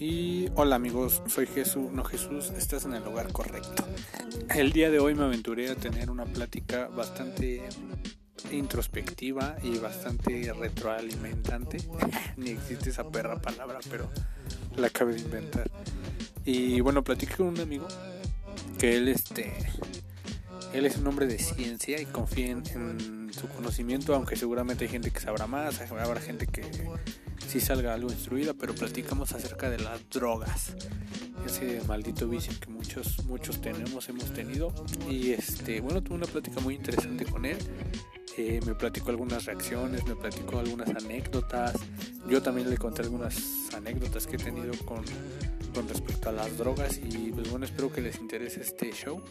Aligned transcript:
Y 0.00 0.48
hola 0.54 0.76
amigos, 0.76 1.20
soy 1.26 1.46
Jesús, 1.46 1.92
no 1.92 2.04
Jesús, 2.04 2.50
estás 2.56 2.86
en 2.86 2.94
el 2.94 3.04
lugar 3.04 3.30
correcto. 3.34 3.84
El 4.48 4.72
día 4.72 4.90
de 4.90 4.98
hoy 4.98 5.14
me 5.14 5.24
aventuré 5.24 5.68
a 5.68 5.74
tener 5.74 6.10
una 6.10 6.24
plática 6.24 6.88
bastante 6.88 7.62
introspectiva 8.50 9.58
y 9.62 9.76
bastante 9.76 10.54
retroalimentante. 10.54 11.76
Ni 12.38 12.48
existe 12.48 12.88
esa 12.88 13.10
perra 13.10 13.42
palabra, 13.42 13.80
pero 13.90 14.08
la 14.74 14.86
acabé 14.86 15.16
de 15.16 15.20
inventar. 15.20 15.70
Y 16.46 16.80
bueno, 16.80 17.04
platiqué 17.04 17.34
con 17.34 17.48
un 17.48 17.60
amigo 17.60 17.86
que 18.78 18.96
él 18.96 19.08
este 19.08 19.52
él 20.72 20.86
es 20.86 20.96
un 20.96 21.06
hombre 21.08 21.26
de 21.26 21.38
ciencia 21.38 22.00
y 22.00 22.06
confía 22.06 22.52
en, 22.52 23.19
su 23.40 23.48
conocimiento, 23.48 24.14
aunque 24.14 24.36
seguramente 24.36 24.84
hay 24.84 24.90
gente 24.90 25.10
que 25.10 25.20
sabrá 25.20 25.46
más, 25.46 25.80
habrá 25.80 26.20
gente 26.20 26.46
que 26.46 26.62
sí 27.48 27.58
salga 27.58 27.94
algo 27.94 28.10
instruida, 28.10 28.52
pero 28.52 28.74
platicamos 28.74 29.32
acerca 29.32 29.70
de 29.70 29.78
las 29.78 30.08
drogas, 30.10 30.74
ese 31.46 31.80
maldito 31.86 32.28
vicio 32.28 32.52
que 32.60 32.68
muchos 32.68 33.24
muchos 33.24 33.60
tenemos, 33.62 34.08
hemos 34.10 34.32
tenido 34.34 34.74
y 35.08 35.30
este 35.30 35.80
bueno 35.80 36.02
tuve 36.02 36.16
una 36.16 36.26
plática 36.26 36.60
muy 36.60 36.74
interesante 36.74 37.24
con 37.24 37.46
él. 37.46 37.56
Eh, 38.36 38.60
me 38.64 38.74
platicó 38.74 39.10
algunas 39.10 39.46
reacciones, 39.46 40.06
me 40.06 40.14
platicó 40.14 40.60
algunas 40.60 40.88
anécdotas. 40.90 41.74
Yo 42.28 42.40
también 42.42 42.70
le 42.70 42.78
conté 42.78 43.02
algunas 43.02 43.74
anécdotas 43.74 44.26
que 44.26 44.36
he 44.36 44.38
tenido 44.38 44.72
con, 44.84 45.04
con 45.72 45.88
respecto 45.88 46.28
a 46.28 46.32
las 46.32 46.56
drogas 46.56 46.98
y 46.98 47.32
pues 47.32 47.50
bueno 47.50 47.64
espero 47.64 47.90
que 47.90 48.00
les 48.00 48.18
interese 48.18 48.60
este 48.60 48.92
show. 48.92 49.22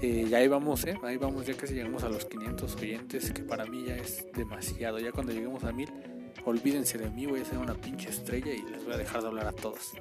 Eh, 0.00 0.26
ya 0.28 0.38
ahí 0.38 0.48
vamos, 0.48 0.84
¿eh? 0.84 0.98
Ahí 1.02 1.16
vamos, 1.16 1.46
ya 1.46 1.54
casi 1.54 1.74
llegamos 1.74 2.04
a 2.04 2.08
los 2.08 2.24
500 2.24 2.76
oyentes, 2.76 3.32
que 3.32 3.42
para 3.42 3.64
mí 3.66 3.84
ya 3.86 3.96
es 3.96 4.26
demasiado. 4.34 4.98
Ya 4.98 5.10
cuando 5.10 5.32
lleguemos 5.32 5.64
a 5.64 5.72
1000, 5.72 5.90
olvídense 6.44 6.98
de 6.98 7.10
mí, 7.10 7.26
voy 7.26 7.40
a 7.40 7.44
ser 7.44 7.58
una 7.58 7.74
pinche 7.74 8.10
estrella 8.10 8.52
y 8.52 8.62
les 8.62 8.84
voy 8.84 8.94
a 8.94 8.96
dejar 8.96 9.22
de 9.22 9.28
hablar 9.28 9.46
a 9.46 9.52
todos. 9.52 9.92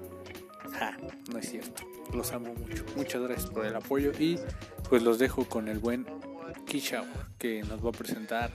Ja, 0.73 0.97
no 1.31 1.39
es 1.39 1.49
cierto. 1.49 1.83
Los 2.13 2.31
amo 2.31 2.53
mucho. 2.53 2.85
Muchas 2.95 3.21
gracias 3.21 3.49
por 3.49 3.65
el 3.65 3.75
apoyo 3.75 4.11
y 4.19 4.37
pues 4.89 5.01
los 5.01 5.17
dejo 5.17 5.45
con 5.45 5.67
el 5.67 5.79
buen 5.79 6.05
Kishao, 6.65 7.05
que 7.37 7.63
nos 7.63 7.83
va 7.83 7.89
a 7.89 7.93
presentar 7.93 8.51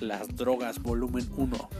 Las 0.00 0.34
Drogas 0.34 0.82
Volumen 0.82 1.28
1. 1.36 1.70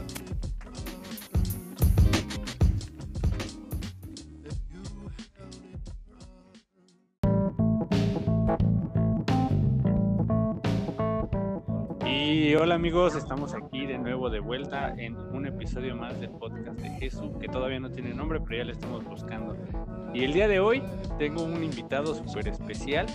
Hola 12.59 12.75
amigos, 12.75 13.15
estamos 13.15 13.55
aquí 13.55 13.87
de 13.87 13.97
nuevo 13.97 14.29
de 14.29 14.39
vuelta 14.39 14.93
en 14.95 15.17
un 15.17 15.47
episodio 15.47 15.95
más 15.95 16.19
del 16.19 16.29
podcast 16.29 16.79
de 16.79 16.89
Jesús, 16.99 17.31
que 17.39 17.47
todavía 17.47 17.79
no 17.79 17.89
tiene 17.89 18.13
nombre, 18.13 18.39
pero 18.39 18.57
ya 18.57 18.63
le 18.65 18.73
estamos 18.73 19.03
buscando. 19.05 19.57
Y 20.13 20.23
el 20.23 20.33
día 20.33 20.47
de 20.47 20.59
hoy 20.59 20.83
tengo 21.17 21.43
un 21.43 21.63
invitado 21.63 22.13
súper 22.13 22.49
especial. 22.49 23.07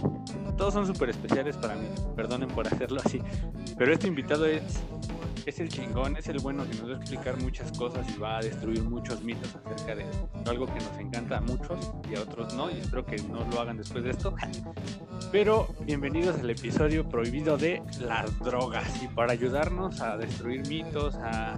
Todos 0.56 0.74
son 0.74 0.86
súper 0.88 1.10
especiales 1.10 1.56
para 1.56 1.76
mí, 1.76 1.86
perdonen 2.16 2.48
por 2.48 2.66
hacerlo 2.66 3.00
así. 3.04 3.20
Pero 3.78 3.92
este 3.92 4.08
invitado 4.08 4.44
es 4.44 4.82
es 5.46 5.60
el 5.60 5.68
chingón, 5.68 6.16
es 6.16 6.26
el 6.26 6.40
bueno 6.40 6.64
que 6.68 6.76
nos 6.76 6.90
va 6.90 6.94
a 6.94 6.96
explicar 6.96 7.40
muchas 7.40 7.70
cosas 7.78 8.04
y 8.14 8.18
va 8.18 8.38
a 8.38 8.40
destruir 8.40 8.82
muchos 8.82 9.22
mitos 9.22 9.54
acerca 9.64 9.94
de 9.94 10.04
algo 10.44 10.66
que 10.66 10.80
nos 10.80 10.98
encanta 10.98 11.38
a 11.38 11.40
muchos 11.40 11.92
y 12.10 12.16
a 12.16 12.22
otros 12.22 12.52
no, 12.54 12.68
y 12.68 12.78
espero 12.78 13.06
que 13.06 13.16
no 13.22 13.46
lo 13.48 13.60
hagan 13.60 13.76
después 13.76 14.02
de 14.02 14.10
esto. 14.10 14.34
Pero 15.30 15.68
bienvenidos 15.82 16.40
al 16.40 16.50
episodio 16.50 17.08
prohibido 17.08 17.56
de 17.56 17.80
las 18.00 18.36
drogas 18.40 19.02
y 19.04 19.06
para 19.06 19.32
ayudarnos 19.32 20.00
a 20.00 20.16
destruir 20.16 20.66
mitos, 20.66 21.14
a 21.14 21.56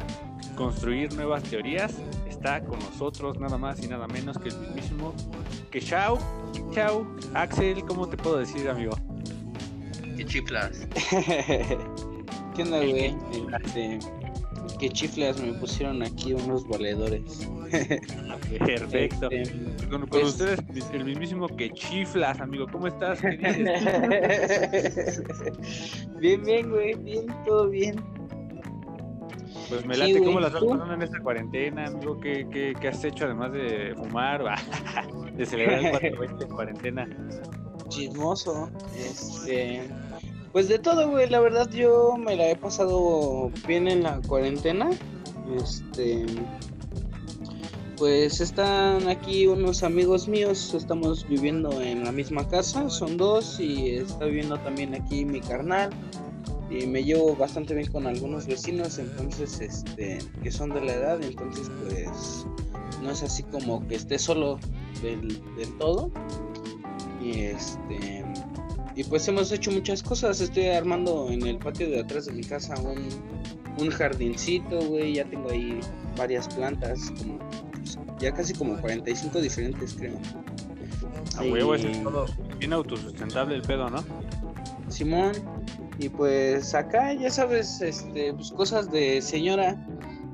construir 0.55 1.15
nuevas 1.15 1.43
teorías, 1.45 1.95
está 2.29 2.61
con 2.61 2.79
nosotros 2.81 3.39
nada 3.39 3.57
más 3.57 3.83
y 3.83 3.89
nada 3.89 4.07
menos 4.07 4.37
que 4.39 4.51
el 4.51 4.59
mismísimo 4.59 5.15
que 5.71 5.81
Chao, 5.81 6.19
Chao, 6.73 7.07
Axel, 7.33 7.83
¿cómo 7.87 8.07
te 8.07 8.19
puedo 8.19 8.37
decir, 8.37 8.69
amigo? 8.69 8.93
Que 10.15 10.27
chiflas. 10.27 10.87
¿Qué 12.59 12.65
onda, 12.65 12.79
güey? 12.79 13.17
Este, 13.63 14.01
que 14.81 14.91
chiflas 14.91 15.41
me 15.41 15.53
pusieron 15.53 16.03
aquí 16.03 16.33
unos 16.33 16.67
valedores. 16.67 17.49
Perfecto. 18.59 19.31
Este, 19.31 19.89
con, 19.89 20.09
pues 20.09 20.25
ustedes, 20.25 20.59
el 20.93 21.05
mismísimo 21.05 21.47
que 21.47 21.71
chiflas, 21.71 22.41
amigo. 22.41 22.67
¿Cómo 22.73 22.89
estás? 22.89 23.23
bien, 26.19 26.43
bien, 26.43 26.69
güey. 26.69 26.95
Bien, 26.95 27.27
todo 27.47 27.69
bien. 27.69 27.95
Pues 29.69 29.87
me 29.87 29.97
late 29.97 30.21
cómo 30.25 30.41
las 30.41 30.53
estás 30.53 30.65
pasando 30.65 30.95
en 30.95 31.03
esta 31.03 31.21
cuarentena, 31.21 31.87
amigo. 31.87 32.19
¿Qué, 32.19 32.49
qué, 32.51 32.75
qué 32.81 32.89
has 32.89 33.05
hecho 33.05 33.27
además 33.27 33.53
de 33.53 33.95
fumar? 33.97 34.43
de 35.37 35.47
celebrar 35.47 36.05
el 36.05 36.17
420 36.17 36.45
en 36.45 36.51
cuarentena. 36.51 37.09
Chismoso. 37.89 38.69
Este 38.97 39.89
pues 40.53 40.69
de 40.69 40.79
todo, 40.79 41.09
güey. 41.11 41.29
La 41.29 41.41
verdad 41.41 41.71
yo 41.71 42.17
me 42.17 42.37
la 42.37 42.51
he 42.51 42.57
pasado 42.57 43.51
bien 43.67 43.89
en 43.89 44.03
la 44.03 44.21
cuarentena. 44.21 44.91
Este... 45.57 46.27
Pues 47.97 48.41
están 48.41 49.09
aquí 49.09 49.49
unos 49.49 49.83
amigos 49.83 50.29
míos, 50.29 50.73
estamos 50.73 51.27
viviendo 51.29 51.83
en 51.83 52.05
la 52.05 52.13
misma 52.13 52.47
casa, 52.47 52.89
son 52.91 53.17
dos 53.17 53.59
y 53.59 53.97
está 53.97 54.27
viviendo 54.27 54.57
también 54.59 54.95
aquí 54.95 55.25
mi 55.25 55.41
carnal 55.41 55.91
y 56.71 56.87
me 56.87 57.03
llevo 57.03 57.35
bastante 57.35 57.75
bien 57.75 57.91
con 57.91 58.07
algunos 58.07 58.47
vecinos, 58.47 59.01
entonces 59.01 59.61
este 59.61 60.19
que 60.45 60.53
son 60.53 60.71
de 60.71 60.81
la 60.83 60.93
edad, 60.93 61.23
entonces 61.23 61.71
pues 61.83 62.47
no 63.03 63.11
es 63.11 63.25
así 63.25 63.43
como 63.43 63.87
que 63.89 63.97
esté 63.97 64.17
solo 64.19 64.61
del, 65.03 65.43
del 65.57 65.79
todo 65.79 66.13
y 67.21 67.41
este 67.41 68.25
y 68.99 69.05
pues 69.05 69.29
hemos 69.29 69.53
hecho 69.53 69.71
muchas 69.71 70.03
cosas. 70.03 70.41
Estoy 70.41 70.67
armando 70.71 71.29
en 71.31 71.47
el 71.47 71.57
patio 71.59 71.89
de 71.89 72.01
atrás 72.01 72.27
de 72.27 72.33
mi 72.33 72.43
casa 72.43 72.75
un, 72.81 72.99
un 73.79 73.91
jardincito, 73.91 74.81
güey. 74.81 75.15
Ya 75.15 75.25
tengo 75.25 75.51
ahí 75.51 75.79
varias 76.17 76.49
plantas, 76.49 77.13
como 77.17 77.39
pues, 77.71 77.97
ya 78.19 78.35
casi 78.35 78.55
como 78.55 78.77
45 78.81 79.41
diferentes, 79.41 79.95
creo. 79.95 80.19
A 81.37 81.43
huevo, 81.43 81.77
eso 81.77 81.87
es 81.87 82.03
todo 82.03 82.27
bien 82.59 82.73
autosustentable 82.73 83.55
el 83.55 83.63
pedo, 83.63 83.89
¿no? 83.89 84.05
Simón, 84.89 85.31
y 86.01 86.09
pues 86.09 86.75
acá 86.75 87.15
ya 87.15 87.31
sabes, 87.31 87.81
este, 87.81 88.35
pues 88.35 88.51
cosas 88.51 88.91
de 88.91 89.23
señora, 89.23 89.77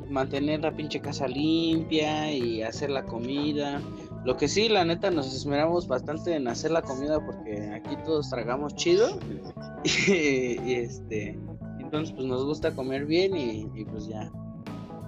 mantener 0.08 0.60
la 0.60 0.74
pinche 0.74 1.00
casa 1.00 1.28
limpia 1.28 2.32
y 2.32 2.62
hacer 2.62 2.88
la 2.88 3.04
comida. 3.04 3.82
Lo 4.24 4.38
que 4.38 4.48
sí, 4.48 4.70
la 4.70 4.84
neta, 4.84 5.10
nos 5.10 5.34
esmeramos 5.34 5.86
bastante 5.86 6.34
en 6.34 6.48
hacer 6.48 6.70
la 6.70 6.80
comida 6.80 7.24
porque 7.24 7.70
aquí 7.74 7.94
todos 8.04 8.30
tragamos 8.30 8.74
chido. 8.74 9.18
y, 9.84 10.72
este, 10.72 11.38
entonces, 11.78 12.14
pues 12.14 12.26
nos 12.26 12.44
gusta 12.44 12.74
comer 12.74 13.04
bien 13.04 13.36
y, 13.36 13.84
pues 13.84 14.08
ya. 14.08 14.30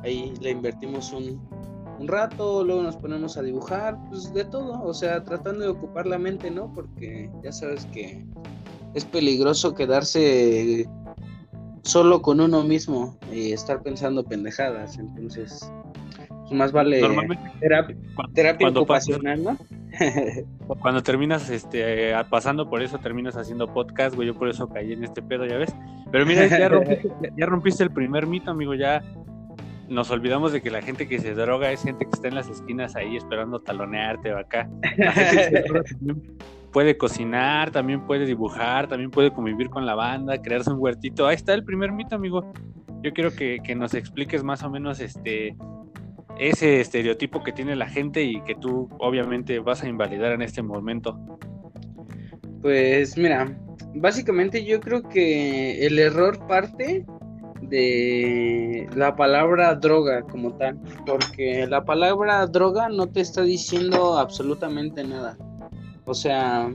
Ahí 0.03 0.35
le 0.41 0.51
invertimos 0.51 1.13
un, 1.13 1.41
un 1.99 2.07
rato, 2.07 2.63
luego 2.63 2.83
nos 2.83 2.97
ponemos 2.97 3.39
a 3.39 3.43
dibujar, 3.43 3.99
pues 4.11 4.33
de 4.35 4.45
todo. 4.45 4.83
O 4.83 4.93
sea, 4.93 5.25
tratando 5.25 5.61
de 5.61 5.69
ocupar 5.69 6.07
la 6.07 6.19
mente, 6.19 6.51
¿no? 6.51 6.71
Porque 6.75 7.31
ya 7.43 7.53
sabes 7.53 7.87
que 7.87 8.23
es 8.93 9.05
peligroso 9.07 9.75
quedarse 9.75 10.87
solo 11.83 12.21
con 12.21 12.41
uno 12.41 12.65
mismo 12.65 13.17
y 13.33 13.53
estar 13.53 13.83
pensando 13.83 14.25
pendejadas. 14.25 14.99
Entonces, 14.99 15.73
más 16.51 16.73
vale 16.73 17.01
terapia, 17.61 17.97
terapia 18.35 18.69
ocupacional, 18.69 19.43
¿no? 19.43 19.57
cuando 20.81 21.03
terminas 21.03 21.49
este 21.51 22.13
pasando 22.31 22.69
por 22.69 22.83
eso, 22.83 22.99
terminas 22.99 23.37
haciendo 23.37 23.73
podcast, 23.73 24.15
güey, 24.15 24.29
yo 24.29 24.35
por 24.35 24.49
eso 24.49 24.69
caí 24.69 24.93
en 24.93 25.05
este 25.05 25.23
pedo, 25.23 25.47
ya 25.47 25.57
ves. 25.57 25.75
Pero 26.13 26.27
mira, 26.27 26.47
ya 26.47 26.69
rompiste, 26.69 27.09
ya 27.37 27.47
rompiste 27.47 27.83
el 27.83 27.91
primer 27.91 28.27
mito, 28.27 28.51
amigo, 28.51 28.75
ya 28.75 29.03
nos 29.89 30.11
olvidamos 30.11 30.53
de 30.53 30.61
que 30.61 30.71
la 30.71 30.83
gente 30.83 31.09
que 31.09 31.19
se 31.19 31.35
droga 31.35 31.71
es 31.71 31.83
gente 31.83 32.05
que 32.05 32.11
está 32.13 32.29
en 32.29 32.35
las 32.35 32.49
esquinas 32.49 32.97
ahí 32.97 33.17
esperando 33.17 33.61
talonearte 33.61 34.33
o 34.33 34.39
acá. 34.39 34.69
puede 36.73 36.97
cocinar, 36.97 37.71
también 37.71 38.05
puede 38.07 38.27
dibujar, 38.27 38.89
también 38.89 39.11
puede 39.11 39.33
convivir 39.33 39.71
con 39.71 39.87
la 39.87 39.95
banda, 39.95 40.41
crearse 40.43 40.71
un 40.71 40.79
huertito. 40.79 41.27
Ahí 41.27 41.37
está 41.37 41.55
el 41.55 41.65
primer 41.65 41.93
mito, 41.93 42.17
amigo. 42.17 42.53
Yo 43.03 43.13
quiero 43.13 43.31
que, 43.31 43.61
que 43.63 43.75
nos 43.75 43.95
expliques 43.95 44.43
más 44.43 44.63
o 44.63 44.71
menos 44.71 45.01
este 45.01 45.57
ese 46.39 46.81
estereotipo 46.81 47.43
que 47.43 47.53
tiene 47.53 47.77
la 47.77 47.89
gente 47.89 48.23
y 48.23 48.41
que 48.43 48.55
tú 48.55 48.89
obviamente 48.99 49.59
vas 49.59 49.83
a 49.83 49.89
invalidar 49.89 50.33
en 50.33 50.43
este 50.43 50.63
momento? 50.63 51.19
Pues 52.63 53.17
mira, 53.17 53.57
básicamente 53.95 54.65
yo 54.65 54.81
creo 54.81 55.03
que 55.03 55.87
el 55.87 55.99
error 55.99 56.47
parte 56.47 57.05
de 57.63 58.89
la 58.95 59.17
palabra 59.17 59.75
droga 59.75 60.23
como 60.23 60.53
tal, 60.57 60.79
porque 61.05 61.67
la 61.67 61.85
palabra 61.85 62.47
droga 62.47 62.89
no 62.89 63.07
te 63.07 63.21
está 63.21 63.43
diciendo 63.43 64.19
absolutamente 64.19 65.03
nada. 65.05 65.37
O 66.05 66.15
sea, 66.15 66.73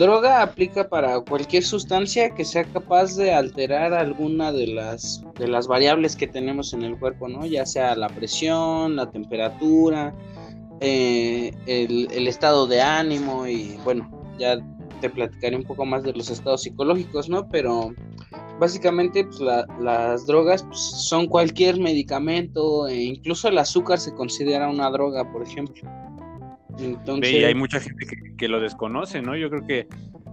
Droga 0.00 0.40
aplica 0.40 0.88
para 0.88 1.20
cualquier 1.20 1.62
sustancia 1.62 2.30
que 2.30 2.42
sea 2.42 2.64
capaz 2.64 3.16
de 3.16 3.34
alterar 3.34 3.92
alguna 3.92 4.50
de 4.50 4.66
las, 4.68 5.22
de 5.38 5.46
las 5.46 5.66
variables 5.66 6.16
que 6.16 6.26
tenemos 6.26 6.72
en 6.72 6.84
el 6.84 6.98
cuerpo, 6.98 7.28
¿no? 7.28 7.44
Ya 7.44 7.66
sea 7.66 7.94
la 7.94 8.08
presión, 8.08 8.96
la 8.96 9.10
temperatura, 9.10 10.14
eh, 10.80 11.52
el, 11.66 12.26
estado 12.26 12.66
de 12.66 12.80
ánimo 12.80 13.46
y 13.46 13.78
bueno, 13.84 14.10
ya 14.38 14.56
te 15.02 15.10
platicaré 15.10 15.54
un 15.54 15.64
poco 15.64 15.84
más 15.84 16.02
de 16.02 16.14
los 16.14 16.30
estados 16.30 16.62
psicológicos, 16.62 17.28
¿no? 17.28 17.46
Pero 17.50 17.92
básicamente 18.58 19.24
pues, 19.24 19.38
las 19.80 20.26
drogas 20.26 20.62
pues, 20.62 20.80
son 20.80 21.26
cualquier 21.26 21.78
medicamento, 21.78 22.88
e 22.88 23.02
incluso 23.02 23.48
el 23.48 23.58
azúcar 23.58 23.98
se 23.98 24.14
considera 24.14 24.66
una 24.70 24.88
droga, 24.88 25.30
por 25.30 25.42
ejemplo. 25.42 25.82
Entonces... 26.80 27.32
Y 27.32 27.44
hay 27.44 27.54
mucha 27.54 27.80
gente 27.80 28.06
que, 28.36 28.48
lo 28.48 28.60
desconoce, 28.60 29.22
¿no? 29.22 29.36
Yo 29.36 29.50
creo 29.50 29.66
que 29.66 29.86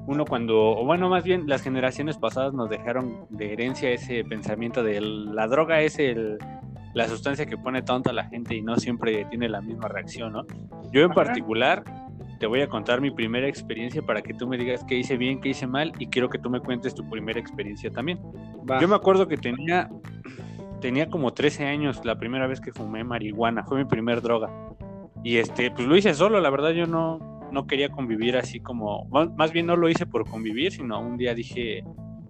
uno 0.07 0.25
cuando, 0.25 0.71
o 0.71 0.85
bueno, 0.85 1.09
más 1.09 1.23
bien 1.23 1.47
las 1.47 1.61
generaciones 1.61 2.17
pasadas 2.17 2.53
nos 2.53 2.69
dejaron 2.69 3.25
de 3.29 3.53
herencia 3.53 3.89
ese 3.91 4.23
pensamiento 4.23 4.83
de 4.83 5.01
la 5.01 5.47
droga 5.47 5.81
es 5.81 5.99
el, 5.99 6.37
la 6.93 7.07
sustancia 7.07 7.45
que 7.45 7.57
pone 7.57 7.81
tonta 7.81 8.11
a 8.11 8.13
la 8.13 8.25
gente 8.25 8.55
y 8.55 8.61
no 8.61 8.77
siempre 8.77 9.25
tiene 9.25 9.49
la 9.49 9.61
misma 9.61 9.87
reacción, 9.87 10.33
¿no? 10.33 10.45
Yo 10.91 11.01
en 11.01 11.11
particular 11.11 11.83
te 12.39 12.47
voy 12.47 12.61
a 12.61 12.67
contar 12.67 13.01
mi 13.01 13.11
primera 13.11 13.47
experiencia 13.47 14.01
para 14.01 14.21
que 14.21 14.33
tú 14.33 14.47
me 14.47 14.57
digas 14.57 14.83
qué 14.83 14.95
hice 14.95 15.17
bien, 15.17 15.41
qué 15.41 15.49
hice 15.49 15.67
mal 15.67 15.91
y 15.99 16.07
quiero 16.07 16.29
que 16.29 16.37
tú 16.37 16.49
me 16.49 16.59
cuentes 16.59 16.93
tu 16.93 17.07
primera 17.09 17.39
experiencia 17.39 17.91
también. 17.91 18.19
Yo 18.79 18.87
me 18.87 18.95
acuerdo 18.95 19.27
que 19.27 19.37
tenía, 19.37 19.89
tenía 20.81 21.09
como 21.09 21.33
13 21.33 21.65
años 21.65 22.03
la 22.05 22.17
primera 22.17 22.47
vez 22.47 22.61
que 22.61 22.71
fumé 22.71 23.03
marihuana, 23.03 23.63
fue 23.63 23.77
mi 23.79 23.85
primer 23.85 24.21
droga. 24.21 24.49
Y 25.27 25.39
este, 25.39 25.71
pues 25.71 25.85
lo 25.85 25.97
hice 25.97 26.13
solo, 26.13 26.39
la 26.39 26.49
verdad 26.49 26.69
yo 26.71 26.85
no, 26.87 27.19
no 27.51 27.67
quería 27.67 27.89
convivir 27.89 28.37
así 28.37 28.61
como, 28.61 29.09
más 29.35 29.51
bien 29.51 29.65
no 29.65 29.75
lo 29.75 29.89
hice 29.89 30.05
por 30.05 30.23
convivir, 30.23 30.71
sino 30.71 31.01
un 31.01 31.17
día 31.17 31.33
dije, 31.33 31.83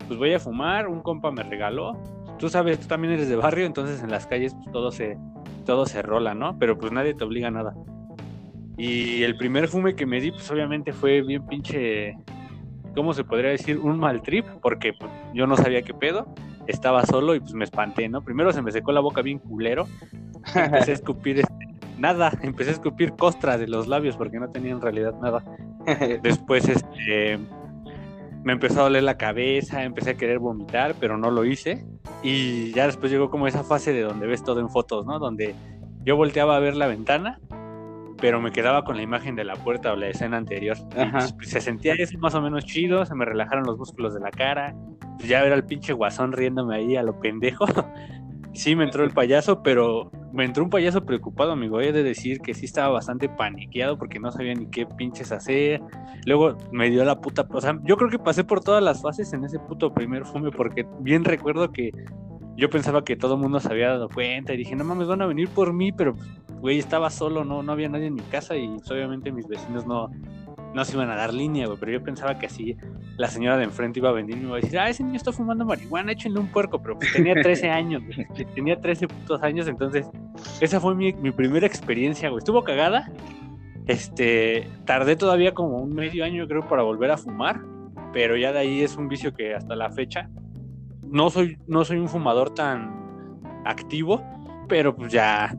pues 0.07 0.17
voy 0.17 0.33
a 0.33 0.39
fumar, 0.39 0.87
un 0.87 1.01
compa 1.01 1.29
me 1.29 1.43
regaló. 1.43 1.95
Tú 2.39 2.49
sabes, 2.49 2.79
tú 2.79 2.87
también 2.87 3.13
eres 3.13 3.29
de 3.29 3.35
barrio, 3.35 3.67
entonces 3.67 4.01
en 4.01 4.09
las 4.09 4.25
calles 4.25 4.55
pues, 4.55 4.71
todo 4.71 4.91
se 4.91 5.15
todo 5.63 5.85
se 5.85 6.01
rola, 6.01 6.33
¿no? 6.33 6.57
Pero 6.57 6.79
pues 6.79 6.91
nadie 6.91 7.13
te 7.13 7.23
obliga 7.23 7.49
a 7.49 7.51
nada. 7.51 7.75
Y 8.79 9.21
el 9.21 9.37
primer 9.37 9.67
fume 9.67 9.93
que 9.93 10.07
me 10.07 10.19
di, 10.19 10.31
pues 10.31 10.49
obviamente 10.49 10.91
fue 10.91 11.21
bien 11.21 11.45
pinche, 11.45 12.17
¿cómo 12.95 13.13
se 13.13 13.23
podría 13.23 13.51
decir? 13.51 13.77
Un 13.77 13.99
mal 13.99 14.23
trip, 14.23 14.47
porque 14.59 14.93
pues, 14.93 15.11
yo 15.35 15.45
no 15.45 15.55
sabía 15.55 15.83
qué 15.83 15.93
pedo, 15.93 16.25
estaba 16.65 17.05
solo 17.05 17.35
y 17.35 17.41
pues 17.41 17.53
me 17.53 17.63
espanté, 17.63 18.09
¿no? 18.09 18.23
Primero 18.23 18.51
se 18.53 18.63
me 18.63 18.71
secó 18.71 18.91
la 18.91 19.01
boca 19.01 19.21
bien 19.21 19.37
culero, 19.37 19.85
empecé 20.55 20.91
a 20.91 20.93
escupir 20.95 21.37
este, 21.41 21.76
nada, 21.97 22.31
empecé 22.41 22.71
a 22.71 22.73
escupir 22.73 23.13
costras 23.13 23.59
de 23.59 23.67
los 23.67 23.87
labios 23.87 24.17
porque 24.17 24.39
no 24.39 24.49
tenía 24.49 24.71
en 24.71 24.81
realidad 24.81 25.13
nada. 25.21 25.43
Después 26.21 26.67
este 26.67 27.39
me 28.43 28.53
empezó 28.53 28.81
a 28.81 28.83
doler 28.83 29.03
la 29.03 29.17
cabeza, 29.17 29.83
empecé 29.83 30.11
a 30.11 30.13
querer 30.15 30.39
vomitar, 30.39 30.95
pero 30.99 31.17
no 31.17 31.31
lo 31.31 31.43
hice. 31.43 31.85
Y 32.23 32.71
ya 32.71 32.85
después 32.85 33.11
llegó 33.11 33.29
como 33.29 33.45
esa 33.45 33.63
fase 33.63 33.91
de 33.91 34.01
donde 34.01 34.25
ves 34.25 34.41
todo 34.41 34.61
en 34.61 34.69
fotos, 34.69 35.05
¿no? 35.05 35.19
Donde 35.19 35.53
yo 36.05 36.15
volteaba 36.15 36.55
a 36.55 36.59
ver 36.59 36.75
la 36.75 36.87
ventana 36.87 37.39
pero 38.19 38.41
me 38.41 38.51
quedaba 38.51 38.83
con 38.83 38.97
la 38.97 39.03
imagen 39.03 39.35
de 39.35 39.43
la 39.43 39.55
puerta 39.55 39.93
o 39.93 39.95
la 39.95 40.07
escena 40.07 40.37
anterior. 40.37 40.77
Pues, 41.35 41.49
se 41.49 41.61
sentía 41.61 41.93
eso 41.93 42.17
más 42.19 42.35
o 42.35 42.41
menos 42.41 42.65
chido, 42.65 43.05
se 43.05 43.15
me 43.15 43.25
relajaron 43.25 43.65
los 43.65 43.77
músculos 43.77 44.13
de 44.13 44.19
la 44.19 44.31
cara, 44.31 44.75
pues, 45.17 45.29
ya 45.29 45.43
era 45.43 45.55
el 45.55 45.63
pinche 45.63 45.93
guasón 45.93 46.31
riéndome 46.31 46.75
ahí 46.75 46.95
a 46.95 47.03
lo 47.03 47.19
pendejo. 47.19 47.65
sí 48.57 48.75
me 48.75 48.83
entró 48.83 49.03
el 49.03 49.11
payaso, 49.11 49.61
pero 49.61 50.11
me 50.33 50.43
entró 50.43 50.63
un 50.63 50.69
payaso 50.69 51.05
preocupado, 51.05 51.51
amigo. 51.51 51.79
He 51.79 51.91
de 51.91 52.03
decir 52.03 52.39
que 52.39 52.53
sí 52.53 52.65
estaba 52.65 52.89
bastante 52.89 53.29
paniqueado 53.29 53.97
porque 53.97 54.19
no 54.19 54.31
sabía 54.31 54.53
ni 54.53 54.67
qué 54.67 54.85
pinches 54.85 55.31
hacer. 55.31 55.81
Luego 56.25 56.57
me 56.71 56.89
dio 56.89 57.05
la 57.05 57.21
puta. 57.21 57.47
O 57.49 57.61
sea, 57.61 57.79
yo 57.83 57.97
creo 57.97 58.09
que 58.09 58.19
pasé 58.19 58.43
por 58.43 58.63
todas 58.63 58.83
las 58.83 59.01
fases 59.01 59.31
en 59.33 59.45
ese 59.45 59.59
puto 59.59 59.93
primer 59.93 60.25
fume 60.25 60.51
porque 60.51 60.85
bien 60.99 61.23
recuerdo 61.23 61.71
que 61.71 61.91
yo 62.57 62.69
pensaba 62.69 63.03
que 63.03 63.15
todo 63.15 63.35
el 63.35 63.41
mundo 63.41 63.59
se 63.59 63.69
había 63.69 63.89
dado 63.89 64.09
cuenta 64.09 64.53
y 64.53 64.57
dije, 64.57 64.75
no 64.75 64.83
mames, 64.83 65.07
van 65.07 65.21
a 65.21 65.27
venir 65.27 65.47
por 65.49 65.73
mí, 65.73 65.91
pero 65.91 66.15
güey, 66.59 66.79
estaba 66.79 67.11
solo, 67.11 67.45
no, 67.45 67.61
no 67.61 67.71
había 67.71 67.87
nadie 67.87 68.07
en 68.07 68.15
mi 68.15 68.21
casa 68.21 68.55
y 68.57 68.67
pues, 68.67 68.89
obviamente 68.89 69.31
mis 69.31 69.47
vecinos 69.47 69.85
no, 69.85 70.09
no 70.73 70.85
se 70.85 70.93
iban 70.93 71.09
a 71.09 71.15
dar 71.15 71.33
línea, 71.33 71.65
güey, 71.67 71.77
pero 71.79 71.91
yo 71.91 72.03
pensaba 72.03 72.37
que 72.37 72.45
así 72.45 72.77
la 73.17 73.27
señora 73.27 73.57
de 73.57 73.63
enfrente 73.63 73.99
iba 73.99 74.09
a 74.09 74.13
venir 74.13 74.37
y 74.37 74.39
me 74.39 74.47
iba 74.47 74.57
a 74.57 74.61
decir, 74.61 74.77
ah, 74.79 74.89
ese 74.89 75.03
niño 75.03 75.17
está 75.17 75.31
fumando 75.31 75.65
marihuana, 75.65 76.11
échenle 76.11 76.39
un 76.39 76.47
puerco, 76.47 76.81
pero 76.81 76.97
pues 76.97 77.11
tenía 77.13 77.33
13 77.33 77.69
años, 77.71 78.03
tenía 78.53 78.79
13 78.79 79.07
putos 79.07 79.41
años, 79.43 79.67
entonces 79.67 80.07
esa 80.61 80.79
fue 80.79 80.95
mi, 80.95 81.13
mi 81.13 81.31
primera 81.31 81.65
experiencia, 81.65 82.29
güey, 82.29 82.39
estuvo 82.39 82.63
cagada, 82.63 83.11
este, 83.87 84.67
tardé 84.85 85.15
todavía 85.15 85.53
como 85.53 85.77
un 85.79 85.93
medio 85.93 86.25
año 86.25 86.47
creo 86.47 86.67
para 86.67 86.83
volver 86.83 87.11
a 87.11 87.17
fumar, 87.17 87.61
pero 88.13 88.35
ya 88.35 88.51
de 88.51 88.59
ahí 88.59 88.81
es 88.81 88.97
un 88.97 89.07
vicio 89.07 89.33
que 89.33 89.55
hasta 89.55 89.75
la 89.75 89.89
fecha 89.91 90.29
no 91.09 91.29
soy, 91.29 91.57
no 91.67 91.85
soy 91.85 91.97
un 91.97 92.09
fumador 92.09 92.53
tan 92.53 93.41
activo, 93.65 94.21
pero 94.67 94.95
pues 94.95 95.11
ya 95.11 95.55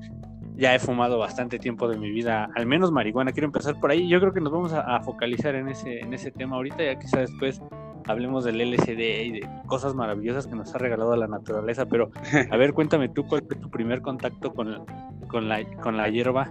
ya 0.58 0.74
he 0.74 0.78
fumado 0.80 1.18
bastante 1.18 1.58
tiempo 1.58 1.88
de 1.88 1.96
mi 1.96 2.10
vida, 2.10 2.50
al 2.56 2.66
menos 2.66 2.90
marihuana. 2.90 3.32
Quiero 3.32 3.46
empezar 3.46 3.78
por 3.78 3.92
ahí. 3.92 4.08
Yo 4.08 4.18
creo 4.18 4.32
que 4.32 4.40
nos 4.40 4.52
vamos 4.52 4.72
a, 4.72 5.00
focalizar 5.00 5.54
en 5.54 5.68
ese, 5.68 6.00
en 6.00 6.12
ese 6.12 6.32
tema 6.32 6.56
ahorita, 6.56 6.82
ya 6.84 6.98
quizá 6.98 7.20
después 7.20 7.62
hablemos 8.08 8.44
del 8.44 8.60
LCD 8.60 9.26
y 9.26 9.30
de 9.32 9.48
cosas 9.66 9.94
maravillosas 9.94 10.46
que 10.46 10.56
nos 10.56 10.74
ha 10.74 10.78
regalado 10.78 11.14
la 11.14 11.28
naturaleza. 11.28 11.86
Pero, 11.86 12.10
a 12.50 12.56
ver, 12.56 12.72
cuéntame 12.72 13.08
tú 13.08 13.24
cuál 13.26 13.44
fue 13.46 13.56
tu 13.56 13.70
primer 13.70 14.02
contacto 14.02 14.52
con, 14.52 14.84
con, 15.28 15.48
la, 15.48 15.64
con 15.80 15.96
la 15.96 16.08
hierba. 16.08 16.50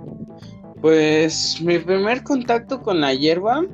Pues 0.81 1.59
mi 1.61 1.77
primer 1.79 2.23
contacto 2.23 2.81
con 2.81 3.01
la 3.01 3.13
hierba 3.13 3.65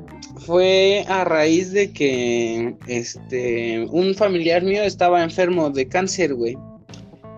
fue 0.45 1.05
a 1.07 1.25
raíz 1.25 1.71
de 1.71 1.91
que 1.91 2.75
este 2.87 3.85
un 3.91 4.15
familiar 4.15 4.63
mío 4.63 4.81
estaba 4.83 5.21
enfermo 5.21 5.69
de 5.69 5.87
cáncer, 5.87 6.33
güey. 6.33 6.57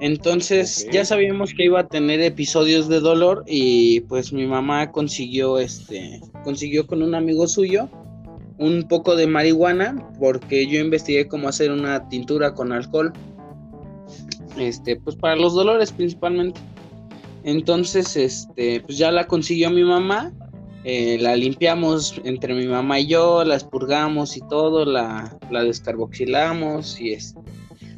Entonces 0.02 0.88
ya 0.92 1.06
sabíamos 1.06 1.54
que 1.54 1.66
iba 1.66 1.80
a 1.80 1.88
tener 1.88 2.22
episodios 2.22 2.90
de 2.90 3.00
dolor 3.00 3.44
y 3.48 4.02
pues 4.02 4.34
mi 4.34 4.46
mamá 4.46 4.92
consiguió 4.92 5.58
este 5.58 6.20
consiguió 6.44 6.86
con 6.86 7.02
un 7.02 7.16
amigo 7.16 7.48
suyo 7.48 7.90
un 8.58 8.84
poco 8.84 9.16
de 9.16 9.28
marihuana 9.28 9.96
porque 10.20 10.68
yo 10.68 10.80
investigué 10.80 11.28
cómo 11.28 11.48
hacer 11.48 11.72
una 11.72 12.08
tintura 12.10 12.54
con 12.54 12.72
alcohol. 12.72 13.14
Este, 14.58 14.96
pues 14.96 15.16
para 15.16 15.36
los 15.36 15.54
dolores 15.54 15.92
principalmente. 15.92 16.60
Entonces, 17.44 18.16
este, 18.16 18.82
pues 18.82 18.98
ya 18.98 19.12
la 19.12 19.28
consiguió 19.28 19.70
mi 19.70 19.84
mamá. 19.84 20.32
Eh, 20.84 21.18
la 21.20 21.36
limpiamos 21.36 22.22
entre 22.24 22.54
mi 22.54 22.68
mamá 22.68 23.00
y 23.00 23.08
yo, 23.08 23.44
la 23.44 23.56
expurgamos 23.56 24.38
y 24.38 24.42
todo, 24.42 24.86
la, 24.86 25.36
la 25.50 25.64
descarboxilamos 25.64 27.02
y 27.02 27.14
este 27.14 27.40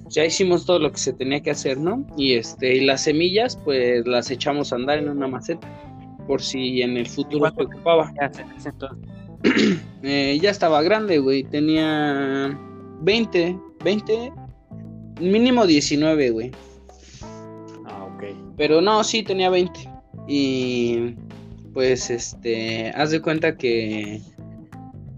ya 0.10 0.26
hicimos 0.26 0.66
todo 0.66 0.80
lo 0.80 0.92
que 0.92 0.98
se 0.98 1.14
tenía 1.14 1.42
que 1.42 1.52
hacer, 1.52 1.78
¿no? 1.78 2.06
Y 2.18 2.34
este, 2.34 2.76
y 2.76 2.80
las 2.82 3.04
semillas, 3.04 3.58
pues 3.64 4.06
las 4.08 4.32
echamos 4.32 4.72
a 4.72 4.76
andar 4.76 5.00
en 5.00 5.10
una 5.10 5.28
maceta, 5.28 5.68
por 6.28 6.42
si 6.42 6.82
en 6.82 6.98
el 6.98 7.08
futuro 7.08 7.52
se 7.56 7.64
ocupaba. 7.64 8.14
eh, 10.04 10.38
ya 10.42 10.50
estaba 10.50 10.82
grande, 10.82 11.20
güey, 11.20 11.44
tenía 11.44 12.58
20, 13.02 13.60
20, 13.84 14.32
mínimo 15.22 15.66
19, 15.66 16.30
güey. 16.32 16.52
Ah, 17.86 18.06
ok. 18.06 18.24
Pero 18.58 18.82
no, 18.82 19.04
sí, 19.04 19.24
tenía 19.24 19.50
20. 19.50 19.80
Y 20.28 21.16
pues, 21.74 22.10
este, 22.10 22.90
haz 22.92 23.12
de 23.12 23.22
cuenta 23.22 23.56
que 23.56 24.22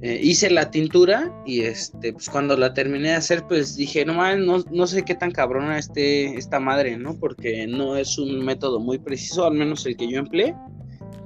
eh, 0.01 0.17
hice 0.23 0.49
la 0.49 0.71
tintura 0.71 1.29
y 1.45 1.61
este, 1.61 2.13
pues 2.13 2.29
cuando 2.29 2.55
la 2.55 2.73
terminé 2.73 3.09
de 3.09 3.15
hacer, 3.15 3.43
pues 3.47 3.75
dije, 3.75 4.05
no 4.05 4.13
no, 4.37 4.63
no 4.71 4.87
sé 4.87 5.03
qué 5.03 5.13
tan 5.13 5.31
cabrona 5.31 5.77
esté 5.77 6.37
esta 6.37 6.59
madre, 6.59 6.97
¿no? 6.97 7.19
Porque 7.19 7.67
no 7.67 7.97
es 7.97 8.17
un 8.17 8.45
método 8.45 8.79
muy 8.79 8.97
preciso, 8.97 9.45
al 9.45 9.55
menos 9.55 9.85
el 9.85 9.97
que 9.97 10.07
yo 10.07 10.19
empleé. 10.19 10.55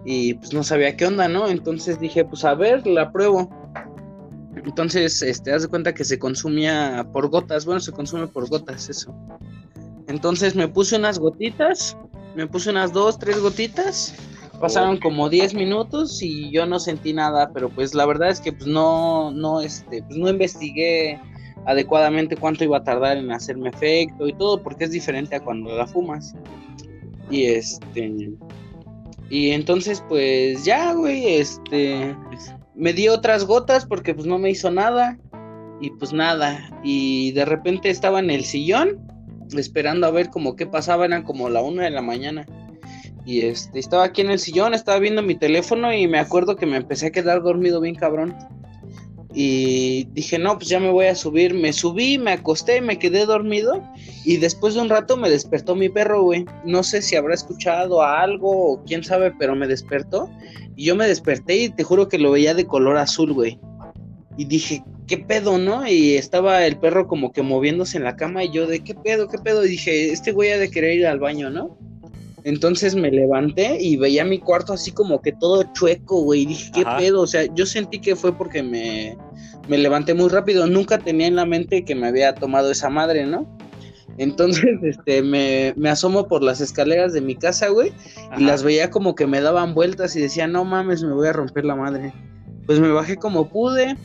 Y 0.06 0.34
pues 0.34 0.53
no 0.53 0.63
sabía 0.63 0.98
qué 0.98 1.06
onda, 1.06 1.27
¿no? 1.27 1.48
Entonces 1.48 2.00
dije, 2.00 2.25
pues 2.25 2.44
a 2.46 2.56
ver, 2.56 2.86
la 2.88 3.12
pruebo. 3.12 3.48
Entonces, 4.65 5.22
este, 5.22 5.53
haz 5.53 5.62
de 5.62 5.68
cuenta 5.68 5.94
que 5.94 6.03
se 6.03 6.18
consumía 6.18 7.08
por 7.13 7.30
gotas, 7.30 7.65
bueno, 7.65 7.80
se 7.80 7.92
consume 7.92 8.27
por 8.27 8.50
gotas, 8.50 8.89
eso. 8.89 9.15
Entonces 10.08 10.56
me 10.56 10.68
puse 10.68 10.96
unas 10.96 11.20
gotitas, 11.20 11.96
me 12.36 12.48
puse 12.48 12.72
unas 12.72 12.92
dos, 12.92 13.20
tres 13.20 13.39
gotitas 13.39 14.15
Pasaron 14.63 14.96
como 14.96 15.27
10 15.27 15.55
minutos 15.55 16.22
y 16.22 16.50
yo 16.50 16.65
no 16.65 16.79
sentí 16.79 17.12
nada, 17.12 17.51
pero 17.53 17.67
pues 17.67 17.93
la 17.93 18.05
verdad 18.05 18.29
es 18.29 18.39
que 18.39 18.53
pues 18.53 18.65
no, 18.65 19.29
no, 19.29 19.60
este, 19.60 20.01
pues 20.03 20.17
no 20.17 20.29
investigué 20.29 21.20
adecuadamente 21.65 22.38
cuánto 22.38 22.63
iba 22.63 22.77
a 22.77 22.84
tardar 22.86 23.17
en 23.17 23.29
hacerme 23.29 23.72
efecto 23.72 24.25
y 24.25 24.32
todo, 24.32 24.63
porque 24.63 24.86
es 24.86 24.91
diferente 24.91 25.36
a 25.36 25.41
cuando 25.41 25.75
la 25.75 25.86
fumas. 25.86 26.34
Y 27.29 27.43
este, 27.43 28.32
y 29.29 29.50
entonces 29.50 30.01
pues 30.08 30.63
ya, 30.63 30.93
güey, 30.93 31.27
este, 31.27 32.15
me 32.74 32.93
di 32.93 33.10
otras 33.10 33.43
gotas 33.43 33.86
porque 33.86 34.13
pues 34.13 34.25
no 34.25 34.38
me 34.38 34.50
hizo 34.50 34.72
nada. 34.72 35.20
Y 35.82 35.89
pues 35.89 36.13
nada, 36.13 36.70
y 36.86 37.34
de 37.34 37.43
repente 37.43 37.89
estaba 37.89 38.20
en 38.20 38.29
el 38.29 38.46
sillón 38.46 39.05
esperando 39.58 40.08
a 40.08 40.12
ver 40.12 40.29
como 40.29 40.55
qué 40.55 40.65
pasaba, 40.65 41.03
eran 41.03 41.24
como 41.24 41.50
la 41.50 41.62
una 41.62 41.84
de 41.84 41.91
la 41.91 42.01
mañana. 42.01 42.46
Y 43.25 43.42
este, 43.42 43.80
estaba 43.80 44.03
aquí 44.03 44.22
en 44.22 44.32
el 44.32 44.39
sillón, 44.39 44.74
estaba 44.74 45.00
viendo 45.00 45.22
mi 45.22 45.36
teléfono 45.36 45.94
y 45.94 46.08
me 46.08 46.20
acuerdo 46.20 46.56
que 46.56 46.65
me 46.65 46.77
empecé 46.77 47.08
a 47.08 47.12
quedar 47.12 47.42
dormido 47.42 47.80
bien 47.80 47.96
cabrón. 47.96 48.36
y 49.34 50.06
dije, 50.12 50.38
no, 50.38 50.58
pues 50.58 50.70
ya 50.70 50.80
me 50.80 50.92
voy 50.92 51.06
a 51.06 51.15
subir. 51.15 51.53
Me 51.53 51.74
subí, 51.74 52.18
me 52.18 52.34
acosté, 52.34 52.82
me 52.82 53.00
quedé 53.00 53.25
dormido 53.25 53.82
y 54.25 54.38
después 54.38 54.75
de 54.75 54.82
un 54.82 54.89
rato 54.89 55.18
me 55.18 55.30
despertó 55.30 55.75
mi 55.75 55.89
perro, 55.89 56.24
güey. 56.24 56.46
No 56.65 56.84
sé 56.84 57.01
si 57.01 57.15
habrá 57.15 57.34
escuchado 57.34 58.03
algo 58.03 58.74
o 58.74 58.84
quién 58.84 59.03
sabe, 59.03 59.32
pero 59.39 59.56
me 59.56 59.68
despertó. 59.68 60.30
Y 60.75 60.86
yo 60.86 60.96
me 60.96 61.08
desperté 61.08 61.56
y 61.56 61.70
te 61.70 61.84
juro 61.84 62.10
que 62.10 62.20
lo 62.20 62.32
veía 62.32 62.53
de 62.53 62.65
color 62.65 62.98
azul, 62.98 63.34
güey. 63.34 63.60
Y 64.38 64.46
dije, 64.46 64.84
¿qué 65.08 65.18
pedo, 65.18 65.58
no? 65.58 65.88
Y 65.88 66.15
estaba 66.15 66.65
el 66.65 66.77
perro 66.77 67.08
como 67.08 67.32
que 67.32 67.42
moviéndose 67.42 67.98
en 67.98 68.03
la 68.03 68.15
cama 68.15 68.44
y 68.44 68.51
yo 68.51 68.68
de, 68.68 68.80
¿qué 68.80 68.96
pedo, 68.96 69.27
qué 69.27 69.38
pedo? 69.38 69.65
Y 69.65 69.70
dije, 69.70 70.12
este 70.12 70.32
güey 70.32 70.51
ha 70.51 70.58
de 70.58 70.72
querer 70.72 70.94
ir 70.96 71.08
al 71.08 71.20
baño, 71.20 71.50
¿no? 71.50 71.77
Entonces 72.45 72.95
me 72.95 73.09
levanté 73.09 73.77
y 73.81 73.95
veía 73.95 74.25
mi 74.25 74.39
cuarto 74.39 74.73
así 74.73 74.91
como 74.91 75.21
que 75.21 75.31
todo 75.31 75.63
chueco, 75.73 76.21
güey. 76.23 76.41
Y 76.41 76.45
dije, 76.47 76.71
¿qué 76.73 76.85
pedo? 76.97 77.21
O 77.21 77.27
sea, 77.27 77.45
yo 77.53 77.65
sentí 77.65 78.00
que 78.00 78.15
fue 78.15 78.38
porque 78.38 78.62
me, 78.62 79.17
me 79.69 79.77
levanté 79.77 80.13
muy 80.13 80.29
rápido. 80.29 80.67
Nunca 80.67 80.97
tenía 80.97 81.27
en 81.27 81.38
la 81.38 81.45
mente 81.45 81.85
que 81.85 81.95
me 81.95 82.07
había 82.07 82.35
tomado 82.35 82.71
esa 82.71 82.89
madre, 82.89 83.25
¿no? 83.25 83.47
Entonces, 84.17 84.65
este, 84.83 85.23
me, 85.23 85.73
me 85.77 85.89
asomo 85.89 86.27
por 86.27 86.43
las 86.43 86.59
escaleras 86.59 87.13
de 87.13 87.21
mi 87.21 87.35
casa, 87.35 87.69
güey, 87.69 87.93
y 88.38 88.43
las 88.43 88.63
veía 88.63 88.89
como 88.89 89.15
que 89.15 89.25
me 89.25 89.41
daban 89.41 89.73
vueltas 89.73 90.15
y 90.15 90.21
decía, 90.21 90.47
no 90.47 90.65
mames, 90.65 91.03
me 91.03 91.13
voy 91.13 91.27
a 91.27 91.33
romper 91.33 91.65
la 91.65 91.75
madre. 91.75 92.13
Pues 92.65 92.79
me 92.79 92.89
bajé 92.89 93.17
como 93.17 93.50
pude 93.50 93.95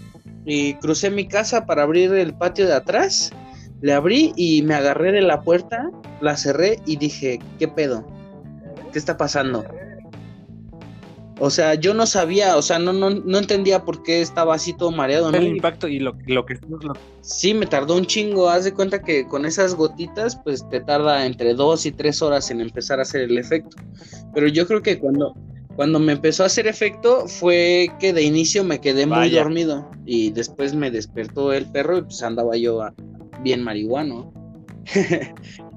y 0.44 0.74
crucé 0.74 1.10
mi 1.10 1.26
casa 1.26 1.66
para 1.66 1.82
abrir 1.82 2.12
el 2.14 2.34
patio 2.34 2.66
de 2.66 2.74
atrás. 2.74 3.30
Le 3.80 3.92
abrí 3.92 4.32
y 4.36 4.62
me 4.62 4.74
agarré 4.74 5.12
de 5.12 5.22
la 5.22 5.42
puerta, 5.42 5.90
la 6.20 6.36
cerré 6.36 6.80
y 6.84 6.96
dije, 6.96 7.38
¿qué 7.58 7.68
pedo? 7.68 8.04
¿Qué 8.98 9.00
está 9.00 9.16
pasando? 9.16 9.64
O 11.38 11.50
sea, 11.50 11.74
yo 11.74 11.94
no 11.94 12.04
sabía, 12.04 12.56
o 12.56 12.62
sea, 12.62 12.80
no, 12.80 12.92
no, 12.92 13.10
no 13.10 13.38
entendía 13.38 13.84
por 13.84 14.02
qué 14.02 14.20
estaba 14.20 14.56
así 14.56 14.72
todo 14.72 14.90
mareado. 14.90 15.30
El 15.30 15.46
impacto 15.46 15.86
y 15.86 16.00
lo, 16.00 16.16
lo 16.26 16.44
que... 16.44 16.58
Sí, 17.20 17.54
me 17.54 17.66
tardó 17.66 17.94
un 17.94 18.06
chingo. 18.06 18.50
Haz 18.50 18.64
de 18.64 18.74
cuenta 18.74 19.00
que 19.00 19.24
con 19.28 19.46
esas 19.46 19.76
gotitas, 19.76 20.34
pues 20.42 20.68
te 20.68 20.80
tarda 20.80 21.26
entre 21.26 21.54
dos 21.54 21.86
y 21.86 21.92
tres 21.92 22.22
horas 22.22 22.50
en 22.50 22.60
empezar 22.60 22.98
a 22.98 23.02
hacer 23.02 23.20
el 23.20 23.38
efecto. 23.38 23.76
Pero 24.34 24.48
yo 24.48 24.66
creo 24.66 24.82
que 24.82 24.98
cuando, 24.98 25.32
cuando 25.76 26.00
me 26.00 26.14
empezó 26.14 26.42
a 26.42 26.46
hacer 26.46 26.66
efecto 26.66 27.28
fue 27.28 27.88
que 28.00 28.12
de 28.12 28.22
inicio 28.22 28.64
me 28.64 28.80
quedé 28.80 29.06
muy 29.06 29.30
dormido 29.30 29.88
y 30.06 30.32
después 30.32 30.74
me 30.74 30.90
despertó 30.90 31.52
el 31.52 31.70
perro 31.70 31.98
y 31.98 32.02
pues 32.02 32.20
andaba 32.24 32.56
yo 32.56 32.84
bien 33.44 33.62
marihuano. 33.62 34.32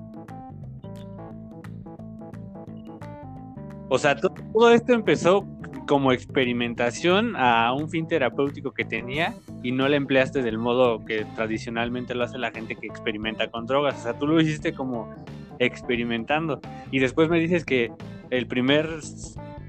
O 3.93 3.97
sea, 3.97 4.15
todo 4.15 4.71
esto 4.71 4.93
empezó 4.93 5.45
como 5.85 6.13
experimentación 6.13 7.35
a 7.35 7.73
un 7.73 7.89
fin 7.89 8.07
terapéutico 8.07 8.71
que 8.71 8.85
tenía 8.85 9.35
y 9.63 9.73
no 9.73 9.89
le 9.89 9.97
empleaste 9.97 10.41
del 10.41 10.57
modo 10.57 11.03
que 11.03 11.25
tradicionalmente 11.35 12.15
lo 12.15 12.23
hace 12.23 12.37
la 12.37 12.51
gente 12.51 12.77
que 12.77 12.87
experimenta 12.87 13.51
con 13.51 13.65
drogas. 13.65 13.99
O 13.99 14.03
sea, 14.03 14.17
tú 14.17 14.27
lo 14.27 14.39
hiciste 14.39 14.71
como 14.73 15.13
experimentando. 15.59 16.61
Y 16.89 16.99
después 16.99 17.27
me 17.27 17.37
dices 17.37 17.65
que 17.65 17.91
el 18.29 18.47
primer 18.47 18.87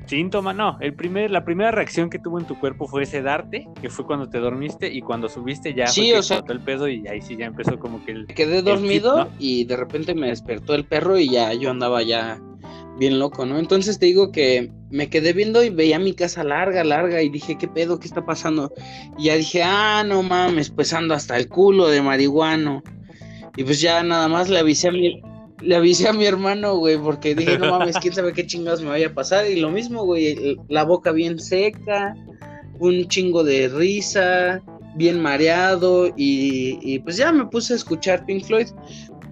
síntoma, 0.07 0.52
no, 0.55 0.79
el 0.79 0.95
primer, 0.95 1.33
la 1.33 1.45
primera 1.45 1.73
reacción 1.73 2.09
que 2.09 2.21
tuvo 2.21 2.38
en 2.38 2.47
tu 2.47 2.61
cuerpo 2.61 2.87
fue 2.87 3.05
sedarte, 3.07 3.67
que 3.81 3.91
fue 3.91 4.07
cuando 4.07 4.29
te 4.29 4.38
dormiste 4.38 4.87
y 4.87 5.00
cuando 5.00 5.29
subiste 5.29 5.75
ya 5.75 5.88
sí, 5.88 6.12
o 6.12 6.23
sea, 6.23 6.45
el 6.49 6.61
pedo 6.61 6.87
y 6.87 7.09
ahí 7.09 7.23
sí 7.23 7.37
ya 7.37 7.47
empezó 7.47 7.76
como 7.81 8.05
que 8.05 8.12
el... 8.12 8.26
Quedé 8.29 8.62
dormido 8.62 9.29
y 9.41 9.64
de 9.64 9.76
repente 9.76 10.14
me 10.14 10.29
despertó 10.29 10.76
el 10.76 10.85
perro 10.85 11.19
y 11.19 11.29
ya 11.29 11.52
yo 11.55 11.73
andaba 11.73 12.05
ya 12.05 12.41
bien 12.99 13.18
loco, 13.18 13.46
¿no? 13.46 13.58
Entonces 13.58 13.99
te 13.99 14.06
digo 14.06 14.32
que 14.32 14.70
me 14.90 15.08
quedé 15.08 15.32
viendo 15.32 15.62
y 15.62 15.70
veía 15.70 15.99
mi 15.99 16.14
casa 16.14 16.44
larga, 16.44 16.84
larga 16.84 17.22
y 17.22 17.28
dije, 17.28 17.56
¿qué 17.56 17.68
pedo? 17.68 17.99
¿Qué 17.99 18.06
está 18.06 18.25
pasando? 18.25 18.72
Y 19.18 19.25
ya 19.25 19.37
dije, 19.37 19.62
ah, 19.62 20.04
no 20.06 20.22
mames, 20.22 20.70
pues 20.70 20.92
ando 20.92 21.14
hasta 21.14 21.37
el 21.37 21.49
culo 21.49 21.88
de 21.88 22.02
marihuano. 22.02 22.82
Y 23.56 23.64
pues 23.64 23.80
ya 23.80 24.02
nada 24.02 24.28
más 24.28 24.49
le 24.49 24.58
avisé 24.58 24.88
a 24.88 24.92
mi, 24.92 25.20
le 25.61 25.76
avisé 25.76 26.08
a 26.08 26.12
mi 26.12 26.26
hermano, 26.26 26.76
güey, 26.76 26.99
porque 26.99 27.34
dije, 27.34 27.58
no 27.58 27.70
mames, 27.70 27.96
quién 27.99 28.14
sabe 28.14 28.32
qué 28.32 28.46
chingados 28.46 28.82
me 28.82 28.88
vaya 28.88 29.08
a 29.08 29.14
pasar. 29.14 29.49
Y 29.49 29.61
lo 29.61 29.70
mismo, 29.70 30.04
güey, 30.04 30.56
la 30.68 30.84
boca 30.84 31.12
bien 31.12 31.38
seca, 31.38 32.14
un 32.78 33.06
chingo 33.08 33.44
de 33.44 33.68
risa, 33.68 34.62
bien 34.94 35.20
mareado 35.20 36.08
y, 36.08 36.78
y, 36.82 36.99
pues 36.99 37.16
ya 37.16 37.32
me 37.32 37.46
puse 37.46 37.72
a 37.72 37.76
escuchar 37.76 38.26
Pink 38.26 38.44
Floyd 38.44 38.68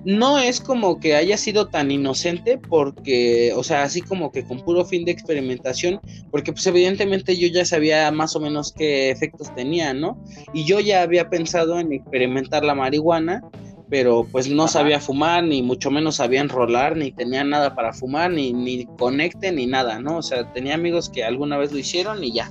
no 0.04 0.38
es 0.38 0.60
como 0.60 0.98
que 0.98 1.14
haya 1.14 1.36
sido 1.36 1.68
tan 1.68 1.90
inocente 1.90 2.58
porque, 2.58 3.52
o 3.54 3.62
sea, 3.62 3.82
así 3.82 4.00
como 4.00 4.32
que 4.32 4.44
con 4.44 4.60
puro 4.60 4.84
fin 4.84 5.04
de 5.04 5.12
experimentación, 5.12 6.00
porque 6.30 6.52
pues 6.52 6.66
evidentemente 6.66 7.36
yo 7.36 7.48
ya 7.48 7.64
sabía 7.64 8.10
más 8.10 8.34
o 8.34 8.40
menos 8.40 8.72
qué 8.72 9.10
efectos 9.10 9.54
tenía, 9.54 9.92
¿no? 9.92 10.22
Y 10.54 10.64
yo 10.64 10.80
ya 10.80 11.02
había 11.02 11.28
pensado 11.28 11.78
en 11.78 11.92
experimentar 11.92 12.64
la 12.64 12.74
marihuana, 12.74 13.42
pero 13.90 14.26
pues 14.30 14.48
no 14.48 14.68
sabía 14.68 15.00
fumar, 15.00 15.44
ni 15.44 15.62
mucho 15.62 15.90
menos 15.90 16.16
sabía 16.16 16.40
enrolar, 16.40 16.96
ni 16.96 17.12
tenía 17.12 17.44
nada 17.44 17.74
para 17.74 17.92
fumar, 17.92 18.30
ni, 18.30 18.52
ni 18.52 18.86
conecte, 18.96 19.52
ni 19.52 19.66
nada, 19.66 20.00
¿no? 20.00 20.18
O 20.18 20.22
sea, 20.22 20.50
tenía 20.52 20.74
amigos 20.74 21.10
que 21.10 21.24
alguna 21.24 21.58
vez 21.58 21.72
lo 21.72 21.78
hicieron 21.78 22.22
y 22.24 22.32
ya. 22.32 22.50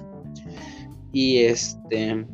Y 1.13 1.38
este... 1.39 2.25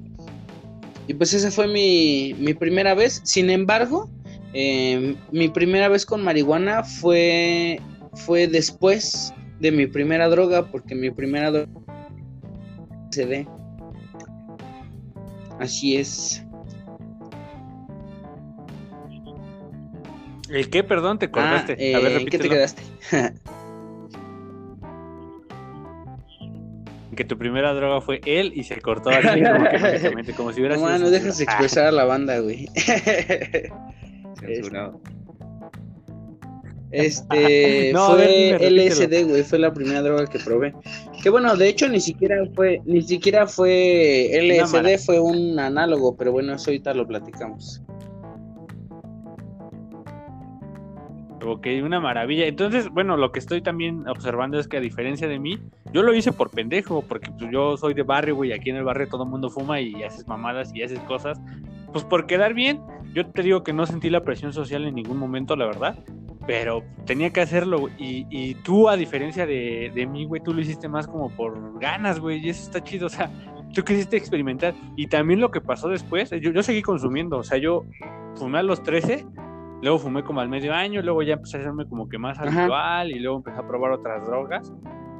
Y 1.08 1.14
pues 1.14 1.34
esa 1.36 1.52
fue 1.52 1.68
mi, 1.68 2.36
mi 2.40 2.56
primera 2.56 2.96
vez. 2.96 3.22
Sin 3.24 3.52
embargo, 3.52 4.10
Em, 4.58 5.18
mi 5.34 5.50
primera 5.50 5.90
vez 5.90 6.06
con 6.06 6.24
marihuana 6.24 6.82
fue, 6.86 7.78
fue 8.14 8.48
después 8.48 9.34
de 9.60 9.70
mi 9.70 9.86
primera 9.86 10.30
droga, 10.30 10.72
porque 10.72 10.96
mi 10.96 11.12
primera 11.12 11.52
droga 11.52 11.68
CD. 13.12 13.46
Así 15.60 15.98
es. 15.98 16.42
¿El 20.50 20.70
qué? 20.70 20.86
Perdón, 20.86 21.20
te 21.20 21.30
cortaste. 21.30 21.74
Ah, 21.94 21.98
A 21.98 22.02
ver, 22.02 22.22
¿En 22.22 22.28
qué 22.28 22.40
te 22.40 22.48
quedaste? 22.48 22.82
que 27.14 27.24
tu 27.24 27.38
primera 27.38 27.74
droga 27.74 28.02
fue 28.02 28.20
él 28.26 28.52
y 28.56 28.64
se 28.64 28.82
cortó 28.82 29.10
así 29.10 29.42
como 29.42 30.24
que 30.24 30.34
como 30.34 30.52
si 30.52 30.60
hubiera 30.60 30.76
no, 30.78 31.00
No, 31.00 31.10
dejas 31.10 31.40
expresar 31.40 31.88
a 31.88 31.92
la 31.92 32.04
banda, 32.04 32.40
güey. 32.40 32.68
Este 36.92 37.92
fue 38.08 38.58
LSD, 38.60 39.28
güey, 39.28 39.44
fue 39.44 39.60
la 39.60 39.74
primera 39.74 40.02
droga 40.02 40.28
que 40.28 40.40
probé. 40.40 40.74
Que 41.22 41.30
bueno, 41.30 41.56
de 41.58 41.68
hecho 41.68 41.90
ni 41.90 42.00
siquiera 42.00 42.38
fue, 42.56 42.82
ni 42.86 43.02
siquiera 43.02 43.48
fue 43.48 44.30
LSD, 44.32 45.04
fue 45.04 45.20
un 45.20 45.60
análogo, 45.60 46.16
pero 46.16 46.32
bueno, 46.32 46.54
eso 46.54 46.70
ahorita 46.70 46.94
lo 46.94 47.06
platicamos. 47.06 47.82
Ok, 51.46 51.68
una 51.84 52.00
maravilla. 52.00 52.48
Entonces, 52.48 52.90
bueno, 52.90 53.18
lo 53.18 53.32
que 53.32 53.38
estoy 53.38 53.62
también 53.62 54.08
observando 54.08 54.60
es 54.60 54.68
que 54.68 54.78
a 54.78 54.80
diferencia 54.80 55.28
de 55.28 55.38
mí, 55.38 55.60
yo 55.94 56.02
lo 56.02 56.14
hice 56.16 56.32
por 56.32 56.50
pendejo, 56.50 57.04
porque 57.04 57.30
pues, 57.38 57.52
yo 57.52 57.78
soy 57.78 57.94
de 57.94 58.02
barrio, 58.02 58.36
güey, 58.36 58.52
aquí 58.52 58.72
en 58.72 58.78
el 58.78 58.84
barrio 58.84 59.08
todo 59.08 59.24
el 59.24 59.30
mundo 59.30 59.50
fuma 59.52 59.80
y 59.80 60.02
haces 60.02 60.28
mamadas 60.28 60.74
y 60.74 60.82
haces 60.82 61.00
cosas, 61.02 61.40
pues 61.94 62.04
por 62.04 62.26
quedar 62.26 62.56
bien. 62.56 62.82
Yo 63.16 63.26
te 63.26 63.42
digo 63.42 63.64
que 63.64 63.74
no 63.74 63.86
sentí 63.88 64.10
la 64.10 64.22
presión 64.22 64.54
social 64.54 64.86
en 64.86 64.94
ningún 64.94 65.18
momento, 65.18 65.56
la 65.56 65.66
verdad, 65.66 65.98
pero 66.46 66.84
tenía 67.06 67.32
que 67.32 67.42
hacerlo, 67.42 67.90
Y, 67.98 68.28
y 68.30 68.54
tú, 68.56 68.90
a 68.90 68.98
diferencia 68.98 69.48
de, 69.48 69.92
de 69.96 70.06
mí, 70.06 70.26
güey, 70.26 70.44
tú 70.44 70.54
lo 70.54 70.62
hiciste 70.62 70.88
más 70.88 71.08
como 71.08 71.30
por 71.30 71.80
ganas, 71.80 72.20
güey, 72.20 72.46
y 72.46 72.50
eso 72.50 72.62
está 72.62 72.84
chido, 72.84 73.08
o 73.08 73.10
sea, 73.10 73.32
tú 73.74 73.84
quisiste 73.84 74.18
experimentar. 74.18 74.76
Y 74.96 75.08
también 75.08 75.40
lo 75.40 75.50
que 75.50 75.62
pasó 75.62 75.90
después, 75.90 76.30
yo, 76.30 76.52
yo 76.52 76.62
seguí 76.62 76.84
consumiendo, 76.84 77.38
o 77.38 77.44
sea, 77.44 77.58
yo 77.58 77.86
fumé 78.36 78.60
a 78.60 78.64
los 78.64 78.84
13 78.84 79.26
Luego 79.82 80.00
fumé 80.00 80.24
como 80.24 80.42
al 80.42 80.50
medio 80.50 80.74
año, 80.74 81.02
luego 81.04 81.22
ya 81.22 81.34
empecé 81.34 81.58
a 81.58 81.60
hacerme 81.60 81.86
como 81.86 82.08
que 82.10 82.18
más 82.18 82.40
habitual 82.40 83.12
y 83.12 83.20
luego 83.20 83.38
empecé 83.38 83.60
a 83.60 83.68
probar 83.68 83.92
otras 83.92 84.26
drogas. 84.26 84.74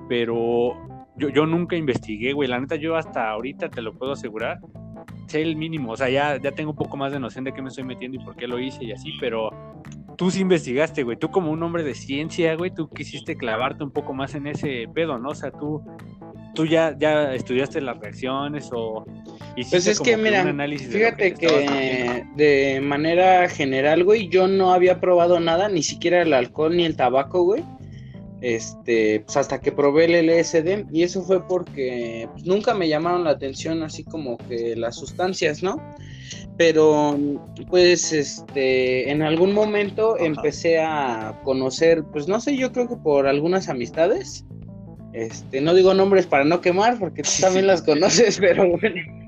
Pero 0.08 0.74
yo, 1.18 1.30
yo 1.30 1.46
nunca 1.46 1.76
investigué, 1.76 2.34
güey. 2.34 2.50
La 2.50 2.60
neta, 2.60 2.76
yo 2.76 2.96
hasta 2.96 3.30
ahorita 3.30 3.70
te 3.70 3.84
lo 3.84 3.94
puedo 3.94 4.14
asegurar. 4.14 4.60
Sé 5.28 5.42
el 5.42 5.56
mínimo, 5.56 5.92
o 5.92 5.98
sea, 5.98 6.10
ya, 6.10 6.40
ya 6.42 6.52
tengo 6.52 6.72
un 6.72 6.78
poco 6.78 6.98
más 6.98 7.12
de 7.12 7.20
noción 7.20 7.44
de 7.46 7.54
qué 7.54 7.62
me 7.62 7.70
estoy 7.70 7.84
metiendo 7.84 8.22
y 8.22 8.24
por 8.24 8.36
qué 8.36 8.48
lo 8.48 8.60
hice 8.60 8.84
y 8.84 8.92
así, 8.92 9.14
pero 9.20 9.50
tú 10.18 10.32
sí 10.32 10.42
investigaste, 10.42 11.04
güey. 11.04 11.18
Tú 11.18 11.30
como 11.32 11.52
un 11.52 11.62
hombre 11.64 11.84
de 11.84 11.96
ciencia, 11.96 12.56
güey, 12.56 12.72
tú 12.72 12.90
quisiste 12.90 13.36
clavarte 13.36 13.84
un 13.84 13.92
poco 13.92 14.14
más 14.14 14.36
en 14.36 14.48
ese 14.48 14.88
pedo, 14.94 15.18
¿no? 15.18 15.30
O 15.30 15.36
sea, 15.36 15.52
tú 15.52 15.84
tú 16.56 16.66
ya, 16.66 16.96
ya 16.98 17.34
estudiaste 17.36 17.82
las 17.82 18.00
reacciones 18.00 18.70
o 18.72 19.06
pues 19.70 19.88
es 19.88 20.00
que, 20.00 20.18
mira, 20.18 20.44
fíjate 20.44 21.34
que, 21.34 22.26
de 22.36 22.82
manera 22.82 23.48
general, 23.48 24.04
güey, 24.04 24.28
yo 24.30 24.48
no 24.48 24.74
había 24.74 25.00
probado 25.00 25.40
nada, 25.40 25.70
ni 25.70 25.84
siquiera 25.84 26.22
el 26.22 26.34
alcohol 26.34 26.76
ni 26.76 26.86
el 26.86 26.96
tabaco, 26.96 27.44
güey. 27.44 27.64
Este, 28.42 29.22
pues 29.22 29.38
hasta 29.38 29.62
que 29.62 29.72
probé 29.72 30.06
el 30.06 30.28
LSD 30.28 30.86
y 30.92 31.04
eso 31.04 31.24
fue 31.24 31.48
porque 31.48 32.28
pues, 32.34 32.46
nunca 32.46 32.74
me 32.74 32.88
llamaron 32.88 33.24
la 33.24 33.32
atención 33.32 33.82
así 33.82 34.04
como 34.04 34.38
que 34.38 34.76
las 34.76 34.98
sustancias, 34.98 35.64
¿no? 35.64 35.82
Pero 36.58 37.18
pues 37.70 38.12
este, 38.12 39.10
en 39.10 39.22
algún 39.22 39.54
momento 39.54 40.18
empecé 40.18 40.80
a 40.80 41.40
conocer, 41.44 42.04
pues 42.12 42.28
no 42.28 42.40
sé, 42.40 42.58
yo 42.58 42.72
creo 42.72 42.88
que 42.88 42.98
por 42.98 43.28
algunas 43.28 43.70
amistades, 43.70 44.46
este, 45.14 45.62
no 45.62 45.74
digo 45.74 45.94
nombres 45.94 46.28
para 46.28 46.44
no 46.44 46.62
quemar, 46.62 47.00
porque 47.00 47.24
tú 47.24 47.32
también 47.42 47.68
las 47.68 47.82
conoces, 47.82 48.38
pero 48.40 48.70
bueno. 48.70 49.25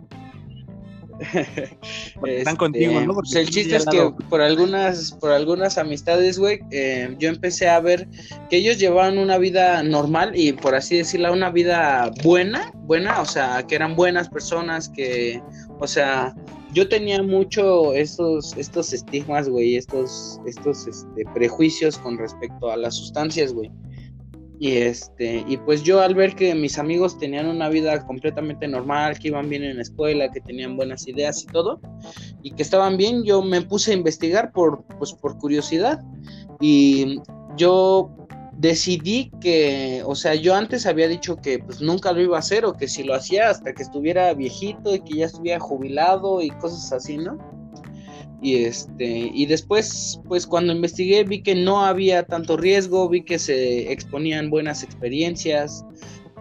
Están 2.26 2.56
contigo, 2.56 3.00
¿no? 3.02 3.14
Pues 3.14 3.36
el 3.36 3.50
chiste 3.50 3.76
es 3.76 3.86
que 3.86 4.12
por 4.30 4.42
algunas, 4.42 5.12
por 5.14 5.32
algunas 5.32 5.78
amistades, 5.78 6.38
güey, 6.38 6.60
eh, 6.72 7.16
yo 7.20 7.30
empecé 7.30 7.68
a 7.68 7.80
ver 7.80 8.08
que 8.50 8.58
ellos 8.58 8.78
llevaban 8.78 9.18
una 9.18 9.38
vida 9.38 9.84
normal 9.84 10.32
y 10.36 10.54
por 10.54 10.76
así 10.76 10.98
decirlo, 10.98 11.34
una 11.34 11.50
vida 11.50 12.12
buena, 12.24 12.72
buena, 12.86 13.22
o 13.22 13.26
sea, 13.26 13.66
que 13.68 13.76
eran 13.76 13.96
buenas 13.96 14.30
personas, 14.30 14.90
que, 14.90 15.42
o 15.80 15.88
sea, 15.88 16.36
yo 16.74 16.88
tenía 16.88 17.24
mucho 17.24 17.94
estos, 17.94 18.56
estos 18.58 18.94
estigmas, 18.94 19.50
güey, 19.50 19.78
estos, 19.78 20.40
estos 20.46 20.88
este, 20.88 21.26
prejuicios 21.34 21.98
con 21.98 22.18
respecto 22.18 22.70
a 22.70 22.78
las 22.78 22.96
sustancias, 22.96 23.54
güey. 23.54 23.72
Y 24.60 24.78
este, 24.78 25.46
y 25.48 25.58
pues 25.58 25.84
yo 25.84 26.02
al 26.02 26.16
ver 26.16 26.36
que 26.36 26.56
mis 26.56 26.80
amigos 26.80 27.20
tenían 27.20 27.48
una 27.48 27.70
vida 27.70 28.06
completamente 28.06 28.68
normal, 28.68 29.20
que 29.20 29.28
iban 29.28 29.50
bien 29.50 29.64
en 29.64 29.76
la 29.76 29.84
escuela, 29.84 30.32
que 30.32 30.42
tenían 30.42 30.76
buenas 30.76 31.08
ideas 31.08 31.44
y 31.44 31.48
todo, 31.48 31.80
y 32.42 32.52
que 32.52 32.64
estaban 32.64 32.98
bien, 32.98 33.24
yo 33.24 33.44
me 33.44 33.62
puse 33.62 33.92
a 33.92 33.94
investigar 33.94 34.52
por, 34.52 34.84
pues, 34.98 35.14
por 35.14 35.38
curiosidad. 35.38 36.02
Y 36.60 37.22
yo 37.56 38.12
decidí 38.58 39.32
que, 39.40 40.02
o 40.06 40.16
sea, 40.16 40.34
yo 40.34 40.56
antes 40.56 40.88
había 40.88 41.08
dicho 41.08 41.36
que 41.36 41.60
pues 41.60 41.80
nunca 41.80 42.12
lo 42.12 42.22
iba 42.22 42.38
a 42.38 42.40
hacer 42.40 42.66
o 42.66 42.74
que 42.74 42.88
si 42.88 43.04
lo 43.04 43.14
hacía 43.14 43.50
hasta 43.52 43.74
que 43.74 43.84
estuviera 43.84 44.34
viejito 44.34 44.96
y 44.96 45.02
que 45.02 45.18
ya 45.18 45.28
estuviera 45.28 45.60
jubilado 45.60 46.42
y 46.42 46.50
cosas 46.50 46.92
así, 46.92 47.18
¿no? 47.18 47.38
Y 48.42 48.66
este, 48.66 49.32
y 49.34 49.46
después, 49.48 50.22
pues 50.28 50.46
cuando 50.46 50.72
investigué 50.72 51.24
vi 51.24 51.42
que 51.42 51.56
no 51.56 51.84
había 51.84 52.24
tanto 52.24 52.56
riesgo, 52.56 53.10
vi 53.10 53.24
que 53.24 53.40
se 53.40 53.92
exponían 53.92 54.50
buenas 54.50 54.84
experiencias 54.84 55.84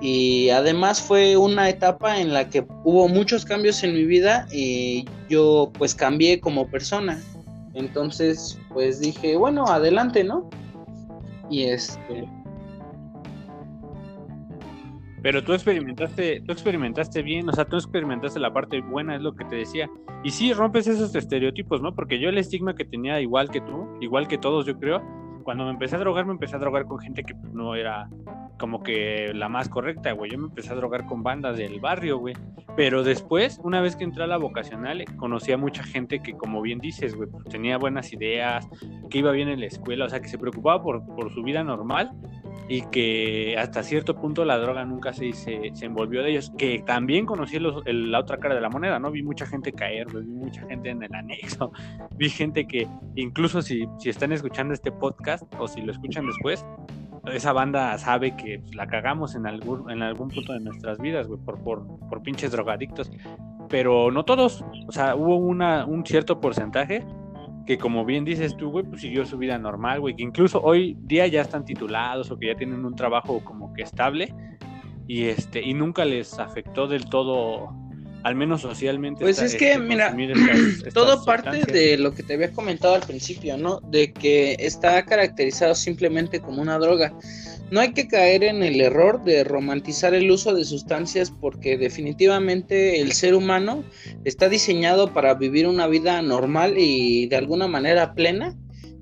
y 0.00 0.50
además 0.50 1.00
fue 1.00 1.38
una 1.38 1.70
etapa 1.70 2.20
en 2.20 2.34
la 2.34 2.50
que 2.50 2.66
hubo 2.84 3.08
muchos 3.08 3.46
cambios 3.46 3.82
en 3.82 3.94
mi 3.94 4.04
vida 4.04 4.46
y 4.52 5.06
yo 5.30 5.72
pues 5.78 5.94
cambié 5.94 6.38
como 6.38 6.68
persona. 6.68 7.22
Entonces, 7.72 8.58
pues 8.72 9.00
dije, 9.00 9.36
bueno, 9.36 9.64
adelante, 9.66 10.22
¿no? 10.22 10.50
Y 11.50 11.64
este 11.64 12.28
pero 15.26 15.42
tú 15.42 15.54
experimentaste, 15.54 16.40
tú 16.46 16.52
experimentaste 16.52 17.20
bien, 17.20 17.48
o 17.48 17.52
sea, 17.52 17.64
tú 17.64 17.74
experimentaste 17.74 18.38
la 18.38 18.52
parte 18.52 18.80
buena, 18.80 19.16
es 19.16 19.22
lo 19.22 19.34
que 19.34 19.44
te 19.44 19.56
decía. 19.56 19.90
Y 20.22 20.30
sí, 20.30 20.52
rompes 20.52 20.86
esos 20.86 21.12
estereotipos, 21.16 21.82
¿no? 21.82 21.96
Porque 21.96 22.20
yo 22.20 22.28
el 22.28 22.38
estigma 22.38 22.76
que 22.76 22.84
tenía, 22.84 23.20
igual 23.20 23.50
que 23.50 23.60
tú, 23.60 23.88
igual 24.00 24.28
que 24.28 24.38
todos, 24.38 24.66
yo 24.66 24.78
creo, 24.78 25.02
cuando 25.46 25.64
me 25.64 25.70
empecé 25.70 25.94
a 25.94 26.00
drogar, 26.00 26.26
me 26.26 26.32
empecé 26.32 26.56
a 26.56 26.58
drogar 26.58 26.86
con 26.86 26.98
gente 26.98 27.22
que 27.22 27.32
pues, 27.32 27.52
no 27.54 27.76
era 27.76 28.10
como 28.58 28.82
que 28.82 29.32
la 29.32 29.48
más 29.48 29.68
correcta, 29.68 30.10
güey. 30.10 30.32
Yo 30.32 30.38
me 30.38 30.48
empecé 30.48 30.72
a 30.72 30.74
drogar 30.74 31.06
con 31.06 31.22
bandas 31.22 31.56
del 31.56 31.78
barrio, 31.78 32.18
güey. 32.18 32.34
Pero 32.74 33.04
después, 33.04 33.60
una 33.62 33.80
vez 33.80 33.94
que 33.94 34.02
entré 34.02 34.24
a 34.24 34.26
la 34.26 34.38
vocacional, 34.38 35.04
conocí 35.16 35.52
a 35.52 35.56
mucha 35.56 35.84
gente 35.84 36.18
que, 36.18 36.32
como 36.32 36.62
bien 36.62 36.80
dices, 36.80 37.14
güey, 37.14 37.30
pues, 37.30 37.44
tenía 37.44 37.78
buenas 37.78 38.12
ideas, 38.12 38.68
que 39.08 39.18
iba 39.18 39.30
bien 39.30 39.48
en 39.48 39.60
la 39.60 39.66
escuela, 39.66 40.06
o 40.06 40.08
sea, 40.08 40.20
que 40.20 40.26
se 40.26 40.36
preocupaba 40.36 40.82
por, 40.82 41.06
por 41.14 41.32
su 41.32 41.44
vida 41.44 41.62
normal 41.62 42.10
y 42.68 42.82
que 42.90 43.56
hasta 43.58 43.82
cierto 43.82 44.16
punto 44.16 44.44
la 44.44 44.58
droga 44.58 44.84
nunca 44.84 45.12
se, 45.12 45.32
se, 45.32 45.70
envolvió 45.82 46.22
de 46.22 46.30
ellos, 46.30 46.52
que 46.58 46.82
también 46.84 47.24
conocí 47.24 47.58
la 47.58 48.18
otra 48.18 48.38
cara 48.38 48.54
de 48.54 48.60
la 48.60 48.68
moneda, 48.68 48.98
¿no? 48.98 49.10
Vi 49.10 49.22
mucha 49.22 49.46
gente 49.46 49.72
caer, 49.72 50.08
vi 50.08 50.32
mucha 50.32 50.66
gente 50.66 50.90
en 50.90 51.02
el 51.02 51.14
anexo, 51.14 51.72
vi 52.16 52.28
gente 52.28 52.66
que 52.66 52.88
incluso 53.14 53.62
si, 53.62 53.86
si 53.98 54.08
están 54.08 54.32
escuchando 54.32 54.74
este 54.74 54.90
podcast 54.90 55.35
o 55.58 55.68
si 55.68 55.82
lo 55.82 55.92
escuchan 55.92 56.26
después, 56.26 56.64
esa 57.32 57.52
banda 57.52 57.96
sabe 57.98 58.36
que 58.36 58.62
la 58.72 58.86
cagamos 58.86 59.34
en 59.34 59.46
algún, 59.46 59.90
en 59.90 60.02
algún 60.02 60.28
punto 60.28 60.52
de 60.52 60.60
nuestras 60.60 60.98
vidas, 60.98 61.26
güey, 61.26 61.40
por, 61.40 61.58
por, 61.62 61.86
por 62.08 62.22
pinches 62.22 62.52
drogadictos, 62.52 63.10
pero 63.68 64.10
no 64.10 64.24
todos, 64.24 64.64
o 64.86 64.92
sea, 64.92 65.16
hubo 65.16 65.36
una, 65.36 65.86
un 65.86 66.04
cierto 66.06 66.40
porcentaje 66.40 67.04
que 67.66 67.78
como 67.78 68.04
bien 68.04 68.24
dices 68.24 68.56
tú, 68.56 68.70
güey, 68.70 68.84
pues 68.84 69.00
siguió 69.00 69.26
su 69.26 69.38
vida 69.38 69.58
normal, 69.58 70.00
güey, 70.00 70.14
que 70.14 70.22
incluso 70.22 70.62
hoy 70.62 70.96
día 71.00 71.26
ya 71.26 71.40
están 71.42 71.64
titulados 71.64 72.30
o 72.30 72.38
que 72.38 72.46
ya 72.46 72.54
tienen 72.54 72.84
un 72.84 72.94
trabajo 72.94 73.42
como 73.44 73.72
que 73.74 73.82
estable 73.82 74.32
y 75.08 75.24
este 75.24 75.62
y 75.62 75.74
nunca 75.74 76.04
les 76.04 76.38
afectó 76.38 76.86
del 76.86 77.06
todo 77.06 77.74
al 78.26 78.34
menos 78.34 78.62
socialmente. 78.62 79.22
Pues 79.22 79.40
es 79.40 79.54
que, 79.54 79.74
este, 79.74 79.84
mira, 79.84 80.12
todo 80.94 81.24
parte 81.24 81.62
de 81.72 81.96
lo 81.96 82.12
que 82.12 82.24
te 82.24 82.34
había 82.34 82.50
comentado 82.50 82.96
al 82.96 83.02
principio, 83.02 83.56
¿no? 83.56 83.78
De 83.82 84.12
que 84.12 84.56
está 84.58 85.04
caracterizado 85.04 85.76
simplemente 85.76 86.40
como 86.40 86.60
una 86.60 86.76
droga. 86.80 87.14
No 87.70 87.78
hay 87.78 87.92
que 87.92 88.08
caer 88.08 88.42
en 88.42 88.64
el 88.64 88.80
error 88.80 89.22
de 89.22 89.44
romantizar 89.44 90.12
el 90.12 90.28
uso 90.28 90.54
de 90.54 90.64
sustancias 90.64 91.30
porque 91.30 91.78
definitivamente 91.78 93.00
el 93.00 93.12
ser 93.12 93.36
humano 93.36 93.84
está 94.24 94.48
diseñado 94.48 95.12
para 95.12 95.34
vivir 95.34 95.68
una 95.68 95.86
vida 95.86 96.20
normal 96.20 96.74
y 96.78 97.28
de 97.28 97.36
alguna 97.36 97.68
manera 97.68 98.12
plena. 98.14 98.56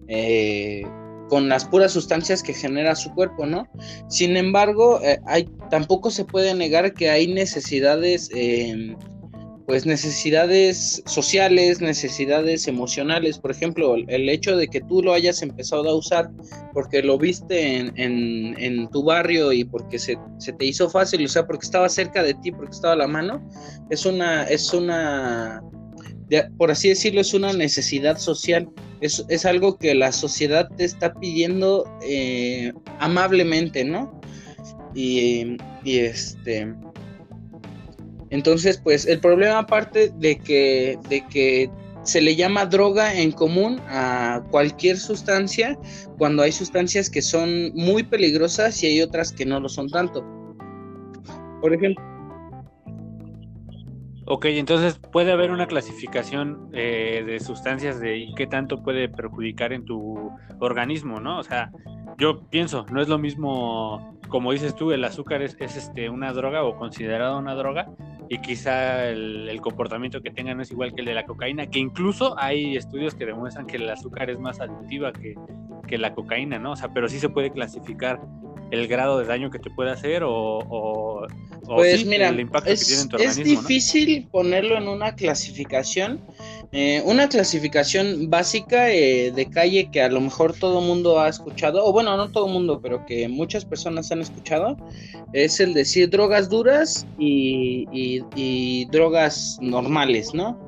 Eh, 0.06 0.82
con 1.28 1.48
las 1.48 1.64
puras 1.64 1.92
sustancias 1.92 2.42
que 2.42 2.52
genera 2.52 2.94
su 2.94 3.12
cuerpo, 3.14 3.46
¿no? 3.46 3.66
Sin 4.08 4.36
embargo, 4.36 5.00
eh, 5.02 5.18
hay, 5.26 5.48
tampoco 5.70 6.10
se 6.10 6.24
puede 6.24 6.54
negar 6.54 6.92
que 6.92 7.10
hay 7.10 7.26
necesidades 7.26 8.30
eh, 8.34 8.94
pues 9.66 9.86
necesidades 9.86 11.02
sociales, 11.06 11.80
necesidades 11.80 12.68
emocionales. 12.68 13.38
Por 13.38 13.50
ejemplo, 13.50 13.94
el 13.96 14.28
hecho 14.28 14.56
de 14.56 14.68
que 14.68 14.80
tú 14.82 15.02
lo 15.02 15.14
hayas 15.14 15.40
empezado 15.40 15.88
a 15.88 15.94
usar 15.94 16.30
porque 16.74 17.02
lo 17.02 17.16
viste 17.16 17.78
en, 17.78 17.94
en, 17.96 18.88
tu 18.90 19.02
barrio 19.04 19.52
y 19.52 19.64
porque 19.64 19.98
se, 19.98 20.18
se, 20.38 20.52
te 20.52 20.66
hizo 20.66 20.90
fácil, 20.90 21.24
o 21.24 21.28
sea, 21.28 21.46
porque 21.46 21.64
estaba 21.64 21.88
cerca 21.88 22.22
de 22.22 22.34
ti, 22.34 22.52
porque 22.52 22.72
estaba 22.72 22.92
a 22.92 22.98
la 22.98 23.08
mano, 23.08 23.42
es 23.88 24.04
una, 24.04 24.44
es 24.44 24.72
una, 24.74 25.62
por 26.58 26.70
así 26.70 26.90
decirlo, 26.90 27.22
es 27.22 27.32
una 27.32 27.52
necesidad 27.52 28.18
social. 28.18 28.68
Es, 29.00 29.24
es 29.28 29.44
algo 29.46 29.78
que 29.78 29.94
la 29.94 30.12
sociedad 30.12 30.68
te 30.76 30.84
está 30.84 31.14
pidiendo 31.14 31.84
eh, 32.06 32.72
amablemente, 33.00 33.84
¿no? 33.84 34.20
Y, 34.94 35.56
y 35.84 35.98
este 35.98 36.74
entonces, 38.34 38.78
pues 38.82 39.06
el 39.06 39.20
problema 39.20 39.60
aparte 39.60 40.12
de 40.18 40.40
que, 40.40 40.98
de 41.08 41.24
que 41.28 41.70
se 42.02 42.20
le 42.20 42.34
llama 42.34 42.66
droga 42.66 43.14
en 43.14 43.30
común 43.30 43.80
a 43.86 44.42
cualquier 44.50 44.98
sustancia 44.98 45.78
cuando 46.18 46.42
hay 46.42 46.50
sustancias 46.50 47.08
que 47.08 47.22
son 47.22 47.72
muy 47.74 48.02
peligrosas 48.02 48.82
y 48.82 48.88
hay 48.88 49.02
otras 49.02 49.30
que 49.30 49.46
no 49.46 49.60
lo 49.60 49.68
son 49.68 49.88
tanto. 49.88 50.26
Por 51.60 51.74
ejemplo. 51.74 52.13
Ok, 54.26 54.46
entonces 54.46 54.98
puede 54.98 55.32
haber 55.32 55.50
una 55.50 55.66
clasificación 55.66 56.70
eh, 56.72 57.22
de 57.26 57.40
sustancias 57.40 58.00
de 58.00 58.32
qué 58.34 58.46
tanto 58.46 58.82
puede 58.82 59.08
perjudicar 59.08 59.72
en 59.74 59.84
tu 59.84 60.30
organismo, 60.60 61.20
¿no? 61.20 61.38
O 61.38 61.42
sea, 61.42 61.70
yo 62.16 62.40
pienso, 62.48 62.86
no 62.90 63.02
es 63.02 63.08
lo 63.08 63.18
mismo, 63.18 64.18
como 64.28 64.52
dices 64.52 64.74
tú, 64.74 64.92
el 64.92 65.04
azúcar 65.04 65.42
es, 65.42 65.56
es 65.60 65.76
este, 65.76 66.08
una 66.08 66.32
droga 66.32 66.64
o 66.64 66.76
considerado 66.76 67.38
una 67.38 67.54
droga, 67.54 67.90
y 68.30 68.38
quizá 68.38 69.08
el, 69.10 69.60
comportamiento 69.60 70.22
que 70.22 70.30
tengan 70.30 70.60
es 70.60 70.70
igual 70.70 70.94
que 70.94 71.00
el 71.00 71.06
de 71.06 71.14
la 71.14 71.24
cocaína, 71.24 71.66
que 71.66 71.78
incluso 71.78 72.34
hay 72.38 72.76
estudios 72.76 73.14
que 73.14 73.26
demuestran 73.26 73.66
que 73.66 73.76
el 73.76 73.88
azúcar 73.88 74.30
es 74.30 74.38
más 74.38 74.60
adictiva 74.60 75.12
que, 75.12 75.34
que 75.86 75.98
la 75.98 76.14
cocaína, 76.14 76.58
¿no? 76.58 76.72
O 76.72 76.76
sea, 76.76 76.92
pero 76.92 77.08
sí 77.08 77.18
se 77.18 77.28
puede 77.28 77.50
clasificar 77.50 78.20
el 78.74 78.88
grado 78.88 79.18
de 79.18 79.26
daño 79.26 79.50
que 79.50 79.58
te 79.58 79.70
puede 79.70 79.90
hacer 79.90 80.22
o, 80.24 81.26
pues 81.66 82.04
mira, 82.04 82.28
el 82.28 82.40
impacto 82.40 82.70
es, 82.70 82.80
que 82.80 82.86
tiene 82.86 83.02
en 83.02 83.08
tu 83.08 83.16
organismo. 83.16 83.42
Es 83.42 83.48
difícil 83.48 84.28
ponerlo 84.30 84.76
en 84.76 84.88
una 84.88 85.14
clasificación, 85.14 86.20
eh, 86.72 87.02
una 87.04 87.28
clasificación 87.28 88.28
básica 88.28 88.90
eh, 88.90 89.32
de 89.34 89.46
calle 89.48 89.90
que 89.90 90.02
a 90.02 90.08
lo 90.08 90.20
mejor 90.20 90.52
todo 90.52 90.80
mundo 90.80 91.20
ha 91.20 91.28
escuchado, 91.28 91.84
o 91.84 91.92
bueno, 91.92 92.16
no 92.16 92.30
todo 92.30 92.48
mundo, 92.48 92.80
pero 92.82 93.06
que 93.06 93.28
muchas 93.28 93.64
personas 93.64 94.12
han 94.12 94.20
escuchado, 94.20 94.76
es 95.32 95.60
el 95.60 95.72
decir 95.72 96.10
drogas 96.10 96.48
duras 96.48 97.06
y, 97.18 97.86
y, 97.92 98.84
drogas 98.86 99.58
normales, 99.60 100.34
¿no? 100.34 100.58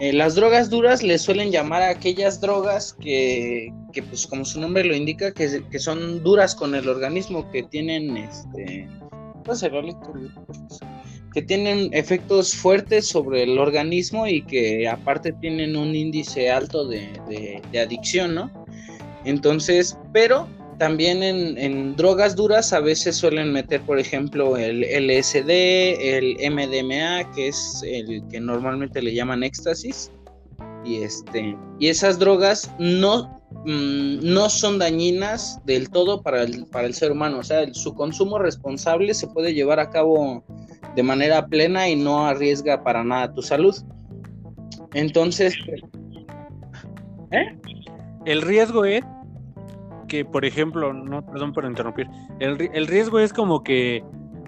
Eh, 0.00 0.12
las 0.14 0.34
drogas 0.34 0.70
duras 0.70 1.02
le 1.02 1.18
suelen 1.18 1.50
llamar 1.50 1.82
a 1.82 1.90
aquellas 1.90 2.40
drogas 2.40 2.94
que, 2.94 3.72
que 3.92 4.02
pues 4.02 4.26
como 4.26 4.44
su 4.46 4.60
nombre 4.60 4.82
lo 4.84 4.96
indica, 4.96 5.32
que, 5.32 5.62
que 5.70 5.78
son 5.78 6.22
duras 6.22 6.54
con 6.54 6.74
el 6.74 6.88
organismo, 6.88 7.50
que 7.50 7.62
tienen 7.64 8.16
este 8.16 8.88
que 11.32 11.42
tienen 11.42 11.92
efectos 11.92 12.54
fuertes 12.54 13.08
sobre 13.08 13.44
el 13.44 13.58
organismo 13.58 14.26
y 14.26 14.42
que 14.42 14.88
aparte 14.88 15.32
tienen 15.32 15.76
un 15.76 15.94
índice 15.94 16.50
alto 16.50 16.86
de, 16.86 17.62
adicción, 17.80 18.34
¿no? 18.34 18.50
Entonces, 19.24 19.96
pero 20.12 20.48
también 20.80 21.22
en, 21.22 21.94
drogas 21.94 22.34
duras 22.34 22.72
a 22.72 22.80
veces 22.80 23.14
suelen 23.14 23.52
meter, 23.52 23.80
por 23.82 24.00
ejemplo, 24.00 24.56
el 24.56 24.80
LSD, 24.80 25.48
el 25.48 26.36
MDMA, 26.50 27.30
que 27.32 27.48
es 27.48 27.84
el 27.86 28.26
que 28.28 28.40
normalmente 28.40 29.00
le 29.00 29.14
llaman 29.14 29.44
éxtasis. 29.44 30.10
Y 30.84 31.02
este, 31.02 31.56
y 31.78 31.88
esas 31.88 32.18
drogas 32.18 32.68
no 32.78 33.40
Mm, 33.64 34.20
no 34.22 34.48
son 34.48 34.78
dañinas 34.78 35.60
del 35.64 35.90
todo 35.90 36.22
para 36.22 36.44
el, 36.44 36.66
para 36.66 36.86
el 36.86 36.94
ser 36.94 37.12
humano. 37.12 37.38
O 37.38 37.42
sea, 37.42 37.72
su 37.74 37.94
consumo 37.94 38.38
responsable 38.38 39.12
se 39.12 39.26
puede 39.26 39.52
llevar 39.52 39.80
a 39.80 39.90
cabo 39.90 40.44
de 40.94 41.02
manera 41.02 41.46
plena 41.46 41.88
y 41.88 41.96
no 41.96 42.26
arriesga 42.26 42.82
para 42.82 43.04
nada 43.04 43.32
tu 43.32 43.42
salud. 43.42 43.76
Entonces, 44.94 45.54
¿eh? 47.32 47.56
El 48.24 48.42
riesgo 48.42 48.84
es 48.84 49.02
que, 50.10 50.24
por 50.24 50.44
ejemplo, 50.44 50.92
no, 50.92 51.24
perdón 51.24 51.52
por 51.52 51.64
interrumpir, 51.64 52.08
el, 52.40 52.68
el 52.74 52.86
riesgo 52.88 53.20
es 53.20 53.32
como 53.32 53.62
que 53.62 54.02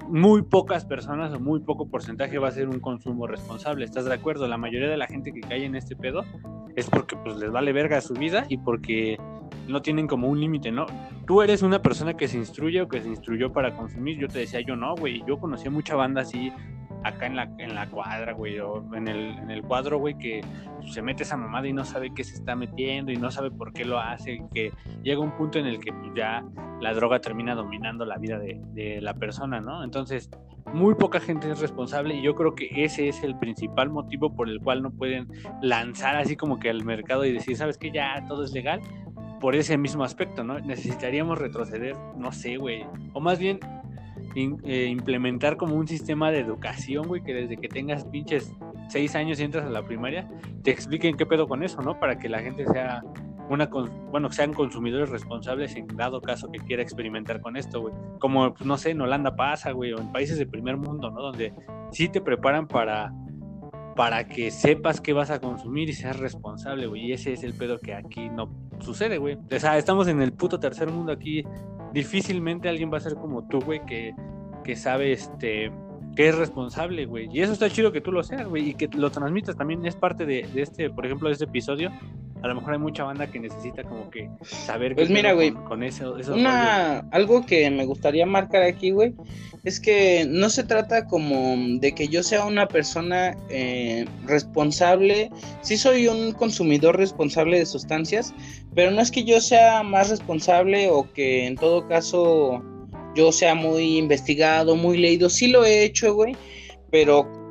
muy 0.09 0.43
pocas 0.43 0.85
personas 0.85 1.33
o 1.33 1.39
muy 1.39 1.61
poco 1.61 1.89
porcentaje 1.89 2.37
va 2.39 2.49
a 2.49 2.51
ser 2.51 2.69
un 2.69 2.81
consumo 2.81 3.29
responsable. 3.29 3.85
¿Estás 3.85 4.07
de 4.07 4.13
acuerdo? 4.13 4.49
La 4.49 4.59
mayoría 4.59 4.89
de 4.89 4.97
la 4.97 5.07
gente 5.07 5.33
que 5.33 5.41
cae 5.41 5.65
en 5.65 5.77
este 5.77 5.95
pedo 5.95 6.25
es 6.75 6.91
porque 6.91 7.17
pues 7.17 7.37
les 7.37 7.53
vale 7.53 7.73
verga 7.73 8.01
su 8.01 8.15
vida 8.15 8.45
y 8.49 8.59
porque 8.59 9.17
no 9.69 9.83
tienen 9.83 10.09
como 10.09 10.29
un 10.29 10.41
límite, 10.41 10.73
¿no? 10.73 10.87
Tú 11.27 11.43
eres 11.43 11.63
una 11.63 11.81
persona 11.81 12.15
que 12.15 12.27
se 12.27 12.39
instruye 12.39 12.83
o 12.83 12.89
que 12.89 13.01
se 13.01 13.09
instruyó 13.09 13.53
para 13.53 13.77
consumir. 13.77 14.19
Yo 14.19 14.27
te 14.27 14.41
decía, 14.41 14.61
yo 14.63 14.75
no, 14.75 14.97
güey. 14.97 15.23
Yo 15.29 15.39
conocía 15.39 15.71
mucha 15.71 15.95
banda 15.95 16.23
así 16.23 16.53
acá 17.05 17.27
en 17.27 17.37
la, 17.37 17.51
en 17.59 17.75
la 17.75 17.89
cuadra, 17.89 18.33
güey, 18.33 18.59
o 18.61 18.85
en 18.95 19.09
el, 19.09 19.39
en 19.39 19.51
el 19.51 19.63
cuadro, 19.63 19.99
güey, 19.99 20.17
que 20.19 20.41
se 20.91 21.03
mete 21.03 21.23
esa 21.23 21.37
mamada 21.37 21.67
y 21.69 21.73
no 21.73 21.85
sabe 21.85 22.13
qué 22.15 22.25
se 22.25 22.35
está 22.35 22.57
metiendo 22.57 23.13
y 23.13 23.17
no 23.17 23.31
sabe 23.31 23.51
por 23.51 23.73
qué 23.73 23.85
lo 23.85 23.99
hace, 23.99 24.43
que 24.55 24.73
llega 25.03 25.21
un 25.21 25.37
punto 25.37 25.59
en 25.59 25.67
el 25.67 25.79
que 25.79 25.93
pues, 25.93 26.13
ya 26.15 26.45
la 26.81 26.93
droga 26.95 27.21
termina 27.21 27.55
dominando 27.55 28.05
la 28.05 28.19
vida 28.19 28.39
de, 28.39 28.61
de 28.73 29.01
la 29.01 29.15
persona, 29.15 29.61
¿no? 29.61 29.85
Entonces, 29.85 30.31
muy 30.73 30.95
poca 30.95 31.21
gente 31.21 31.51
es 31.51 31.61
responsable 31.61 32.15
y 32.15 32.23
yo 32.23 32.35
creo 32.35 32.55
que 32.55 32.85
ese 32.85 33.09
es 33.09 33.23
el 33.23 33.37
principal 33.39 33.91
motivo 33.91 34.35
por 34.35 34.49
el 34.49 34.61
cual 34.61 34.83
no 34.83 34.91
pueden 34.91 35.29
lanzar 35.61 36.17
así 36.17 36.37
como 36.37 36.59
que 36.59 36.71
al 36.71 36.85
mercado 36.85 37.25
y 37.25 37.33
decir, 37.33 37.57
¿sabes 37.57 37.79
qué? 37.79 37.91
Ya 37.91 38.25
todo 38.27 38.45
es 38.45 38.53
legal 38.53 38.81
por 39.41 39.57
ese 39.57 39.77
mismo 39.77 40.05
aspecto, 40.05 40.45
¿no? 40.45 40.61
Necesitaríamos 40.61 41.39
retroceder, 41.39 41.97
no 42.17 42.31
sé, 42.31 42.59
güey, 42.59 42.87
o 43.13 43.21
más 43.21 43.39
bien 43.41 43.59
eh, 44.35 44.87
implementar 44.87 45.57
como 45.57 45.77
un 45.77 45.87
sistema 45.87 46.31
de 46.31 46.41
educación, 46.41 47.07
güey, 47.09 47.23
que 47.23 47.35
desde 47.35 47.57
que 47.57 47.69
tengas 47.69 48.05
pinches 48.05 48.53
seis 48.89 49.15
años 49.15 49.41
y 49.41 49.45
entras 49.45 49.67
a 49.67 49.71
la 49.71 49.85
primaria, 49.85 50.29
te 50.63 50.71
expliquen 50.71 51.17
qué 51.17 51.27
pedo 51.27 51.49
con 51.49 51.63
eso, 51.63 51.81
¿no? 51.83 51.99
Para 51.99 52.19
que 52.19 52.29
la 52.29 52.41
gente 52.41 52.67
sea 52.67 53.03
una, 53.49 53.67
bueno, 53.67 54.31
sean 54.31 54.53
consumidores 54.55 55.11
responsables 55.11 55.77
en 55.77 55.87
dado 55.89 56.21
caso 56.21 56.51
que 56.51 56.59
quiera 56.59 56.83
experimentar 56.83 57.41
con 57.41 57.57
esto, 57.57 57.81
güey. 57.81 57.95
Como, 58.19 58.55
pues, 58.55 58.67
no 58.67 58.79
sé, 58.79 58.91
en 58.91 59.01
Holanda 59.01 59.37
pasa, 59.37 59.73
güey, 59.73 59.93
o 59.93 59.99
en 59.99 60.13
países 60.13 60.39
de 60.39 60.47
primer 60.47 60.77
mundo, 60.77 61.11
¿no? 61.11 61.21
Donde 61.21 61.53
sí 61.91 62.09
te 62.09 62.21
preparan 62.21 62.67
para 62.67 63.13
para 63.95 64.27
que 64.27 64.51
sepas 64.51 65.01
qué 65.01 65.13
vas 65.13 65.31
a 65.31 65.41
consumir 65.41 65.89
y 65.89 65.93
seas 65.93 66.19
responsable, 66.19 66.87
güey. 66.87 67.09
Y 67.09 67.13
ese 67.13 67.33
es 67.33 67.43
el 67.43 67.55
pedo 67.55 67.79
que 67.79 67.95
aquí 67.95 68.29
no 68.29 68.51
sucede, 68.81 69.19
güey. 69.19 69.35
O 69.35 69.61
sea, 69.61 69.79
estamos 69.79 70.09
en 70.09 70.23
el 70.23 70.33
puto 70.33 70.59
tercer 70.59 70.91
mundo 70.91 71.13
aquí 71.13 71.45
difícilmente 71.93 72.69
alguien 72.69 72.93
va 72.93 72.99
a 72.99 73.01
ser 73.01 73.15
como 73.15 73.47
tú, 73.47 73.61
güey, 73.61 73.85
que, 73.87 74.15
que 74.65 74.77
sabe, 74.77 75.13
este, 75.13 75.71
que 76.17 76.29
es 76.29 76.35
responsable, 76.35 77.07
güey. 77.07 77.29
Y 77.33 77.41
eso 77.41 77.53
está 77.53 77.71
chido 77.71 77.93
que 77.93 78.01
tú 78.01 78.13
lo 78.13 78.23
seas, 78.23 78.47
güey, 78.47 78.71
y 78.71 78.75
que 78.75 78.89
lo 78.89 79.11
transmitas 79.11 79.57
también 79.57 79.85
es 79.87 79.97
parte 79.97 80.27
de, 80.27 80.49
este, 80.55 80.91
por 80.91 81.07
ejemplo, 81.07 81.29
de 81.29 81.35
este 81.35 81.45
episodio. 81.45 81.91
A 82.43 82.49
lo 82.49 82.57
mejor 82.57 82.73
hay 82.73 82.79
mucha 82.79 83.05
banda 83.05 83.31
que 83.31 83.39
necesita 83.39 83.85
como 83.85 84.11
que 84.11 84.29
saber 84.43 84.95
pues 84.97 85.11
mira, 85.11 85.33
güey, 85.33 85.53
con, 85.53 85.83
eso. 85.83 86.15
Una, 86.35 86.99
algo 87.11 87.47
que 87.47 87.71
me 87.71 87.85
gustaría 87.85 88.27
marcar 88.27 88.63
aquí, 88.63 88.91
güey, 88.91 89.15
es 89.65 89.79
que 89.79 90.27
no 90.29 90.51
se 90.51 90.65
trata 90.65 91.07
como 91.07 91.57
de 91.79 91.95
que 91.95 92.09
yo 92.09 92.23
sea 92.23 92.45
una 92.45 92.67
persona 92.67 93.37
eh, 93.49 94.07
responsable. 94.27 95.31
Sí 95.61 95.77
soy 95.77 96.09
un 96.09 96.33
consumidor 96.33 96.97
responsable 96.97 97.59
de 97.59 97.67
sustancias, 97.67 98.35
pero 98.75 98.91
no 98.91 99.01
es 99.01 99.11
que 99.11 99.25
yo 99.25 99.41
sea 99.41 99.83
más 99.85 100.11
responsable 100.11 100.89
o 100.91 101.13
que 101.13 101.47
en 101.47 101.57
todo 101.57 101.87
caso 101.87 102.63
yo 103.15 103.31
sea 103.31 103.55
muy 103.55 103.99
investigado, 103.99 104.75
muy 104.75 104.99
leído. 104.99 105.31
Sí 105.31 105.47
lo 105.47 105.65
he 105.65 105.85
hecho, 105.85 106.15
güey, 106.15 106.37
pero 106.91 107.42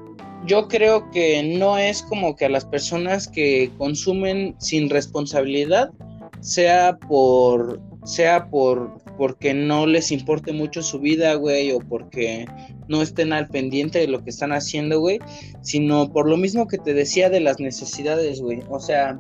yo 0.45 0.67
creo 0.67 1.10
que 1.12 1.43
no 1.43 1.77
es 1.77 2.01
como 2.04 2.36
que 2.36 2.45
a 2.45 2.49
las 2.49 2.65
personas 2.65 3.27
que 3.27 3.71
consumen 3.77 4.56
sin 4.60 4.89
responsabilidad 4.89 5.91
sea 6.39 6.97
por 6.97 7.80
sea 8.04 8.49
por 8.49 8.97
porque 9.17 9.54
no 9.54 9.86
les 9.86 10.12
importe 10.12 10.54
mucho 10.54 10.82
su 10.82 11.00
vida, 11.00 11.34
güey, 11.36 11.71
o 11.71 11.80
porque 11.80 12.45
no 12.88 13.02
estén 13.02 13.34
al 13.34 13.47
pendiente 13.47 14.00
de 14.00 14.08
lo 14.08 14.24
que 14.24 14.30
están 14.30 14.52
haciendo, 14.52 15.00
güey, 15.00 15.19
sino 15.62 16.12
por 16.12 16.28
lo 16.28 16.38
mismo 16.38 16.67
que 16.67 16.78
te 16.78 16.93
decía 16.93 17.30
de 17.30 17.39
las 17.39 17.60
necesidades, 17.60 18.41
güey. 18.41 18.62
O 18.69 18.80
sea, 18.80 19.19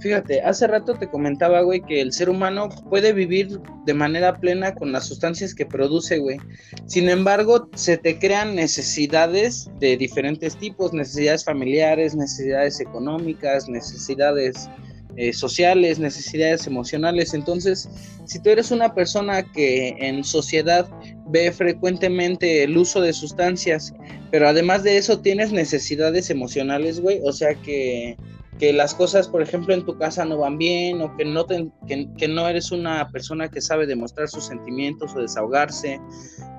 fíjate, 0.00 0.40
hace 0.42 0.66
rato 0.66 0.94
te 0.94 1.08
comentaba, 1.08 1.62
güey, 1.62 1.80
que 1.80 2.00
el 2.00 2.12
ser 2.12 2.30
humano 2.30 2.68
puede 2.88 3.12
vivir 3.12 3.60
de 3.86 3.94
manera 3.94 4.38
plena 4.38 4.74
con 4.74 4.92
las 4.92 5.06
sustancias 5.06 5.54
que 5.54 5.66
produce, 5.66 6.18
güey. 6.18 6.38
Sin 6.86 7.08
embargo, 7.08 7.68
se 7.74 7.96
te 7.98 8.18
crean 8.18 8.54
necesidades 8.54 9.70
de 9.80 9.96
diferentes 9.96 10.56
tipos, 10.56 10.92
necesidades 10.92 11.44
familiares, 11.44 12.14
necesidades 12.14 12.80
económicas, 12.80 13.68
necesidades 13.68 14.68
eh, 15.16 15.32
sociales, 15.32 15.98
necesidades 15.98 16.66
emocionales. 16.66 17.34
Entonces, 17.34 17.88
si 18.24 18.40
tú 18.40 18.50
eres 18.50 18.70
una 18.70 18.94
persona 18.94 19.42
que 19.42 19.96
en 19.98 20.22
sociedad 20.22 20.88
ve 21.28 21.50
frecuentemente 21.52 22.62
el 22.62 22.76
uso 22.76 23.00
de 23.00 23.12
sustancias, 23.12 23.94
pero 24.30 24.48
además 24.48 24.82
de 24.84 24.98
eso 24.98 25.20
tienes 25.20 25.52
necesidades 25.52 26.30
emocionales, 26.30 27.00
güey, 27.00 27.20
o 27.24 27.32
sea 27.32 27.54
que, 27.54 28.16
que 28.58 28.72
las 28.72 28.94
cosas, 28.94 29.28
por 29.28 29.42
ejemplo, 29.42 29.72
en 29.74 29.84
tu 29.84 29.96
casa 29.96 30.24
no 30.24 30.38
van 30.38 30.58
bien 30.58 31.00
o 31.00 31.16
que 31.16 31.24
no, 31.24 31.46
que, 31.46 32.28
no 32.28 32.48
eres 32.48 32.70
una 32.70 33.08
persona 33.10 33.48
que 33.48 33.60
sabe 33.60 33.86
demostrar 33.86 34.28
sus 34.28 34.44
sentimientos 34.44 35.14
o 35.14 35.20
desahogarse. 35.20 36.00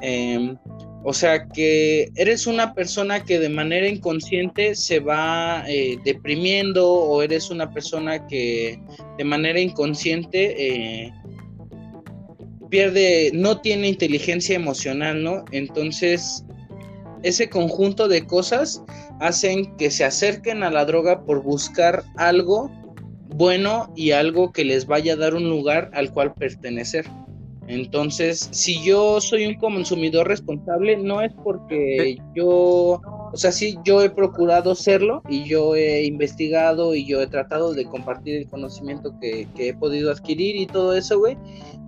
Eh, 0.01 0.55
o 1.03 1.13
sea 1.13 1.47
que 1.47 2.11
eres 2.15 2.45
una 2.45 2.73
persona 2.73 3.23
que 3.23 3.39
de 3.39 3.49
manera 3.49 3.87
inconsciente 3.87 4.75
se 4.75 4.99
va 4.99 5.63
eh, 5.67 5.97
deprimiendo 6.03 6.91
o 6.91 7.21
eres 7.21 7.49
una 7.49 7.71
persona 7.71 8.27
que 8.27 8.79
de 9.17 9.23
manera 9.23 9.59
inconsciente 9.59 10.55
eh, 10.57 11.13
pierde, 12.69 13.31
no 13.33 13.61
tiene 13.61 13.87
inteligencia 13.87 14.55
emocional, 14.55 15.23
¿no? 15.23 15.45
Entonces 15.51 16.43
ese 17.23 17.49
conjunto 17.49 18.07
de 18.07 18.25
cosas 18.25 18.83
hacen 19.19 19.75
que 19.77 19.91
se 19.91 20.03
acerquen 20.05 20.63
a 20.63 20.71
la 20.71 20.85
droga 20.85 21.25
por 21.25 21.43
buscar 21.43 22.03
algo 22.17 22.71
bueno 23.35 23.91
y 23.95 24.11
algo 24.11 24.51
que 24.51 24.65
les 24.65 24.85
vaya 24.85 25.13
a 25.13 25.17
dar 25.17 25.35
un 25.35 25.49
lugar 25.49 25.89
al 25.93 26.11
cual 26.11 26.33
pertenecer. 26.33 27.05
Entonces, 27.69 28.49
si 28.51 28.83
yo 28.83 29.21
soy 29.21 29.45
un 29.45 29.53
consumidor 29.53 30.27
responsable, 30.27 30.97
no 30.97 31.21
es 31.21 31.31
porque 31.43 32.17
yo, 32.35 32.99
o 32.99 33.31
sea, 33.35 33.51
sí, 33.51 33.77
yo 33.85 34.01
he 34.01 34.09
procurado 34.09 34.73
serlo 34.73 35.21
y 35.29 35.43
yo 35.43 35.75
he 35.75 36.03
investigado 36.03 36.95
y 36.95 37.05
yo 37.05 37.21
he 37.21 37.27
tratado 37.27 37.75
de 37.75 37.85
compartir 37.85 38.37
el 38.37 38.47
conocimiento 38.47 39.13
que, 39.21 39.47
he 39.55 39.73
podido 39.75 40.11
adquirir 40.11 40.55
y 40.55 40.65
todo 40.65 40.95
eso, 40.95 41.19
güey. 41.19 41.37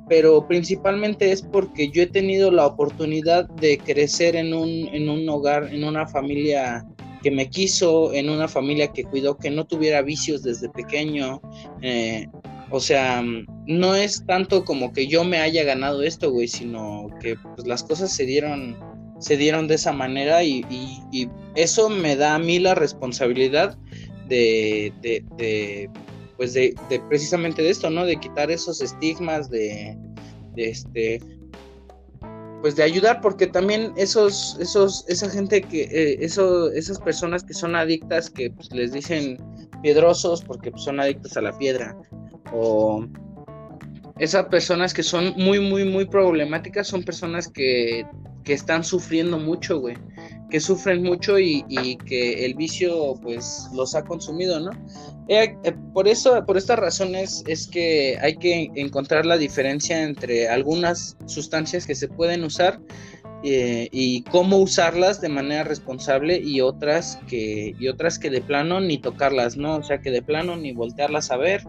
Pero 0.07 0.47
principalmente 0.47 1.31
es 1.31 1.41
porque 1.41 1.89
yo 1.89 2.03
he 2.03 2.07
tenido 2.07 2.51
la 2.51 2.67
oportunidad 2.67 3.49
de 3.49 3.79
crecer 3.79 4.35
en 4.35 4.53
un, 4.53 4.69
en 4.69 5.09
un 5.09 5.27
hogar, 5.29 5.73
en 5.73 5.83
una 5.83 6.05
familia 6.05 6.85
que 7.23 7.31
me 7.31 7.49
quiso, 7.49 8.13
en 8.13 8.29
una 8.29 8.47
familia 8.47 8.87
que 8.91 9.03
cuidó 9.03 9.35
que 9.35 9.49
no 9.49 9.65
tuviera 9.65 10.03
vicios 10.03 10.43
desde 10.43 10.69
pequeño. 10.69 11.41
Eh, 11.81 12.27
o 12.71 12.79
sea, 12.79 13.21
no 13.67 13.95
es 13.95 14.25
tanto 14.25 14.63
como 14.63 14.93
que 14.93 15.07
yo 15.07 15.23
me 15.23 15.39
haya 15.39 15.63
ganado 15.63 16.01
esto, 16.03 16.31
güey, 16.31 16.47
sino 16.47 17.09
que 17.19 17.35
pues, 17.55 17.67
las 17.67 17.83
cosas 17.83 18.11
se 18.11 18.25
dieron, 18.25 18.77
se 19.19 19.35
dieron 19.35 19.67
de 19.67 19.75
esa 19.75 19.91
manera 19.91 20.43
y, 20.43 20.65
eso 21.55 21.89
me 21.89 22.15
da 22.15 22.35
a 22.35 22.39
mí 22.39 22.59
la 22.59 22.75
responsabilidad 22.75 23.77
de, 24.29 24.93
de, 25.01 25.89
pues 26.37 26.53
de, 26.53 26.73
precisamente 27.09 27.61
de 27.61 27.71
esto, 27.71 27.89
¿no? 27.89 28.05
De 28.05 28.15
quitar 28.15 28.49
esos 28.49 28.81
estigmas, 28.81 29.49
de, 29.49 29.97
este, 30.55 31.21
pues 32.61 32.77
de 32.77 32.83
ayudar, 32.83 33.19
porque 33.19 33.47
también 33.47 33.91
esos, 33.97 34.57
esos, 34.61 35.03
esa 35.09 35.29
gente 35.29 35.61
que, 35.61 35.83
eh, 35.83 36.17
eso, 36.21 36.71
esas 36.71 36.99
personas 36.99 37.43
que 37.43 37.53
son 37.53 37.75
adictas, 37.75 38.29
que 38.29 38.49
pues, 38.49 38.71
les 38.71 38.93
dicen 38.93 39.37
piedrosos 39.81 40.41
porque 40.41 40.71
pues, 40.71 40.83
son 40.83 41.01
adictos 41.01 41.35
a 41.35 41.41
la 41.41 41.57
piedra, 41.57 41.97
o 42.51 43.05
esas 44.19 44.45
personas 44.47 44.93
que 44.93 45.03
son 45.03 45.33
muy, 45.35 45.59
muy, 45.59 45.83
muy 45.83 46.05
problemáticas 46.05 46.87
son 46.87 47.03
personas 47.03 47.47
que, 47.47 48.05
que 48.43 48.53
están 48.53 48.83
sufriendo 48.83 49.39
mucho, 49.39 49.79
güey. 49.79 49.97
Que 50.49 50.59
sufren 50.59 51.01
mucho 51.01 51.39
y, 51.39 51.65
y, 51.69 51.95
que 51.95 52.45
el 52.45 52.55
vicio, 52.55 53.15
pues, 53.21 53.67
los 53.73 53.95
ha 53.95 54.03
consumido, 54.03 54.59
¿no? 54.59 54.71
Eh, 55.27 55.55
eh, 55.63 55.73
por 55.93 56.07
eso, 56.07 56.45
por 56.45 56.57
estas 56.57 56.77
razones 56.77 57.43
es 57.47 57.67
que 57.67 58.17
hay 58.21 58.35
que 58.35 58.69
encontrar 58.75 59.25
la 59.25 59.37
diferencia 59.37 60.03
entre 60.03 60.49
algunas 60.49 61.15
sustancias 61.25 61.85
que 61.85 61.95
se 61.95 62.09
pueden 62.09 62.43
usar 62.43 62.81
eh, 63.43 63.89
y 63.91 64.21
cómo 64.23 64.57
usarlas 64.57 65.19
de 65.19 65.29
manera 65.29 65.63
responsable 65.63 66.39
y 66.39 66.61
otras 66.61 67.19
que 67.27 67.75
y 67.79 67.87
otras 67.87 68.19
que 68.19 68.29
de 68.29 68.41
plano 68.41 68.79
ni 68.79 68.97
tocarlas, 68.97 69.57
¿no? 69.57 69.77
O 69.77 69.83
sea, 69.83 69.99
que 69.99 70.11
de 70.11 70.21
plano 70.21 70.55
ni 70.57 70.73
voltearlas 70.73 71.31
a 71.31 71.37
ver, 71.37 71.63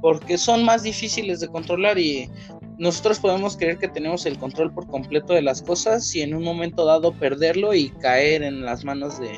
porque 0.00 0.38
son 0.38 0.64
más 0.64 0.82
difíciles 0.82 1.40
de 1.40 1.48
controlar 1.48 1.98
y 1.98 2.30
nosotros 2.78 3.18
podemos 3.18 3.56
creer 3.56 3.78
que 3.78 3.88
tenemos 3.88 4.26
el 4.26 4.38
control 4.38 4.72
por 4.72 4.86
completo 4.86 5.34
de 5.34 5.42
las 5.42 5.62
cosas 5.62 6.14
y 6.14 6.22
en 6.22 6.34
un 6.34 6.44
momento 6.44 6.84
dado 6.84 7.12
perderlo 7.12 7.74
y 7.74 7.90
caer 7.90 8.44
en 8.44 8.64
las 8.64 8.84
manos 8.84 9.18
de, 9.18 9.32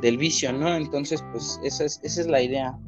del 0.00 0.16
vicio, 0.16 0.52
¿no? 0.52 0.74
Entonces, 0.74 1.22
pues 1.32 1.60
esa 1.62 1.84
es, 1.84 2.00
esa 2.02 2.22
es 2.22 2.26
la 2.26 2.42
idea. 2.42 2.78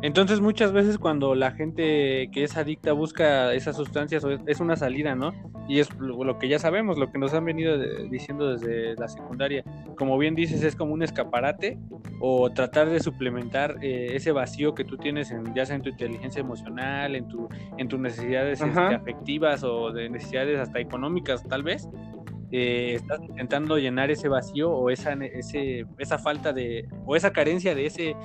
Entonces 0.00 0.40
muchas 0.40 0.72
veces 0.72 0.96
cuando 0.96 1.34
la 1.34 1.50
gente 1.50 2.30
que 2.32 2.44
es 2.44 2.56
adicta 2.56 2.92
busca 2.92 3.52
esas 3.52 3.76
sustancias 3.76 4.24
es 4.46 4.60
una 4.60 4.76
salida, 4.76 5.16
¿no? 5.16 5.32
Y 5.68 5.80
es 5.80 5.92
lo 5.98 6.38
que 6.38 6.48
ya 6.48 6.58
sabemos, 6.58 6.98
lo 6.98 7.10
que 7.10 7.18
nos 7.18 7.34
han 7.34 7.44
venido 7.44 7.76
diciendo 8.08 8.52
desde 8.52 8.94
la 8.94 9.08
secundaria. 9.08 9.64
Como 9.96 10.16
bien 10.16 10.34
dices, 10.34 10.62
es 10.62 10.76
como 10.76 10.94
un 10.94 11.02
escaparate 11.02 11.78
o 12.20 12.50
tratar 12.50 12.88
de 12.88 13.00
suplementar 13.00 13.76
eh, 13.82 14.12
ese 14.14 14.30
vacío 14.30 14.74
que 14.74 14.84
tú 14.84 14.96
tienes 14.96 15.30
en, 15.32 15.52
ya 15.54 15.66
sea 15.66 15.76
en 15.76 15.82
tu 15.82 15.88
inteligencia 15.90 16.40
emocional, 16.40 17.16
en, 17.16 17.26
tu, 17.26 17.48
en 17.76 17.88
tus 17.88 17.98
necesidades 17.98 18.60
este, 18.60 18.80
afectivas 18.80 19.64
o 19.64 19.92
de 19.92 20.08
necesidades 20.08 20.60
hasta 20.60 20.78
económicas 20.78 21.42
tal 21.42 21.64
vez. 21.64 21.88
Eh, 22.50 22.94
estás 22.94 23.20
intentando 23.20 23.76
llenar 23.76 24.10
ese 24.10 24.28
vacío 24.28 24.70
o 24.70 24.88
esa, 24.88 25.12
ese, 25.12 25.84
esa 25.98 26.18
falta 26.18 26.54
de, 26.54 26.88
o 27.04 27.14
esa 27.14 27.30
carencia 27.30 27.74
de 27.74 27.84
ese 27.84 28.16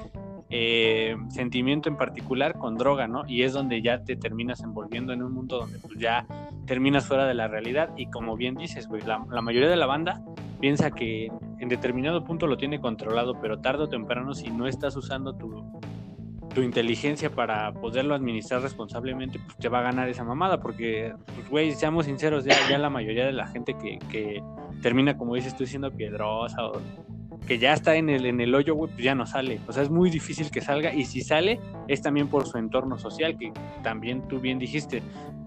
eh, 0.55 1.17
sentimiento 1.29 1.89
en 1.89 1.97
particular 1.97 2.59
con 2.59 2.77
droga, 2.77 3.07
¿no? 3.07 3.23
Y 3.27 3.41
es 3.41 3.53
donde 3.53 3.81
ya 3.81 4.03
te 4.03 4.15
terminas 4.15 4.61
envolviendo 4.61 5.11
en 5.11 5.23
un 5.23 5.33
mundo 5.33 5.57
donde 5.57 5.79
pues 5.79 5.97
ya 5.97 6.27
terminas 6.67 7.07
fuera 7.07 7.25
de 7.25 7.33
la 7.33 7.47
realidad 7.47 7.89
y 7.97 8.05
como 8.11 8.37
bien 8.37 8.53
dices, 8.53 8.87
güey, 8.87 9.01
la, 9.01 9.17
mayoría 9.17 9.67
de 9.67 9.75
la 9.77 9.87
banda 9.87 10.21
piensa 10.59 10.91
que 10.91 11.31
en 11.57 11.69
determinado 11.69 12.23
punto 12.23 12.45
lo 12.45 12.55
tiene 12.55 12.79
controlado, 12.79 13.41
pero 13.41 13.61
tarde 13.61 13.85
o 13.85 13.89
temprano 13.89 14.35
si 14.35 14.51
no 14.51 14.67
estás 14.67 14.95
usando 14.95 15.33
tu, 15.33 15.65
tu 16.53 16.61
inteligencia 16.61 17.31
para 17.31 17.73
poderlo 17.73 18.13
administrar 18.13 18.61
responsablemente, 18.61 19.39
pues 19.39 19.57
te 19.57 19.69
va 19.69 19.79
a 19.79 19.83
ganar 19.83 20.07
esa 20.07 20.23
mamada, 20.23 20.59
porque, 20.59 21.15
pues, 21.33 21.49
güey, 21.49 21.71
seamos 21.71 22.05
sinceros, 22.05 22.45
ya, 22.45 22.53
ya 22.69 22.77
la 22.77 22.91
mayoría 22.91 23.25
de 23.25 23.33
la 23.33 23.47
gente 23.47 23.73
que, 23.73 23.97
que 24.11 24.43
termina, 24.83 25.17
como 25.17 25.33
dices 25.33 25.57
tú, 25.57 25.65
siendo 25.65 25.89
piedrosa 25.89 26.63
o 26.63 26.79
que 27.47 27.59
ya 27.59 27.73
está 27.73 27.95
en 27.95 28.09
el, 28.09 28.25
en 28.25 28.39
el 28.41 28.55
hoyo, 28.55 28.75
güey, 28.75 28.91
pues 28.91 29.03
ya 29.03 29.15
no 29.15 29.25
sale. 29.25 29.59
O 29.67 29.73
sea, 29.73 29.83
es 29.83 29.89
muy 29.89 30.09
difícil 30.09 30.49
que 30.49 30.61
salga 30.61 30.93
y 30.93 31.05
si 31.05 31.21
sale 31.21 31.59
es 31.87 32.01
también 32.01 32.27
por 32.27 32.45
su 32.45 32.57
entorno 32.57 32.97
social, 32.97 33.37
que 33.37 33.51
también 33.81 34.27
tú 34.27 34.39
bien 34.39 34.59
dijiste. 34.59 35.01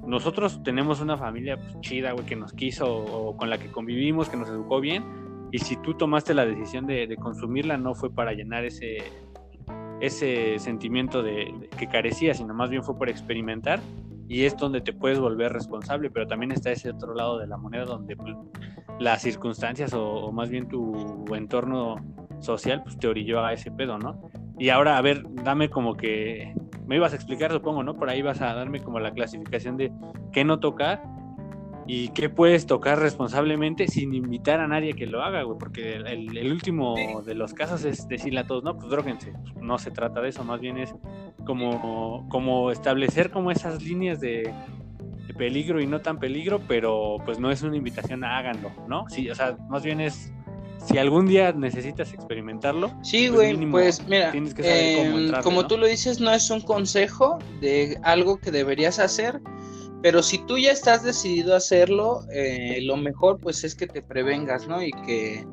Nosotros 0.06 0.62
tenemos 0.62 1.00
una 1.00 1.16
familia 1.16 1.56
pues, 1.56 1.80
chida, 1.80 2.12
güey, 2.12 2.26
que 2.26 2.36
nos 2.36 2.52
quiso 2.52 2.86
o 2.86 3.36
con 3.36 3.50
la 3.50 3.58
que 3.58 3.68
convivimos, 3.68 4.28
que 4.28 4.36
nos 4.36 4.48
educó 4.48 4.80
bien. 4.80 5.04
Y 5.52 5.58
si 5.58 5.76
tú 5.76 5.94
tomaste 5.94 6.34
la 6.34 6.44
decisión 6.44 6.86
de, 6.86 7.14
consumirla, 7.16 7.76
no 7.76 7.94
fue 7.94 8.10
para 8.10 8.32
llenar 8.32 8.64
ese, 8.64 8.98
ese 10.00 10.58
sentimiento 10.58 11.22
de, 11.22 11.52
que 11.78 11.86
carecía, 11.86 12.34
sino 12.34 12.52
más 12.52 12.68
bien 12.68 12.82
fue 12.82 12.96
por 12.96 13.08
experimentar 13.08 13.80
y 14.28 14.44
es 14.44 14.56
donde 14.56 14.80
te 14.80 14.92
puedes 14.92 15.18
volver 15.18 15.52
responsable, 15.52 16.10
pero 16.10 16.26
también 16.26 16.52
está 16.52 16.70
ese 16.70 16.90
otro 16.90 17.14
lado 17.14 17.38
de 17.38 17.46
la 17.46 17.56
moneda 17.56 17.84
donde 17.84 18.16
pues, 18.16 18.34
las 18.98 19.22
circunstancias 19.22 19.92
o, 19.94 20.32
más 20.32 20.50
bien 20.50 20.68
tu 20.68 21.24
entorno 21.34 21.96
social 22.40 22.82
pues 22.82 22.98
te 22.98 23.08
orilló 23.08 23.44
a 23.44 23.52
ese 23.52 23.70
pedo, 23.70 23.98
¿no? 23.98 24.30
Y 24.58 24.70
ahora, 24.70 24.96
a 24.96 25.02
ver, 25.02 25.24
dame 25.44 25.68
como 25.68 25.96
que, 25.96 26.54
me 26.86 26.96
ibas 26.96 27.12
a 27.12 27.16
explicar, 27.16 27.52
supongo, 27.52 27.82
¿no? 27.82 27.94
Por 27.94 28.08
ahí 28.08 28.22
vas 28.22 28.40
a 28.40 28.54
darme 28.54 28.80
como 28.80 29.00
la 29.00 29.12
clasificación 29.12 29.76
de 29.76 29.92
qué 30.32 30.44
no 30.44 30.60
tocar 30.60 31.02
y 31.86 32.08
qué 32.08 32.28
puedes 32.28 32.66
tocar 32.66 32.98
responsablemente 32.98 33.86
sin 33.86 34.12
invitar 34.12 34.60
a 34.60 34.66
nadie 34.66 34.94
que 34.94 35.06
lo 35.06 35.22
haga, 35.22 35.42
güey, 35.42 35.58
porque 35.58 35.94
el, 35.94 36.50
último 36.50 37.22
de 37.24 37.34
los 37.34 37.54
casos 37.54 37.84
es 37.84 38.08
decirle 38.08 38.40
a 38.40 38.46
todos, 38.46 38.64
no, 38.64 38.76
pues 38.76 38.88
droguense, 38.88 39.32
no 39.60 39.78
se 39.78 39.90
trata 39.90 40.20
de 40.20 40.30
eso, 40.30 40.44
más 40.44 40.60
bien 40.60 40.78
es 40.78 40.94
como, 41.44 42.28
como 42.28 42.72
establecer 42.72 43.30
como 43.30 43.50
esas 43.50 43.82
líneas 43.82 44.20
de, 44.20 44.52
peligro 45.36 45.82
y 45.82 45.86
no 45.86 46.00
tan 46.00 46.18
peligro, 46.18 46.62
pero 46.66 47.18
pues 47.24 47.38
no 47.38 47.50
es 47.50 47.62
una 47.62 47.76
invitación 47.76 48.24
a 48.24 48.38
háganlo, 48.38 48.72
¿no? 48.88 49.04
Sí, 49.10 49.28
o 49.28 49.34
sea, 49.34 49.56
más 49.68 49.82
bien 49.82 50.00
es 50.00 50.32
si 50.86 50.98
algún 50.98 51.26
día 51.26 51.52
necesitas 51.52 52.12
experimentarlo. 52.12 52.90
Sí, 53.02 53.28
pues, 53.28 53.56
güey, 53.56 53.70
pues, 53.70 54.06
mira, 54.06 54.32
em, 54.32 55.32
como 55.42 55.66
tú 55.66 55.76
lo 55.76 55.86
dices, 55.86 56.20
no 56.20 56.32
es 56.32 56.48
un 56.50 56.60
consejo 56.60 57.38
de 57.60 57.98
algo 58.02 58.38
que 58.38 58.50
deberías 58.50 58.98
hacer, 58.98 59.40
pero 60.02 60.22
si 60.22 60.38
tú 60.38 60.58
ya 60.58 60.72
estás 60.72 61.02
decidido 61.02 61.54
a 61.54 61.58
hacerlo, 61.58 62.20
eh, 62.30 62.80
lo 62.82 62.96
mejor 62.96 63.38
pues 63.40 63.64
es 63.64 63.74
que 63.74 63.86
te 63.86 64.02
prevengas, 64.02 64.68
¿no? 64.68 64.82
Y 64.82 64.92
que, 64.92 65.46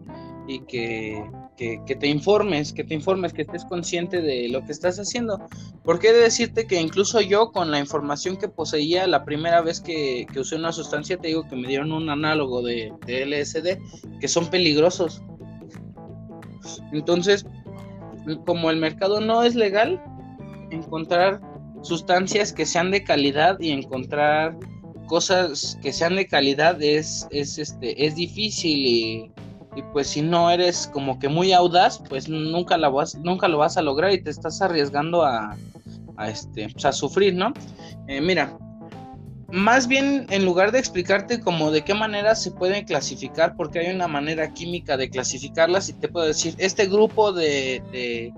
y 0.47 0.59
que, 0.61 1.23
que, 1.57 1.95
te 1.95 2.07
informes, 2.07 2.73
que 2.73 2.83
te 2.83 2.93
informes, 2.93 3.33
que 3.33 3.43
estés 3.43 3.63
consciente 3.65 4.21
de 4.21 4.49
lo 4.49 4.65
que 4.65 4.71
estás 4.71 4.99
haciendo. 4.99 5.39
Porque 5.83 6.09
he 6.09 6.13
de 6.13 6.21
decirte 6.21 6.67
que 6.67 6.79
incluso 6.79 7.21
yo 7.21 7.51
con 7.51 7.71
la 7.71 7.79
información 7.79 8.37
que 8.37 8.49
poseía 8.49 9.07
la 9.07 9.23
primera 9.23 9.61
vez 9.61 9.79
que, 9.79 10.27
que 10.31 10.39
usé 10.39 10.55
una 10.55 10.73
sustancia, 10.73 11.17
te 11.17 11.29
digo 11.29 11.47
que 11.47 11.55
me 11.55 11.67
dieron 11.67 11.91
un 11.91 12.09
análogo 12.09 12.61
de, 12.61 12.91
de 13.05 13.25
LSD, 13.25 13.77
que 14.19 14.27
son 14.27 14.49
peligrosos. 14.49 15.21
Entonces, 16.91 17.45
como 18.45 18.69
el 18.69 18.77
mercado 18.77 19.21
no 19.21 19.43
es 19.43 19.55
legal, 19.55 20.03
encontrar 20.71 21.41
sustancias 21.83 22.51
que 22.51 22.65
sean 22.65 22.91
de 22.91 23.03
calidad 23.03 23.59
y 23.59 23.71
encontrar 23.71 24.57
cosas 25.07 25.77
que 25.81 25.93
sean 25.93 26.15
de 26.15 26.27
calidad 26.27 26.81
es, 26.81 27.27
es, 27.29 27.57
este, 27.57 28.05
es 28.05 28.15
difícil 28.15 28.85
y, 28.87 29.31
pues 29.91 30.07
si 30.07 30.21
no 30.21 30.49
eres 30.51 30.89
como 30.93 31.19
que 31.19 31.29
muy 31.29 31.51
audaz, 31.51 32.01
pues 32.07 32.29
nunca, 32.29 32.77
la 32.77 32.89
vas, 32.89 33.15
nunca 33.15 33.47
lo 33.47 33.57
vas 33.57 33.75
a 33.75 33.81
lograr 33.81 34.13
y 34.13 34.21
te 34.21 34.29
estás 34.29 34.61
arriesgando 34.61 35.23
a, 35.23 35.57
a 36.15 36.29
este, 36.29 36.69
pues, 36.69 36.95
sufrir, 36.95 37.33
¿no? 37.33 37.53
Eh, 38.07 38.21
mira, 38.21 38.55
más 39.51 39.87
bien 39.87 40.27
en 40.29 40.45
lugar 40.45 40.71
de 40.71 40.79
explicarte 40.79 41.39
como 41.39 41.71
de 41.71 41.83
qué 41.83 41.95
manera 41.95 42.35
se 42.35 42.51
pueden 42.51 42.85
clasificar, 42.85 43.55
porque 43.55 43.79
hay 43.79 43.93
una 43.93 44.07
manera 44.07 44.53
química 44.53 44.95
de 44.95 45.09
clasificarlas 45.09 45.89
y 45.89 45.93
te 45.93 46.07
puedo 46.07 46.27
decir, 46.27 46.53
este 46.59 46.85
grupo 46.85 47.33
de 47.33 48.31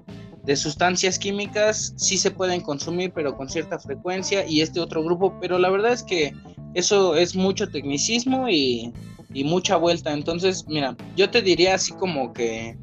sustancias 0.54 1.18
químicas 1.18 1.94
sí 1.96 2.18
se 2.18 2.30
pueden 2.30 2.62
consumir, 2.62 3.12
pero 3.14 3.36
con 3.36 3.50
cierta 3.50 3.80
frecuencia, 3.80 4.46
y 4.48 4.62
este 4.62 4.80
otro 4.80 5.04
grupo, 5.04 5.38
pero 5.42 5.58
la 5.58 5.70
verdad 5.70 5.94
es 5.94 6.04
que 6.04 6.34
eso 6.76 7.16
es 7.16 7.36
mucho 7.36 7.70
tecnicismo 7.70 8.48
y, 8.50 8.94
y 9.34 9.44
mucha 9.44 9.78
vuelta. 9.78 10.14
Entonces, 10.14 10.66
mira, 10.68 10.96
yo 11.16 11.30
te 11.30 11.42
diría 11.42 11.76
así 11.76 11.94
como 11.94 12.34
que 12.34 12.78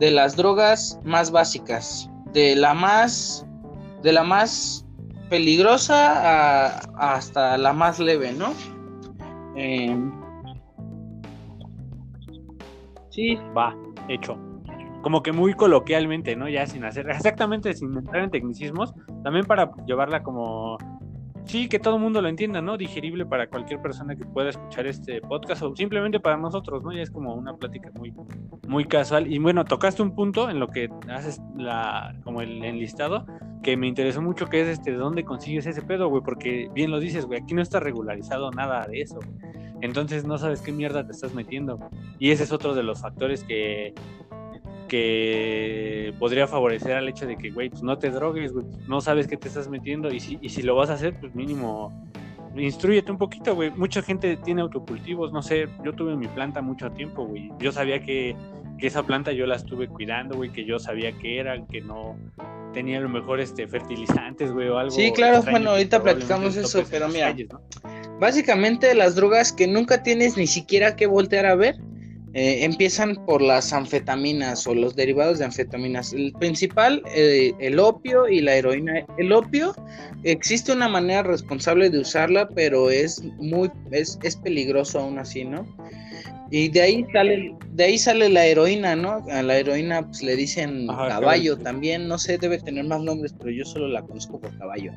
de 0.00 0.10
las 0.10 0.36
drogas 0.36 0.98
más 1.04 1.30
básicas, 1.30 2.10
de 2.32 2.56
la 2.56 2.74
más, 2.74 3.46
de 4.02 4.12
la 4.12 4.24
más 4.24 4.84
peligrosa 5.30 6.78
hasta 6.96 7.56
la 7.56 7.72
más 7.72 7.98
leve, 7.98 8.32
¿no? 8.32 8.52
Eh, 9.56 9.96
sí. 13.10 13.36
Va, 13.56 13.74
hecho 14.08 14.45
como 15.02 15.22
que 15.22 15.32
muy 15.32 15.54
coloquialmente, 15.54 16.36
¿no? 16.36 16.48
Ya 16.48 16.66
sin 16.66 16.84
hacer, 16.84 17.08
exactamente 17.10 17.72
sin 17.74 17.96
entrar 17.96 18.24
en 18.24 18.30
tecnicismos, 18.30 18.94
también 19.22 19.46
para 19.46 19.70
llevarla 19.86 20.22
como, 20.22 20.78
sí, 21.46 21.68
que 21.68 21.78
todo 21.78 21.96
el 21.96 22.02
mundo 22.02 22.20
lo 22.20 22.28
entienda, 22.28 22.60
¿no? 22.60 22.76
Digerible 22.76 23.24
para 23.24 23.48
cualquier 23.48 23.80
persona 23.80 24.14
que 24.16 24.24
pueda 24.24 24.50
escuchar 24.50 24.86
este 24.86 25.20
podcast 25.20 25.62
o 25.62 25.74
simplemente 25.74 26.20
para 26.20 26.36
nosotros, 26.36 26.82
¿no? 26.82 26.92
Ya 26.92 27.02
es 27.02 27.10
como 27.10 27.34
una 27.34 27.54
plática 27.54 27.90
muy, 27.96 28.12
muy 28.66 28.84
casual. 28.84 29.32
Y 29.32 29.38
bueno, 29.38 29.64
tocaste 29.64 30.02
un 30.02 30.14
punto 30.14 30.50
en 30.50 30.60
lo 30.60 30.68
que 30.68 30.90
haces 31.08 31.40
la, 31.56 32.14
como 32.24 32.42
el 32.42 32.64
enlistado, 32.64 33.26
que 33.62 33.76
me 33.76 33.86
interesó 33.86 34.20
mucho, 34.22 34.46
que 34.46 34.60
es 34.62 34.68
este, 34.68 34.92
¿de 34.92 34.96
dónde 34.96 35.24
consigues 35.24 35.66
ese 35.66 35.82
pedo, 35.82 36.08
güey? 36.08 36.22
Porque 36.22 36.68
bien 36.74 36.90
lo 36.90 37.00
dices, 37.00 37.26
güey, 37.26 37.40
aquí 37.40 37.54
no 37.54 37.62
está 37.62 37.80
regularizado 37.80 38.50
nada 38.50 38.86
de 38.86 39.00
eso, 39.00 39.18
Entonces 39.82 40.24
no 40.24 40.38
sabes 40.38 40.62
qué 40.62 40.72
mierda 40.72 41.04
te 41.04 41.12
estás 41.12 41.34
metiendo. 41.34 41.78
Y 42.18 42.30
ese 42.30 42.44
es 42.44 42.52
otro 42.52 42.74
de 42.74 42.82
los 42.82 43.02
factores 43.02 43.44
que 43.44 43.94
que 44.86 46.14
podría 46.18 46.46
favorecer 46.46 46.92
al 46.92 47.08
hecho 47.08 47.26
de 47.26 47.36
que, 47.36 47.50
güey, 47.50 47.70
pues 47.70 47.82
no 47.82 47.98
te 47.98 48.10
drogues, 48.10 48.52
güey, 48.52 48.66
no 48.88 49.00
sabes 49.00 49.26
qué 49.26 49.36
te 49.36 49.48
estás 49.48 49.68
metiendo 49.68 50.12
y 50.12 50.20
si, 50.20 50.38
y 50.40 50.48
si 50.48 50.62
lo 50.62 50.74
vas 50.74 50.90
a 50.90 50.94
hacer, 50.94 51.18
pues 51.20 51.34
mínimo, 51.34 51.92
instruyete 52.56 53.10
un 53.10 53.18
poquito, 53.18 53.54
güey. 53.54 53.70
Mucha 53.70 54.02
gente 54.02 54.36
tiene 54.36 54.62
autocultivos, 54.62 55.32
no 55.32 55.42
sé, 55.42 55.68
yo 55.84 55.92
tuve 55.92 56.16
mi 56.16 56.28
planta 56.28 56.62
mucho 56.62 56.90
tiempo, 56.90 57.26
güey. 57.26 57.50
Yo 57.58 57.72
sabía 57.72 58.00
que, 58.00 58.36
que 58.78 58.86
esa 58.86 59.02
planta 59.02 59.32
yo 59.32 59.46
la 59.46 59.56
estuve 59.56 59.88
cuidando, 59.88 60.36
güey, 60.36 60.50
que 60.50 60.64
yo 60.64 60.78
sabía 60.78 61.12
que 61.12 61.38
era, 61.38 61.64
que 61.66 61.80
no 61.80 62.16
tenía 62.72 62.98
a 62.98 63.00
lo 63.00 63.08
mejor 63.08 63.40
este 63.40 63.66
fertilizantes, 63.66 64.52
güey, 64.52 64.68
o 64.68 64.78
algo. 64.78 64.90
Sí, 64.90 65.12
claro, 65.12 65.42
bueno, 65.42 65.70
ahorita 65.70 66.02
platicamos 66.02 66.56
eso, 66.56 66.82
pero 66.90 67.08
mira, 67.08 67.34
básicamente 68.20 68.94
las 68.94 69.14
drogas 69.14 69.52
que 69.52 69.66
nunca 69.66 70.02
tienes 70.02 70.36
ni 70.36 70.46
siquiera 70.46 70.96
que 70.96 71.06
voltear 71.06 71.46
a 71.46 71.54
ver, 71.54 71.76
eh, 72.38 72.66
empiezan 72.66 73.14
por 73.24 73.40
las 73.40 73.72
anfetaminas 73.72 74.66
o 74.66 74.74
los 74.74 74.94
derivados 74.94 75.38
de 75.38 75.46
anfetaminas. 75.46 76.12
El 76.12 76.34
principal, 76.34 77.02
eh, 77.14 77.54
el 77.60 77.78
opio 77.78 78.28
y 78.28 78.42
la 78.42 78.56
heroína. 78.56 79.06
El 79.16 79.32
opio, 79.32 79.74
existe 80.22 80.70
una 80.70 80.86
manera 80.86 81.22
responsable 81.22 81.88
de 81.88 82.00
usarla, 82.00 82.46
pero 82.50 82.90
es 82.90 83.24
muy, 83.38 83.70
es, 83.90 84.18
peligroso 84.44 85.00
aún 85.00 85.18
así, 85.18 85.46
¿no? 85.46 85.66
Y 86.50 86.68
de 86.68 86.82
ahí 86.82 87.06
sale, 87.10 87.54
de 87.72 87.84
ahí 87.84 87.96
sale 87.96 88.28
la 88.28 88.44
heroína, 88.44 88.94
¿no? 88.96 89.24
A 89.30 89.42
la 89.42 89.56
heroína 89.56 90.06
pues, 90.06 90.22
le 90.22 90.36
dicen 90.36 90.88
caballo 90.88 91.56
también, 91.56 92.06
no 92.06 92.18
sé, 92.18 92.36
debe 92.36 92.58
tener 92.58 92.84
más 92.84 93.00
nombres, 93.00 93.34
pero 93.38 93.50
yo 93.50 93.64
solo 93.64 93.88
la 93.88 94.02
conozco 94.02 94.38
por 94.38 94.54
caballo, 94.58 94.92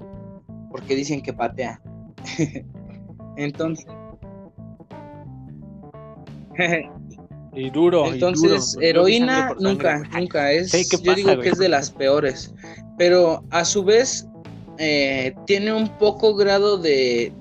porque 0.69 0.93
dicen 0.93 1.21
que 1.21 1.32
patea. 1.32 1.80
Entonces, 3.38 3.86
y 7.53 7.69
duro. 7.69 8.05
Entonces, 8.05 8.77
heroína 8.81 9.55
nunca, 9.59 10.03
nunca 10.17 10.51
es. 10.51 10.71
yo 11.01 11.15
digo 11.15 11.39
que 11.39 11.49
es 11.49 11.57
de 11.57 11.69
las 11.69 11.91
peores. 11.91 12.53
Pero 12.97 13.43
a 13.49 13.65
su 13.65 13.83
vez, 13.83 14.27
eh, 14.77 15.33
tiene 15.45 15.73
un 15.73 15.89
poco 15.97 16.35
grado 16.35 16.77
de, 16.77 17.33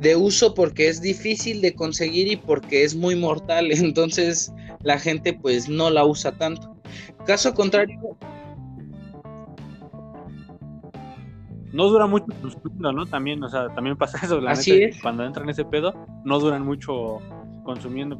de, 0.00 0.16
uso 0.16 0.54
porque 0.54 0.88
es 0.88 1.00
difícil 1.00 1.60
de 1.60 1.74
conseguir 1.74 2.28
y 2.28 2.36
porque 2.36 2.84
es 2.84 2.94
muy 2.94 3.14
mortal. 3.14 3.70
Entonces, 3.72 4.52
la 4.82 4.98
gente 4.98 5.32
pues 5.32 5.68
no 5.68 5.90
la 5.90 6.04
usa 6.04 6.32
tanto. 6.32 6.76
Caso 7.26 7.54
contrario. 7.54 7.98
No 11.70 11.88
dura 11.88 12.06
mucho 12.06 12.26
¿no? 12.78 13.06
También, 13.06 13.44
o 13.44 13.48
sea, 13.48 13.68
también 13.74 13.96
pasa 13.96 14.18
eso. 14.24 14.40
La 14.40 14.52
Así 14.52 14.82
es. 14.82 15.00
Cuando 15.02 15.24
entran 15.24 15.44
en 15.44 15.50
ese 15.50 15.64
pedo, 15.64 15.94
no 16.24 16.38
duran 16.40 16.64
mucho 16.64 17.18
consumiendo 17.62 18.18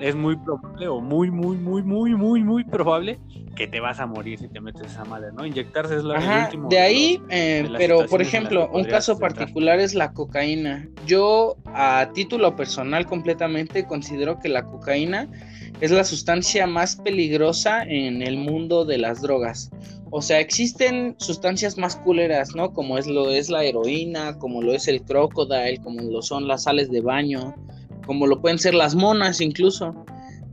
es, 0.00 0.14
muy 0.14 0.36
probable 0.36 0.88
o 0.88 1.00
muy, 1.00 1.30
muy, 1.30 1.56
muy, 1.56 1.82
muy, 1.82 2.14
muy, 2.14 2.42
muy 2.42 2.64
probable 2.64 3.18
que 3.56 3.66
te 3.66 3.80
vas 3.80 4.00
a 4.00 4.06
morir 4.06 4.38
si 4.38 4.48
te 4.48 4.60
metes 4.60 4.86
esa 4.86 5.04
madre, 5.04 5.28
¿no? 5.32 5.44
Inyectarse 5.44 5.96
es 5.96 6.02
lo 6.02 6.14
último. 6.14 6.68
De 6.68 6.78
ahí, 6.78 7.20
eh, 7.28 7.68
pero 7.76 8.06
por 8.06 8.22
ejemplo, 8.22 8.70
un 8.72 8.84
caso 8.84 9.18
particular 9.18 9.78
es 9.78 9.94
la 9.94 10.12
cocaína. 10.12 10.88
Yo, 11.06 11.56
a 11.66 12.10
título 12.14 12.56
personal, 12.56 13.06
completamente 13.06 13.86
considero 13.86 14.38
que 14.38 14.48
la 14.48 14.64
cocaína 14.64 15.28
es 15.80 15.90
la 15.90 16.04
sustancia 16.04 16.66
más 16.66 16.96
peligrosa 16.96 17.82
en 17.82 18.22
el 18.22 18.36
mundo 18.36 18.84
de 18.84 18.98
las 18.98 19.20
drogas. 19.20 19.70
O 20.10 20.20
sea, 20.20 20.40
existen 20.40 21.14
sustancias 21.18 21.78
más 21.78 21.96
culeras, 21.96 22.54
¿no? 22.54 22.72
Como 22.72 22.98
es 22.98 23.06
lo 23.06 23.30
es 23.30 23.48
la 23.48 23.64
heroína, 23.64 24.38
como 24.38 24.62
lo 24.62 24.72
es 24.72 24.86
el 24.86 25.02
crocodile, 25.02 25.78
como 25.82 26.02
lo 26.02 26.20
son 26.20 26.46
las 26.46 26.64
sales 26.64 26.90
de 26.90 27.00
baño, 27.00 27.54
como 28.06 28.26
lo 28.26 28.40
pueden 28.40 28.58
ser 28.58 28.74
las 28.74 28.94
monas 28.94 29.40
incluso. 29.40 30.04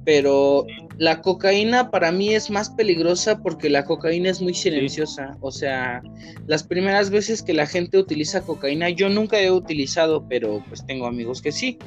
Pero 0.05 0.65
la 0.97 1.21
cocaína 1.21 1.91
para 1.91 2.11
mí 2.11 2.33
es 2.33 2.49
más 2.49 2.69
peligrosa 2.69 3.41
porque 3.41 3.69
la 3.69 3.85
cocaína 3.85 4.29
es 4.29 4.41
muy 4.41 4.53
silenciosa. 4.53 5.37
O 5.41 5.51
sea, 5.51 6.01
las 6.47 6.63
primeras 6.63 7.09
veces 7.09 7.43
que 7.43 7.53
la 7.53 7.67
gente 7.67 7.97
utiliza 7.97 8.41
cocaína, 8.41 8.89
yo 8.89 9.09
nunca 9.09 9.39
he 9.39 9.51
utilizado, 9.51 10.25
pero 10.27 10.63
pues 10.67 10.85
tengo 10.85 11.05
amigos 11.05 11.41
que 11.41 11.51
sí. 11.51 11.77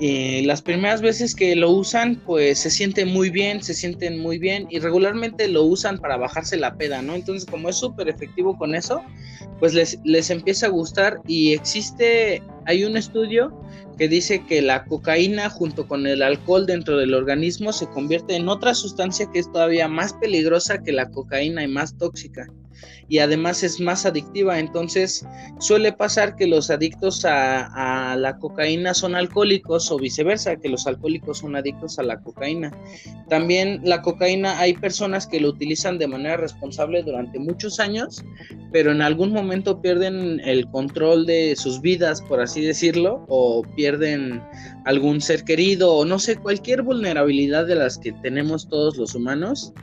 Y 0.00 0.42
las 0.42 0.62
primeras 0.62 1.02
veces 1.02 1.34
que 1.34 1.56
lo 1.56 1.70
usan, 1.70 2.22
pues 2.24 2.60
se 2.60 2.70
sienten 2.70 3.08
muy 3.08 3.30
bien, 3.30 3.62
se 3.62 3.74
sienten 3.74 4.20
muy 4.20 4.38
bien 4.38 4.68
y 4.70 4.78
regularmente 4.78 5.48
lo 5.48 5.64
usan 5.64 5.98
para 5.98 6.16
bajarse 6.16 6.56
la 6.56 6.76
peda, 6.76 7.02
¿no? 7.02 7.14
Entonces, 7.14 7.44
como 7.50 7.68
es 7.68 7.76
súper 7.76 8.08
efectivo 8.08 8.56
con 8.56 8.76
eso, 8.76 9.02
pues 9.58 9.74
les, 9.74 9.98
les 10.04 10.30
empieza 10.30 10.66
a 10.66 10.68
gustar 10.70 11.20
y 11.26 11.52
existe, 11.52 12.42
hay 12.66 12.84
un 12.84 12.96
estudio 12.96 13.60
que 13.98 14.06
dice 14.06 14.44
que 14.46 14.62
la 14.62 14.84
cocaína 14.84 15.50
junto 15.50 15.88
con 15.88 16.06
el 16.06 16.22
alcohol 16.22 16.64
dentro 16.64 16.96
del 16.96 17.14
organismo 17.14 17.72
se 17.72 17.88
convierte 17.88 18.36
en 18.36 18.48
otra 18.48 18.74
sustancia 18.74 19.28
que 19.32 19.40
es 19.40 19.50
todavía 19.50 19.88
más 19.88 20.12
peligrosa 20.12 20.80
que 20.80 20.92
la 20.92 21.10
cocaína 21.10 21.64
y 21.64 21.68
más 21.68 21.98
tóxica 21.98 22.46
y 23.08 23.18
además 23.18 23.62
es 23.62 23.80
más 23.80 24.06
adictiva. 24.06 24.58
Entonces 24.58 25.26
suele 25.58 25.92
pasar 25.92 26.36
que 26.36 26.46
los 26.46 26.70
adictos 26.70 27.24
a, 27.24 28.16
la 28.18 28.38
cocaína 28.38 28.94
son 28.94 29.14
alcohólicos 29.14 29.90
o 29.90 29.98
viceversa, 29.98 30.56
que 30.56 30.68
los 30.68 30.86
alcohólicos 30.86 31.38
son 31.38 31.56
adictos 31.56 31.98
a 31.98 32.02
la 32.02 32.20
cocaína. 32.20 32.70
También 33.28 33.80
la 33.84 34.02
cocaína 34.02 34.58
hay 34.58 34.74
personas 34.74 35.26
que 35.26 35.40
lo 35.40 35.48
utilizan 35.48 35.98
de 35.98 36.08
manera 36.08 36.36
responsable 36.36 37.02
durante 37.02 37.38
muchos 37.38 37.80
años, 37.80 38.24
pero 38.72 38.92
en 38.92 39.02
algún 39.02 39.32
momento 39.32 39.80
pierden 39.80 40.40
el 40.40 40.68
control 40.70 41.26
de 41.26 41.56
sus 41.56 41.80
vidas, 41.80 42.22
por 42.22 42.40
así 42.40 42.60
decirlo, 42.62 43.24
o 43.28 43.62
pierden 43.76 44.42
algún 44.88 45.20
ser 45.20 45.44
querido 45.44 45.92
o 45.92 46.06
no 46.06 46.18
sé, 46.18 46.36
cualquier 46.36 46.80
vulnerabilidad 46.80 47.66
de 47.66 47.74
las 47.74 47.98
que 47.98 48.10
tenemos 48.22 48.70
todos 48.70 48.96
los 48.96 49.14
humanos 49.14 49.74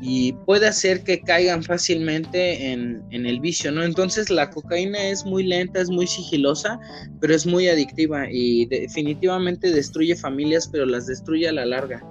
y 0.00 0.32
puede 0.46 0.66
hacer 0.66 1.04
que 1.04 1.20
caigan 1.20 1.62
fácilmente 1.62 2.72
en, 2.72 3.04
el 3.10 3.40
vicio, 3.40 3.70
¿no? 3.70 3.82
Entonces 3.82 4.30
la 4.30 4.48
cocaína 4.48 5.10
es 5.10 5.26
muy 5.26 5.42
lenta, 5.42 5.82
es 5.82 5.90
muy 5.90 6.06
sigilosa, 6.06 6.80
pero 7.20 7.34
es 7.34 7.44
muy 7.44 7.68
adictiva 7.68 8.26
y 8.30 8.64
definitivamente 8.64 9.70
destruye 9.70 10.16
familias, 10.16 10.66
pero 10.72 10.86
las 10.86 11.06
destruye 11.08 11.46
a 11.46 11.52
la 11.52 11.66
larga. 11.66 12.02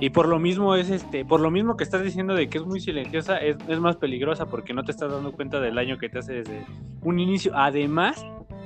Y 0.00 0.10
por 0.10 0.28
lo 0.28 0.38
mismo 0.38 0.74
es 0.74 0.90
este, 0.90 1.24
por 1.24 1.40
lo 1.40 1.50
mismo 1.50 1.76
que 1.76 1.84
estás 1.84 2.02
diciendo 2.02 2.34
de 2.34 2.48
que 2.48 2.58
es 2.58 2.64
muy 2.64 2.80
silenciosa, 2.80 3.38
es, 3.38 3.56
es 3.68 3.80
más 3.80 3.96
peligrosa 3.96 4.46
porque 4.46 4.74
no 4.74 4.84
te 4.84 4.90
estás 4.90 5.10
dando 5.10 5.32
cuenta 5.32 5.60
del 5.60 5.76
daño 5.76 5.98
que 5.98 6.08
te 6.08 6.18
hace 6.18 6.34
desde 6.34 6.66
un 7.02 7.20
inicio. 7.20 7.52
Además, 7.54 8.24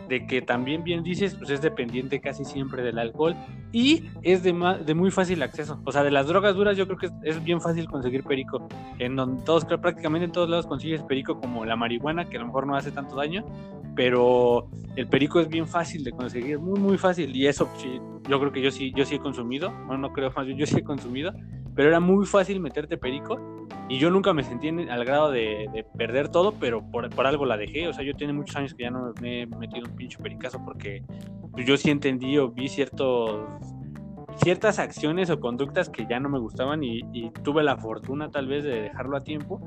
de 0.08 0.26
que 0.26 0.42
también 0.42 0.82
bien 0.82 1.02
dices, 1.02 1.34
pues 1.34 1.50
es 1.50 1.60
dependiente 1.60 2.20
casi 2.20 2.44
siempre 2.44 2.82
del 2.82 2.98
alcohol 2.98 3.36
y 3.72 4.04
es 4.22 4.42
de, 4.42 4.52
de 4.84 4.94
muy 4.94 5.10
fácil 5.10 5.42
acceso. 5.42 5.80
O 5.84 5.92
sea, 5.92 6.02
de 6.02 6.10
las 6.10 6.26
drogas 6.26 6.54
duras 6.54 6.76
yo 6.76 6.86
creo 6.86 6.98
que 6.98 7.10
es, 7.22 7.44
bien 7.44 7.60
fácil 7.60 7.86
conseguir 7.88 8.24
perico. 8.24 8.66
En 8.98 9.16
donde 9.16 9.42
todos, 9.42 9.64
prácticamente 9.66 10.24
en 10.24 10.32
todos 10.32 10.48
lados 10.48 10.66
consigues 10.66 11.02
perico 11.02 11.38
como 11.38 11.64
la 11.64 11.76
marihuana, 11.76 12.24
que 12.24 12.38
a 12.38 12.40
lo 12.40 12.46
mejor 12.46 12.66
no 12.66 12.74
hace 12.74 12.90
tanto 12.90 13.16
daño, 13.16 13.44
pero 13.98 14.70
el 14.94 15.08
perico 15.08 15.40
es 15.40 15.48
bien 15.48 15.66
fácil 15.66 16.04
de 16.04 16.12
conseguir, 16.12 16.60
muy 16.60 16.78
muy 16.78 16.96
fácil 16.96 17.34
y 17.34 17.48
eso 17.48 17.68
yo 18.28 18.38
creo 18.38 18.52
que 18.52 18.62
yo 18.62 18.70
sí, 18.70 18.92
yo 18.94 19.04
sí 19.04 19.16
he 19.16 19.18
consumido, 19.18 19.72
bueno, 19.86 19.98
no 19.98 20.12
creo 20.12 20.30
más 20.30 20.46
yo 20.46 20.66
sí 20.66 20.76
he 20.76 20.84
consumido, 20.84 21.32
pero 21.74 21.88
era 21.88 21.98
muy 21.98 22.24
fácil 22.24 22.60
meterte 22.60 22.96
perico 22.96 23.66
y 23.88 23.98
yo 23.98 24.08
nunca 24.10 24.32
me 24.32 24.44
sentí 24.44 24.68
al 24.68 25.04
grado 25.04 25.32
de, 25.32 25.84
perder 25.96 26.28
todo, 26.28 26.52
pero 26.60 26.88
por, 26.88 27.10
por, 27.10 27.26
algo 27.26 27.44
la 27.44 27.56
dejé. 27.56 27.88
O 27.88 27.92
sea, 27.92 28.04
yo 28.04 28.14
tiene 28.14 28.32
muchos 28.34 28.54
años 28.54 28.74
que 28.74 28.84
ya 28.84 28.90
no 28.90 29.12
me 29.20 29.42
he 29.42 29.46
metido 29.46 29.88
un 29.88 29.96
pinche 29.96 30.18
pericazo 30.18 30.62
porque 30.64 31.02
pues, 31.50 31.66
yo 31.66 31.76
sí 31.76 31.90
entendí 31.90 32.38
o 32.38 32.50
vi 32.50 32.68
ciertos 32.68 33.48
ciertas 34.36 34.78
acciones 34.78 35.30
o 35.30 35.40
conductas 35.40 35.88
que 35.88 36.06
ya 36.08 36.20
no 36.20 36.28
me 36.28 36.38
gustaban 36.38 36.84
y, 36.84 37.02
tuve 37.42 37.64
la 37.64 37.76
fortuna 37.76 38.30
tal 38.30 38.46
vez 38.46 38.62
de 38.62 38.82
dejarlo 38.82 39.16
a 39.16 39.24
tiempo, 39.24 39.60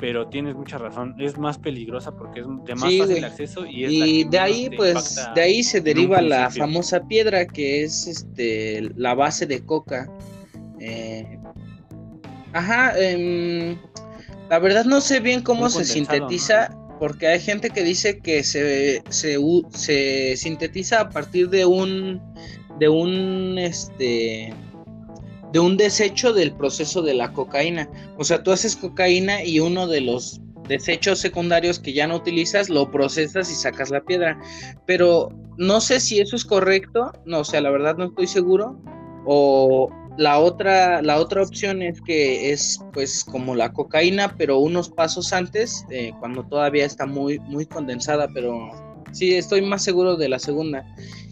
pero 0.00 0.28
tienes 0.28 0.54
mucha 0.54 0.78
razón, 0.78 1.14
es 1.18 1.38
más 1.38 1.58
peligrosa 1.58 2.12
porque 2.12 2.40
es 2.40 2.46
de 2.64 2.74
más 2.74 2.96
fácil 2.96 3.24
acceso 3.24 3.66
y, 3.66 3.84
es 3.84 3.92
y 3.92 4.24
de 4.24 4.38
ahí 4.38 4.70
pues 4.76 5.20
de 5.34 5.40
ahí 5.40 5.62
se 5.62 5.80
deriva 5.80 6.22
la 6.22 6.50
famosa 6.50 7.06
piedra 7.06 7.46
que 7.46 7.82
es 7.82 8.06
este 8.06 8.90
la 8.96 9.14
base 9.14 9.46
de 9.46 9.64
coca. 9.64 10.08
Eh, 10.80 11.38
Ajá, 12.52 12.98
em, 12.98 13.76
la 14.48 14.58
verdad 14.58 14.84
no 14.84 15.00
sé 15.00 15.20
bien 15.20 15.42
cómo 15.42 15.68
se 15.68 15.84
sintetiza, 15.84 16.70
porque 16.98 17.26
hay 17.28 17.40
gente 17.40 17.70
que 17.70 17.82
dice 17.82 18.18
que 18.18 18.42
se, 18.42 19.02
se, 19.10 20.36
sintetiza 20.36 21.00
a 21.00 21.10
partir 21.10 21.50
de 21.50 21.66
un, 21.66 22.20
de 22.78 22.88
un, 22.88 23.58
este, 23.58 24.52
de 25.52 25.58
un 25.58 25.76
desecho 25.76 26.32
del 26.32 26.52
proceso 26.52 27.02
de 27.02 27.14
la 27.14 27.32
cocaína. 27.32 27.88
O 28.18 28.24
sea, 28.24 28.42
tú 28.42 28.52
haces 28.52 28.76
cocaína 28.76 29.44
y 29.44 29.60
uno 29.60 29.86
de 29.86 30.00
los 30.02 30.40
desechos 30.68 31.18
secundarios 31.18 31.78
que 31.78 31.92
ya 31.92 32.06
no 32.06 32.16
utilizas, 32.16 32.68
lo 32.68 32.90
procesas 32.90 33.50
y 33.50 33.54
sacas 33.54 33.90
la 33.90 34.02
piedra. 34.02 34.38
Pero 34.86 35.30
no 35.56 35.80
sé 35.80 36.00
si 36.00 36.20
eso 36.20 36.36
es 36.36 36.44
correcto, 36.44 37.12
no, 37.24 37.40
o 37.40 37.44
sea, 37.44 37.60
la 37.60 37.70
verdad 37.70 37.96
no 37.96 38.06
estoy 38.06 38.26
seguro. 38.26 38.78
O, 39.24 39.90
la 40.18 40.40
otra, 40.40 41.00
la 41.00 41.16
otra 41.18 41.42
opción 41.42 41.80
es 41.80 42.00
que 42.02 42.50
es 42.50 42.80
pues 42.92 43.22
como 43.22 43.54
la 43.54 43.72
cocaína, 43.72 44.34
pero 44.36 44.58
unos 44.58 44.90
pasos 44.90 45.32
antes, 45.32 45.86
eh, 45.90 46.10
cuando 46.18 46.42
todavía 46.42 46.84
está 46.84 47.06
muy, 47.06 47.38
muy 47.38 47.66
condensada, 47.66 48.26
pero 48.34 48.68
sí, 49.12 49.36
estoy 49.36 49.62
más 49.62 49.84
seguro 49.84 50.16
de 50.16 50.28
la 50.28 50.40
segunda. 50.40 50.84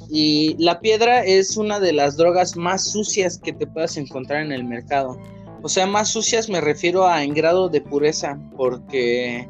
Y 0.09 0.57
la 0.59 0.81
piedra 0.81 1.25
es 1.25 1.57
una 1.57 1.81
de 1.81 1.93
las 1.93 2.17
drogas 2.17 2.57
más 2.57 2.85
sucias 2.85 3.39
que 3.39 3.53
te 3.53 3.67
puedas 3.67 3.97
encontrar 3.97 4.43
en 4.43 4.53
el 4.53 4.65
mercado. 4.65 5.19
O 5.63 5.69
sea, 5.69 5.87
más 5.87 6.09
sucias 6.09 6.49
me 6.49 6.61
refiero 6.61 7.07
a 7.07 7.25
en 7.25 7.35
grado 7.35 7.69
de 7.69 7.81
pureza, 7.81 8.39
porque 8.57 9.49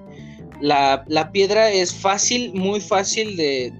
la, 0.60 1.30
piedra 1.32 1.70
es 1.70 1.94
fácil, 1.94 2.54
muy 2.54 2.80
fácil 2.80 3.36
de, 3.36 3.72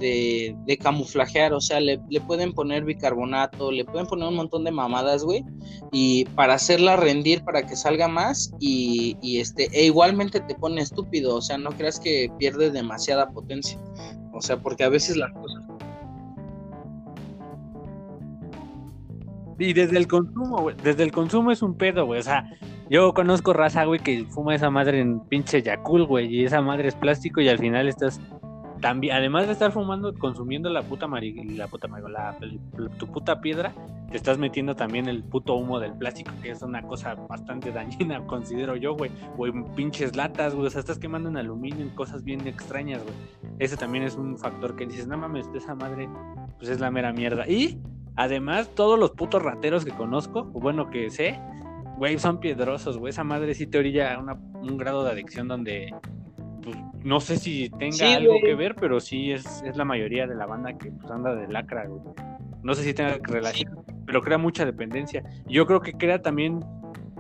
de, 0.67 0.79
camuflajear, 0.79 1.53
o 1.53 1.61
sea, 1.61 1.81
le, 1.81 1.99
pueden 2.27 2.53
poner 2.53 2.85
bicarbonato, 2.85 3.73
le 3.73 3.85
pueden 3.85 4.07
poner 4.07 4.29
un 4.29 4.37
montón 4.37 4.65
de 4.65 4.71
mamadas, 4.71 5.25
güey, 5.25 5.45
y 5.93 6.25
para 6.37 6.55
hacerla 6.55 6.97
rendir, 6.97 7.43
para 7.43 7.67
que 7.67 7.77
salga 7.77 8.09
más, 8.09 8.53
y, 8.61 9.17
y, 9.23 9.41
este, 9.41 9.69
e 9.73 9.87
igualmente 9.87 10.41
te 10.41 10.55
pone 10.55 10.83
estúpido, 10.83 11.37
o 11.37 11.43
sea, 11.43 11.59
no 11.59 11.71
creas 11.71 11.99
que 11.99 12.31
pierde 12.39 12.71
demasiada 12.71 13.31
potencia, 13.31 13.79
o 14.33 14.43
sea, 14.43 14.59
porque 14.59 14.85
a 14.85 14.89
veces 14.89 15.17
las 15.17 15.33
cosas... 15.33 15.65
Y 19.59 19.73
desde 19.73 19.97
el 19.97 20.07
consumo, 20.07 20.59
güey, 20.59 20.77
desde 20.83 21.03
el 21.03 21.13
consumo 21.13 21.51
es 21.51 21.63
un 21.63 21.77
pedo, 21.77 22.05
güey, 22.05 22.21
o 22.21 22.23
sea, 22.23 22.51
yo 22.91 23.15
conozco 23.15 23.53
raza, 23.53 23.85
güey, 23.85 24.01
que 24.01 24.25
fuma 24.27 24.55
esa 24.55 24.71
madre 24.71 25.01
en 25.01 25.21
pinche 25.21 25.63
Yakul, 25.63 26.05
güey, 26.05 26.27
y 26.27 26.45
esa 26.45 26.61
madre 26.61 26.89
es 26.89 26.95
plástico 26.95 27.41
y 27.41 27.49
al 27.49 27.59
final 27.59 27.89
estás 27.89 28.21
también, 28.81 29.17
además 29.17 29.47
de 29.47 29.53
estar 29.53 29.73
fumando, 29.73 30.15
consumiendo 30.15 30.69
la 30.69 30.83
puta 30.83 31.07
mari, 31.07 31.33
la 31.57 31.69
puta 31.69 31.89
la, 31.89 32.37
tu 32.99 33.07
puta 33.07 33.41
piedra, 33.41 33.73
te 34.11 34.17
estás 34.17 34.39
metiendo 34.39 34.77
también 34.77 35.09
el 35.09 35.25
puto 35.25 35.55
humo 35.55 35.81
del 35.81 35.93
plástico, 35.93 36.33
que 36.43 36.51
es 36.51 36.63
una 36.63 36.83
cosa 36.83 37.15
bastante 37.15 37.73
dañina, 37.73 38.25
considero 38.27 38.77
yo, 38.77 38.95
güey, 38.95 39.11
o 39.37 39.47
en 39.47 39.65
pinches 39.75 40.15
latas, 40.17 40.55
güey, 40.55 40.67
o 40.67 40.71
sea, 40.71 40.81
estás 40.81 40.99
quemando 40.99 41.29
en 41.29 41.37
aluminio, 41.37 41.83
en 41.83 41.91
cosas 41.91 42.23
bien 42.23 42.47
extrañas, 42.47 43.03
güey. 43.03 43.15
ese 43.59 43.77
también 43.77 44.05
es 44.05 44.17
un 44.17 44.37
factor 44.39 44.77
que 44.77 44.87
dices, 44.87 45.07
no 45.07 45.17
mames, 45.17 45.49
esa 45.55 45.75
madre, 45.75 46.09
pues 46.59 46.71
es 46.71 46.81
la 46.81 46.91
mera 46.91 47.13
mierda. 47.13 47.49
Y 47.49 47.81
además, 48.17 48.71
todos 48.75 48.99
los 48.99 49.13
putos 49.13 49.43
rateros 49.43 49.85
que 49.85 49.93
conozco, 49.93 50.51
o 50.53 50.61
bueno, 50.61 50.91
que 50.91 51.11
sé, 51.11 51.39
güey, 51.97 52.19
son 52.19 52.41
piedrosos, 52.41 52.99
güey. 52.99 53.11
Esa 53.11 53.25
madre 53.25 53.55
sí 53.55 53.67
te 53.67 53.79
orilla 53.79 54.15
a 54.15 54.19
un 54.21 54.77
grado 54.77 55.05
de 55.05 55.11
adicción 55.11 55.49
donde, 55.49 55.95
pues, 56.63 56.77
no 57.05 57.21
sé 57.21 57.37
si 57.37 57.71
tenga 57.71 58.17
algo 58.17 58.35
que 58.43 58.55
ver, 58.55 58.75
pero 58.75 59.01
sí 59.01 59.33
es, 59.33 59.63
es, 59.63 59.77
la 59.77 59.85
mayoría 59.85 60.27
de 60.27 60.35
la 60.35 60.47
banda 60.47 60.77
que 60.77 60.91
pues, 60.91 61.11
anda 61.11 61.35
de 61.35 61.49
lacra, 61.49 61.87
güey. 61.87 62.01
No 62.63 62.75
sé 62.75 62.83
si 62.83 62.95
tenga 62.95 63.19
relación, 63.23 63.85
pero 64.07 64.23
crea 64.23 64.39
mucha 64.39 64.65
dependencia. 64.65 65.23
Yo 65.47 65.67
creo 65.67 65.81
que 65.81 65.93
crea 65.93 66.21
también 66.21 66.65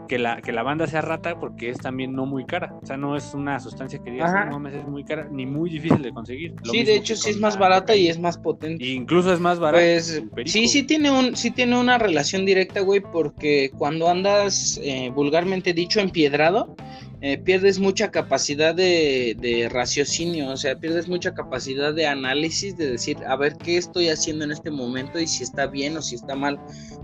que 0.07 0.19
la, 0.19 0.41
que 0.41 0.53
la 0.53 0.63
banda 0.63 0.87
sea 0.87 1.01
rata 1.01 1.39
porque 1.39 1.71
es 1.71 1.79
también 1.79 2.13
no 2.15 2.27
muy 2.27 2.45
cara. 2.45 2.75
O 2.83 2.87
sea, 2.87 2.97
no 2.97 3.17
es 3.17 3.35
una 3.35 3.61
sustancia 3.61 3.99
que 4.03 4.11
digas, 4.11 4.33
no 4.47 4.53
mames, 4.53 4.75
es 4.75 4.87
muy 4.87 5.05
cara, 5.05 5.29
ni 5.31 5.47
muy 5.47 5.71
difícil 5.71 6.03
de 6.03 6.13
conseguir. 6.13 6.55
sí, 6.65 6.83
de 6.83 6.97
hecho 6.97 7.17
sí 7.17 7.31
es 7.31 7.41
más 7.41 7.59
barata 7.59 7.95
y 7.95 8.09
es 8.09 8.19
más 8.19 8.39
potente. 8.39 8.85
incluso 8.85 9.33
es 9.33 9.41
más 9.41 9.59
barata. 9.59 9.85
Pues, 9.85 10.23
sí, 10.47 10.69
sí 10.69 10.83
tiene, 10.85 11.11
un, 11.11 11.37
sí 11.37 11.51
tiene 11.51 11.79
una 11.79 11.99
relación 11.99 12.45
directa, 12.45 12.81
güey, 12.81 13.01
porque 13.01 13.71
cuando 13.77 14.09
andas 14.09 14.81
eh, 14.83 15.11
vulgarmente 15.15 15.73
dicho 15.73 16.01
empiedrado, 16.01 16.77
eh, 17.23 17.39
pierdes 17.39 17.79
mucha 17.79 18.11
capacidad 18.11 18.75
de, 18.75 19.69
raciocinio, 19.73 20.51
o 20.51 20.57
sea, 20.57 20.79
pierdes 20.79 21.09
mucha 21.09 21.33
capacidad 21.33 21.95
de 21.95 22.07
análisis, 22.07 22.77
de 22.77 22.91
decir, 22.91 23.17
a 23.27 23.37
ver 23.37 23.57
qué 23.57 23.79
estoy 23.79 24.11
haciendo 24.11 24.45
en 24.45 24.53
este 24.53 24.71
momento 24.71 25.19
y 25.19 25.27
si 25.27 25.43
está 25.43 25.67
bien 25.67 25.97
o 25.97 26.03
si 26.03 26.17
está 26.17 26.35
mal. 26.35 26.61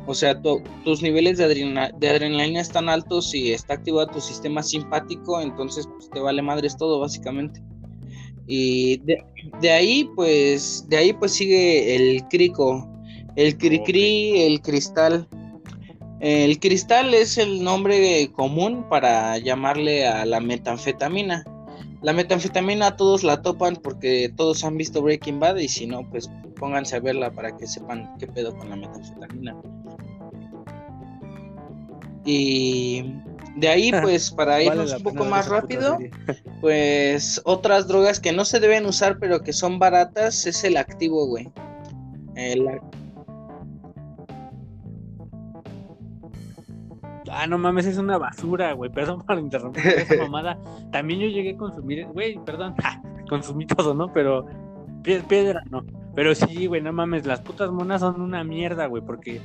O 0.07 0.15
sea, 0.15 0.39
tus 0.85 1.01
niveles 1.01 1.39
de, 1.39 1.45
adrenalina 1.45 2.61
están 2.61 2.91
altos 2.91 3.35
y 3.35 3.53
está 3.53 3.75
activado 3.75 4.09
tu 4.09 4.21
sistema 4.21 4.63
simpático, 4.63 5.41
entonces 5.41 5.87
pues, 5.87 6.11
te 6.11 6.21
vale 6.21 6.43
madres 6.43 6.77
todo, 6.77 7.01
básicamente. 7.01 7.63
Y 8.47 8.99
de, 8.99 9.71
ahí, 9.71 10.11
pues, 10.15 10.85
de 10.89 10.97
ahí 10.99 11.13
pues 11.15 11.33
sigue 11.33 11.97
el 11.97 12.23
crico, 12.29 12.87
el 13.37 13.57
cricri, 13.57 14.43
el 14.43 14.61
cristal. 14.61 15.27
El 16.23 16.61
cristal 16.61 17.15
es 17.15 17.37
el 17.37 17.65
nombre 17.65 18.31
común 18.31 18.87
para 18.89 19.39
llamarle 19.39 20.07
a 20.07 20.25
la 20.25 20.39
metanfetamina. 20.39 21.43
La 22.01 22.13
metanfetamina 22.13 22.97
todos 22.97 23.25
la 23.25 23.43
topan 23.43 23.75
porque 23.75 24.33
todos 24.37 24.63
han 24.63 24.77
visto 24.77 25.03
Breaking 25.03 25.41
Bad 25.41 25.57
y 25.57 25.67
si 25.67 25.85
no, 25.85 26.09
pues 26.09 26.31
pónganse 26.61 26.95
a 26.95 27.01
verla 27.01 27.33
para 27.33 27.57
que 27.57 27.67
sepan 27.67 28.09
qué 28.21 28.29
pedo 28.29 28.57
con 28.57 28.71
la 28.71 28.77
metanfetamina. 28.77 29.57
Y 32.25 33.03
de 33.57 33.69
ahí, 33.69 33.91
pues, 33.91 34.31
para 34.31 34.63
irnos 34.63 34.93
un 34.93 35.03
poco 35.03 35.25
más 35.25 35.49
rápido, 35.49 35.99
pues 36.61 37.41
otras 37.45 37.89
drogas 37.89 38.21
que 38.21 38.31
no 38.31 38.45
se 38.45 38.61
deben 38.61 38.87
usar 38.87 39.19
pero 39.19 39.41
que 39.41 39.53
son 39.53 39.81
baratas 39.81 40.47
es 40.47 40.63
el 40.63 40.77
activo, 40.77 41.27
güey. 41.27 41.51
El, 42.37 42.81
Ah, 47.35 47.47
no 47.47 47.57
mames, 47.57 47.87
es 47.87 47.97
una 47.97 48.19
basura, 48.19 48.75
güey. 48.75 48.91
Perdón 48.91 49.23
por 49.23 49.39
interrumpir 49.39 49.87
esa 49.87 50.17
mamada. 50.23 50.59
También 50.91 51.21
yo 51.21 51.29
llegué 51.29 51.53
a 51.53 51.57
consumir, 51.57 52.07
güey, 52.07 52.39
perdón, 52.45 52.75
consumí 53.29 53.67
todo, 53.67 53.95
¿no? 53.95 54.13
Pero 54.13 54.47
piedra, 55.03 55.63
no. 55.71 55.83
Pero 56.15 56.35
sí, 56.35 56.67
güey, 56.67 56.83
no 56.83 56.93
mames, 56.93 57.27
las 57.27 57.41
putas 57.41 57.71
monas 57.71 58.03
son 58.03 58.21
una 58.21 58.45
mierda, 58.45 58.87
güey, 58.87 59.03
porque 59.03 59.41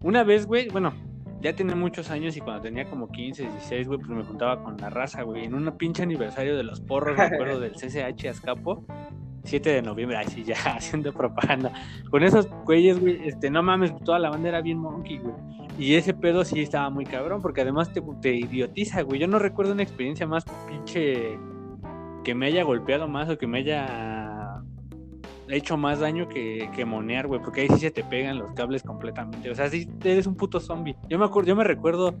una 0.00 0.24
vez, 0.24 0.46
güey, 0.46 0.68
bueno, 0.70 0.94
ya 1.42 1.54
tiene 1.54 1.74
muchos 1.74 2.10
años 2.10 2.36
y 2.38 2.40
cuando 2.40 2.62
tenía 2.62 2.88
como 2.88 3.10
15, 3.10 3.42
16, 3.42 3.86
güey, 3.86 3.98
pues 3.98 4.10
me 4.10 4.24
juntaba 4.24 4.62
con 4.62 4.78
la 4.78 4.88
raza, 4.88 5.22
güey, 5.22 5.44
en 5.44 5.54
un 5.54 5.70
pinche 5.76 6.02
aniversario 6.02 6.56
de 6.56 6.62
los 6.62 6.80
porros, 6.80 7.18
me 7.18 7.24
acuerdo 7.24 7.60
del 7.60 7.72
CCH 7.72 8.28
Azcapo. 8.28 8.84
7 9.44 9.70
de 9.70 9.82
noviembre, 9.82 10.16
ay 10.16 10.26
sí, 10.26 10.42
ya 10.42 10.56
haciendo 10.74 11.12
propaganda. 11.12 11.70
Con 12.10 12.24
esos 12.24 12.48
güeyes, 12.64 12.98
güey, 12.98 13.28
este, 13.28 13.48
no 13.48 13.62
mames, 13.62 13.94
toda 14.04 14.18
la 14.18 14.30
banda 14.30 14.48
era 14.48 14.60
bien 14.60 14.78
monkey, 14.78 15.18
güey. 15.18 15.34
Y 15.78 15.94
ese 15.94 16.14
pedo 16.14 16.44
sí 16.44 16.60
estaba 16.60 16.88
muy 16.90 17.04
cabrón, 17.04 17.42
porque 17.42 17.60
además 17.60 17.92
te, 17.92 18.02
te 18.22 18.34
idiotiza, 18.34 19.02
güey. 19.02 19.20
Yo 19.20 19.28
no 19.28 19.38
recuerdo 19.38 19.72
una 19.72 19.82
experiencia 19.82 20.26
más 20.26 20.44
pinche 20.68 21.38
que 22.24 22.34
me 22.34 22.46
haya 22.46 22.64
golpeado 22.64 23.06
más 23.08 23.28
o 23.28 23.38
que 23.38 23.46
me 23.46 23.58
haya 23.58 24.62
hecho 25.48 25.76
más 25.76 26.00
daño 26.00 26.28
que, 26.28 26.70
que 26.74 26.84
monear, 26.84 27.26
güey, 27.26 27.40
porque 27.40 27.62
ahí 27.62 27.68
sí 27.68 27.78
se 27.78 27.90
te 27.90 28.02
pegan 28.02 28.38
los 28.38 28.52
cables 28.52 28.82
completamente. 28.82 29.50
O 29.50 29.54
sea, 29.54 29.68
sí 29.68 29.88
eres 30.02 30.26
un 30.26 30.36
puto 30.36 30.60
zombie. 30.60 30.96
Yo 31.08 31.18
me 31.18 31.24
acuerdo, 31.24 31.48
yo 31.48 31.56
me 31.56 31.64
recuerdo 31.64 32.14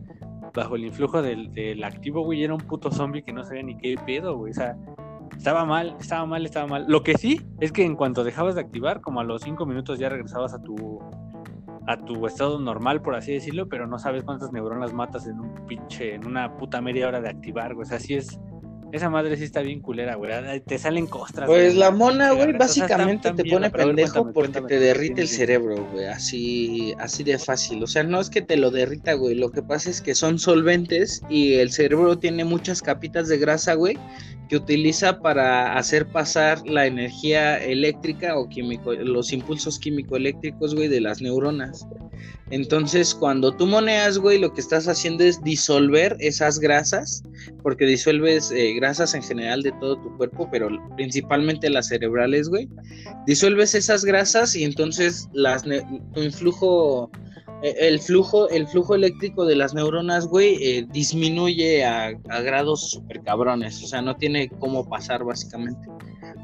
bajo 0.54 0.76
el 0.76 0.84
influjo 0.84 1.22
del, 1.22 1.52
del 1.52 1.82
activo, 1.84 2.22
güey, 2.22 2.44
era 2.44 2.54
un 2.54 2.60
puto 2.60 2.90
zombie 2.90 3.22
que 3.22 3.32
no 3.32 3.44
sabía 3.44 3.62
ni 3.62 3.76
qué 3.76 3.96
pedo, 4.06 4.36
güey. 4.36 4.52
O 4.52 4.54
sea, 4.54 4.76
estaba 5.36 5.64
mal, 5.64 5.96
estaba 6.00 6.24
mal, 6.26 6.46
estaba 6.46 6.66
mal. 6.66 6.86
Lo 6.88 7.02
que 7.02 7.16
sí 7.18 7.40
es 7.60 7.72
que 7.72 7.84
en 7.84 7.96
cuanto 7.96 8.24
dejabas 8.24 8.54
de 8.54 8.60
activar, 8.62 9.00
como 9.00 9.20
a 9.20 9.24
los 9.24 9.42
5 9.42 9.66
minutos 9.66 9.98
ya 9.98 10.08
regresabas 10.08 10.54
a 10.54 10.62
tu 10.62 11.00
a 11.86 11.96
tu 11.96 12.26
estado 12.26 12.58
normal, 12.58 13.00
por 13.00 13.14
así 13.14 13.32
decirlo, 13.32 13.68
pero 13.68 13.86
no 13.86 13.98
sabes 13.98 14.24
cuántas 14.24 14.52
neuronas 14.52 14.92
matas 14.92 15.26
en 15.26 15.38
un 15.38 15.66
pinche, 15.66 16.14
en 16.14 16.26
una 16.26 16.56
puta 16.56 16.80
media 16.80 17.06
hora 17.06 17.20
de 17.20 17.28
activar, 17.28 17.74
güey. 17.74 17.84
O 17.84 17.88
sea, 17.88 18.00
sí 18.00 18.14
es. 18.14 18.40
Esa 18.96 19.10
madre 19.10 19.36
sí 19.36 19.44
está 19.44 19.60
bien 19.60 19.80
culera, 19.80 20.14
güey. 20.14 20.32
Te 20.60 20.78
salen 20.78 21.06
costras. 21.06 21.46
Pues 21.46 21.74
la 21.74 21.90
mona, 21.90 22.32
güey, 22.32 22.52
básicamente 22.54 23.30
te 23.32 23.44
pone 23.44 23.70
pendejo 23.70 24.32
porque 24.32 24.62
te 24.62 24.80
derrite 24.80 25.20
el 25.20 25.28
cerebro, 25.28 25.86
güey. 25.92 26.06
Así, 26.06 26.94
así 26.98 27.22
de 27.22 27.38
fácil. 27.38 27.82
O 27.82 27.86
sea, 27.86 28.04
no 28.04 28.20
es 28.20 28.30
que 28.30 28.40
te 28.40 28.56
lo 28.56 28.70
derrita, 28.70 29.12
güey. 29.12 29.34
Lo 29.34 29.50
que 29.50 29.62
pasa 29.62 29.90
es 29.90 30.00
que 30.00 30.14
son 30.14 30.38
solventes 30.38 31.20
y 31.28 31.54
el 31.54 31.72
cerebro 31.72 32.18
tiene 32.18 32.44
muchas 32.44 32.80
capitas 32.80 33.28
de 33.28 33.36
grasa, 33.36 33.74
güey 33.74 33.98
que 34.48 34.56
utiliza 34.56 35.18
para 35.18 35.76
hacer 35.76 36.06
pasar 36.06 36.66
la 36.66 36.86
energía 36.86 37.58
eléctrica 37.58 38.38
o 38.38 38.48
químico, 38.48 38.92
los 38.92 39.32
impulsos 39.32 39.78
químico-eléctricos, 39.78 40.74
güey, 40.74 40.88
de 40.88 41.00
las 41.00 41.20
neuronas. 41.20 41.86
Entonces, 42.50 43.14
cuando 43.14 43.56
tú 43.56 43.66
moneas, 43.66 44.18
güey, 44.18 44.38
lo 44.38 44.52
que 44.52 44.60
estás 44.60 44.86
haciendo 44.86 45.24
es 45.24 45.42
disolver 45.42 46.16
esas 46.20 46.60
grasas, 46.60 47.22
porque 47.62 47.86
disuelves 47.86 48.52
eh, 48.52 48.74
grasas 48.74 49.14
en 49.14 49.22
general 49.22 49.62
de 49.62 49.72
todo 49.72 50.00
tu 50.00 50.16
cuerpo, 50.16 50.48
pero 50.50 50.68
principalmente 50.96 51.68
las 51.68 51.88
cerebrales, 51.88 52.48
güey. 52.48 52.68
Disuelves 53.26 53.74
esas 53.74 54.04
grasas 54.04 54.54
y 54.54 54.62
entonces 54.62 55.28
las 55.32 55.64
tu 55.64 56.22
influjo 56.22 57.10
el 57.62 58.00
flujo, 58.00 58.48
el 58.50 58.66
flujo 58.66 58.94
eléctrico 58.94 59.44
de 59.44 59.56
las 59.56 59.74
neuronas, 59.74 60.26
güey, 60.26 60.56
eh, 60.62 60.86
disminuye 60.90 61.84
a, 61.84 62.12
grados 62.42 62.90
super 62.90 63.22
cabrones. 63.22 63.82
O 63.82 63.86
sea, 63.86 64.02
no 64.02 64.16
tiene 64.16 64.48
cómo 64.48 64.88
pasar, 64.88 65.24
básicamente. 65.24 65.88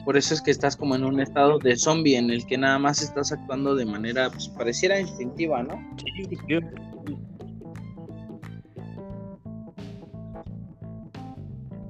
Por 0.04 0.16
eso 0.16 0.34
es 0.34 0.40
que 0.40 0.50
estás 0.50 0.76
como 0.76 0.96
en 0.96 1.04
un 1.04 1.20
estado 1.20 1.58
de 1.58 1.76
zombie 1.76 2.16
en 2.16 2.30
el 2.30 2.44
que 2.46 2.58
nada 2.58 2.78
más 2.78 3.02
estás 3.02 3.30
actuando 3.30 3.74
de 3.74 3.84
manera, 3.84 4.30
pues 4.30 4.48
pareciera 4.48 5.00
instintiva, 5.00 5.62
¿no? 5.62 5.74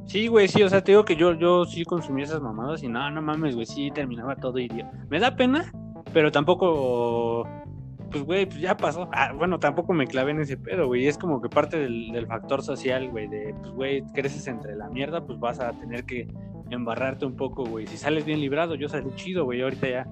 Sí, 0.07 0.27
güey, 0.27 0.47
sí, 0.47 0.62
o 0.62 0.68
sea, 0.68 0.85
te 0.85 0.93
digo 0.93 1.07
que 1.07 1.16
yo, 1.16 1.33
yo 1.33 1.64
sí 1.64 1.85
consumí 1.85 2.23
esas 2.23 2.43
mamadas 2.43 2.83
y 2.83 2.89
no, 2.89 3.11
no 3.11 3.23
mames, 3.23 3.55
güey, 3.55 3.64
sí 3.64 3.91
terminaba 3.95 4.37
todo 4.37 4.59
idiota. 4.59 4.93
Me 5.09 5.18
da 5.18 5.35
pena, 5.35 5.73
pero 6.12 6.31
tampoco 6.31 7.49
pues, 8.12 8.24
güey, 8.24 8.46
pues 8.46 8.60
ya 8.60 8.76
pasó. 8.76 9.08
Ah, 9.12 9.32
bueno, 9.32 9.58
tampoco 9.58 9.92
me 9.92 10.06
clavé 10.06 10.32
en 10.32 10.40
ese 10.40 10.56
pedo, 10.56 10.86
güey. 10.86 11.06
Es 11.06 11.18
como 11.18 11.40
que 11.40 11.48
parte 11.48 11.78
del, 11.78 12.26
factor 12.26 12.62
social, 12.62 13.10
güey, 13.10 13.26
de, 13.28 13.54
pues, 13.60 13.72
güey, 13.72 14.02
creces 14.14 14.46
entre 14.46 14.76
la 14.76 14.88
mierda, 14.88 15.24
pues 15.24 15.40
vas 15.40 15.58
a 15.58 15.72
tener 15.72 16.04
que 16.04 16.28
embarrarte 16.70 17.26
un 17.26 17.36
poco, 17.36 17.64
güey. 17.64 17.86
Si 17.86 17.96
sales 17.96 18.24
bien 18.24 18.40
librado, 18.40 18.74
yo 18.74 18.88
salí 18.88 19.10
chido, 19.14 19.44
güey. 19.44 19.62
Ahorita 19.62 19.88
ya 19.88 20.06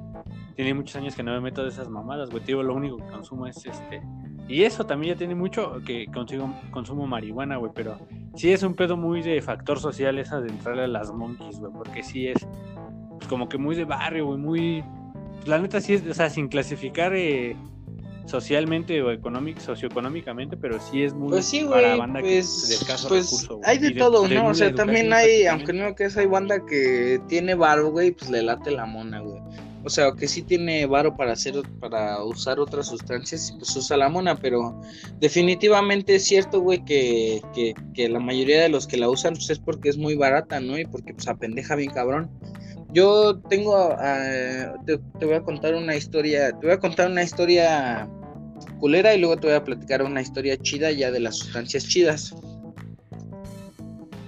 tiene 0.56 0.74
muchos 0.74 0.96
años 0.96 1.14
que 1.14 1.22
no 1.22 1.32
me 1.32 1.40
meto 1.40 1.62
de 1.62 1.68
esas 1.68 1.88
mamadas, 1.88 2.30
güey. 2.30 2.42
Digo, 2.44 2.62
lo 2.62 2.74
único 2.74 2.96
que 2.96 3.04
consumo 3.04 3.46
es 3.46 3.64
este. 3.64 4.02
Y 4.48 4.64
eso 4.64 4.84
también 4.84 5.14
ya 5.14 5.18
tiene 5.18 5.34
mucho 5.34 5.80
que 5.86 6.06
consigo, 6.06 6.52
consumo 6.70 7.06
marihuana, 7.06 7.56
güey. 7.56 7.72
Pero 7.74 7.98
sí 8.34 8.52
es 8.52 8.62
un 8.62 8.74
pedo 8.74 8.96
muy 8.96 9.22
de 9.22 9.40
factor 9.42 9.78
social 9.78 10.18
esa 10.18 10.40
de 10.40 10.48
entrarle 10.48 10.84
a 10.84 10.88
las 10.88 11.12
monkeys, 11.12 11.60
güey. 11.60 11.72
Porque 11.72 12.02
sí 12.02 12.26
es 12.26 12.46
pues, 13.16 13.28
como 13.28 13.48
que 13.48 13.58
muy 13.58 13.76
de 13.76 13.84
barrio, 13.84 14.26
güey. 14.26 14.38
Muy. 14.38 14.84
La 15.46 15.58
neta 15.58 15.80
sí 15.80 15.94
es, 15.94 16.06
o 16.06 16.14
sea, 16.14 16.28
sin 16.28 16.48
clasificar 16.48 17.14
eh, 17.14 17.56
socialmente 18.26 19.02
o 19.02 19.10
económico, 19.10 19.60
socioeconómicamente, 19.60 20.56
pero 20.56 20.78
sí 20.80 21.02
es 21.02 21.12
muy 21.14 21.30
pues 21.30 21.46
sí, 21.46 21.64
para 21.64 21.96
banda 21.96 22.20
pues, 22.20 22.68
de 22.68 22.74
escaso 22.74 23.08
pues, 23.08 23.48
Hay 23.64 23.78
de 23.78 23.92
todo, 23.92 24.28
¿no? 24.28 24.48
o 24.48 24.54
sea, 24.54 24.74
también 24.74 25.12
hay, 25.12 25.46
aunque 25.46 25.72
no 25.72 25.94
que 25.94 26.04
es, 26.04 26.16
hay 26.16 26.26
banda 26.26 26.64
que 26.64 27.20
tiene 27.28 27.54
varo, 27.54 27.90
güey, 27.90 28.12
pues 28.12 28.30
le 28.30 28.42
late 28.42 28.70
la 28.70 28.86
mona, 28.86 29.20
güey. 29.20 29.40
O 29.82 29.88
sea, 29.88 30.12
que 30.12 30.28
sí 30.28 30.42
tiene 30.42 30.84
varo 30.84 31.16
para 31.16 31.32
hacer, 31.32 31.54
para 31.80 32.22
usar 32.22 32.60
otras 32.60 32.88
sustancias, 32.88 33.54
pues 33.56 33.74
usa 33.76 33.96
la 33.96 34.10
mona, 34.10 34.36
pero 34.36 34.78
definitivamente 35.20 36.16
es 36.16 36.24
cierto, 36.24 36.60
güey, 36.60 36.84
que, 36.84 37.40
que, 37.54 37.74
que 37.94 38.08
la 38.10 38.20
mayoría 38.20 38.60
de 38.60 38.68
los 38.68 38.86
que 38.86 38.98
la 38.98 39.08
usan 39.08 39.32
pues, 39.34 39.48
es 39.48 39.58
porque 39.58 39.88
es 39.88 39.96
muy 39.96 40.16
barata, 40.16 40.60
¿no? 40.60 40.78
Y 40.78 40.84
porque 40.84 41.14
pues 41.14 41.26
apendeja 41.28 41.76
bien 41.76 41.92
cabrón. 41.92 42.30
Yo 42.92 43.38
tengo, 43.48 43.90
uh, 43.90 44.84
te, 44.84 44.98
te, 45.18 45.26
voy 45.26 45.34
a 45.34 45.42
contar 45.42 45.74
una 45.74 45.94
historia, 45.94 46.50
te 46.50 46.66
voy 46.66 46.72
a 46.72 46.78
contar 46.78 47.10
una 47.10 47.22
historia 47.22 48.08
culera 48.78 49.14
y 49.14 49.20
luego 49.20 49.36
te 49.36 49.46
voy 49.46 49.56
a 49.56 49.64
platicar 49.64 50.02
una 50.02 50.20
historia 50.20 50.56
chida 50.56 50.90
ya 50.90 51.10
de 51.10 51.20
las 51.20 51.36
sustancias 51.36 51.86
chidas. 51.86 52.34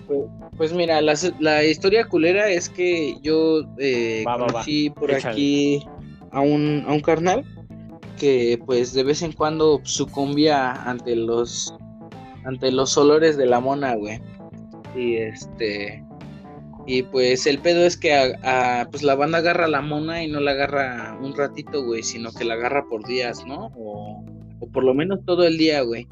Pues, 0.07 0.21
pues 0.57 0.73
mira, 0.73 1.01
la, 1.01 1.15
la, 1.41 1.65
historia 1.65 2.07
culera 2.07 2.49
es 2.51 2.69
que 2.69 3.17
yo 3.23 3.63
eh, 3.79 4.23
conocí 4.25 4.91
por 4.91 5.13
aquí 5.13 5.85
a 6.31 6.41
un, 6.41 6.85
a 6.87 6.93
un 6.93 7.01
carnal 7.01 7.45
que 8.19 8.61
pues 8.65 8.93
de 8.93 9.03
vez 9.03 9.23
en 9.23 9.33
cuando 9.33 9.81
sucumbía 9.83 10.73
ante 10.73 11.17
los 11.17 11.75
ante 12.45 12.71
los 12.71 12.97
olores 12.97 13.37
de 13.37 13.47
la 13.47 13.61
mona, 13.61 13.95
güey. 13.97 14.21
Y 14.95 15.17
este 15.17 16.05
y 16.87 17.03
pues 17.03 17.47
el 17.47 17.59
pedo 17.59 17.87
es 17.87 17.97
que 17.97 18.15
a, 18.15 18.89
pues 18.91 19.03
la 19.03 19.15
banda 19.15 19.39
agarra 19.39 19.69
la 19.69 19.81
mona 19.81 20.23
y 20.23 20.29
no 20.29 20.41
la 20.41 20.53
agarra 20.53 21.19
un 21.21 21.37
ratito, 21.37 21.85
güey, 21.85 22.03
sino 22.03 22.33
que 22.33 22.45
la 22.45 22.55
agarra 22.55 22.85
por 22.89 23.07
días, 23.07 23.47
¿no? 23.47 23.71
O, 23.77 24.25
o 24.63 24.69
por 24.69 24.85
lo 24.85 24.95
menos 24.95 25.19
todo 25.25 25.45
el 25.45 25.59
día, 25.59 25.83
güey. 25.83 26.07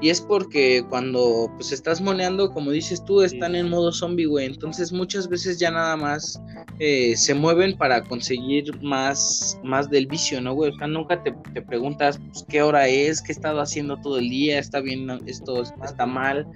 Y 0.00 0.10
es 0.10 0.20
porque 0.20 0.84
cuando 0.90 1.50
pues 1.56 1.72
estás 1.72 2.02
moneando, 2.02 2.52
como 2.52 2.70
dices 2.70 3.02
tú, 3.04 3.22
están 3.22 3.54
en 3.54 3.70
modo 3.70 3.92
zombie, 3.92 4.26
güey. 4.26 4.46
Entonces 4.46 4.92
muchas 4.92 5.28
veces 5.28 5.58
ya 5.58 5.70
nada 5.70 5.96
más 5.96 6.40
eh, 6.78 7.16
se 7.16 7.34
mueven 7.34 7.76
para 7.78 8.02
conseguir 8.04 8.82
más, 8.82 9.58
más 9.62 9.88
del 9.88 10.06
vicio, 10.06 10.40
¿no, 10.42 10.52
güey? 10.52 10.70
O 10.70 10.76
sea, 10.76 10.86
nunca 10.86 11.22
te, 11.22 11.32
preguntas 11.62 12.18
pues, 12.18 12.44
qué 12.48 12.60
hora 12.60 12.88
es, 12.88 13.22
qué 13.22 13.32
he 13.32 13.34
estado 13.34 13.60
haciendo 13.60 13.96
todo 13.98 14.18
el 14.18 14.28
día, 14.28 14.58
está 14.58 14.80
bien, 14.80 15.08
esto 15.26 15.62
está 15.62 16.04
mal. 16.04 16.46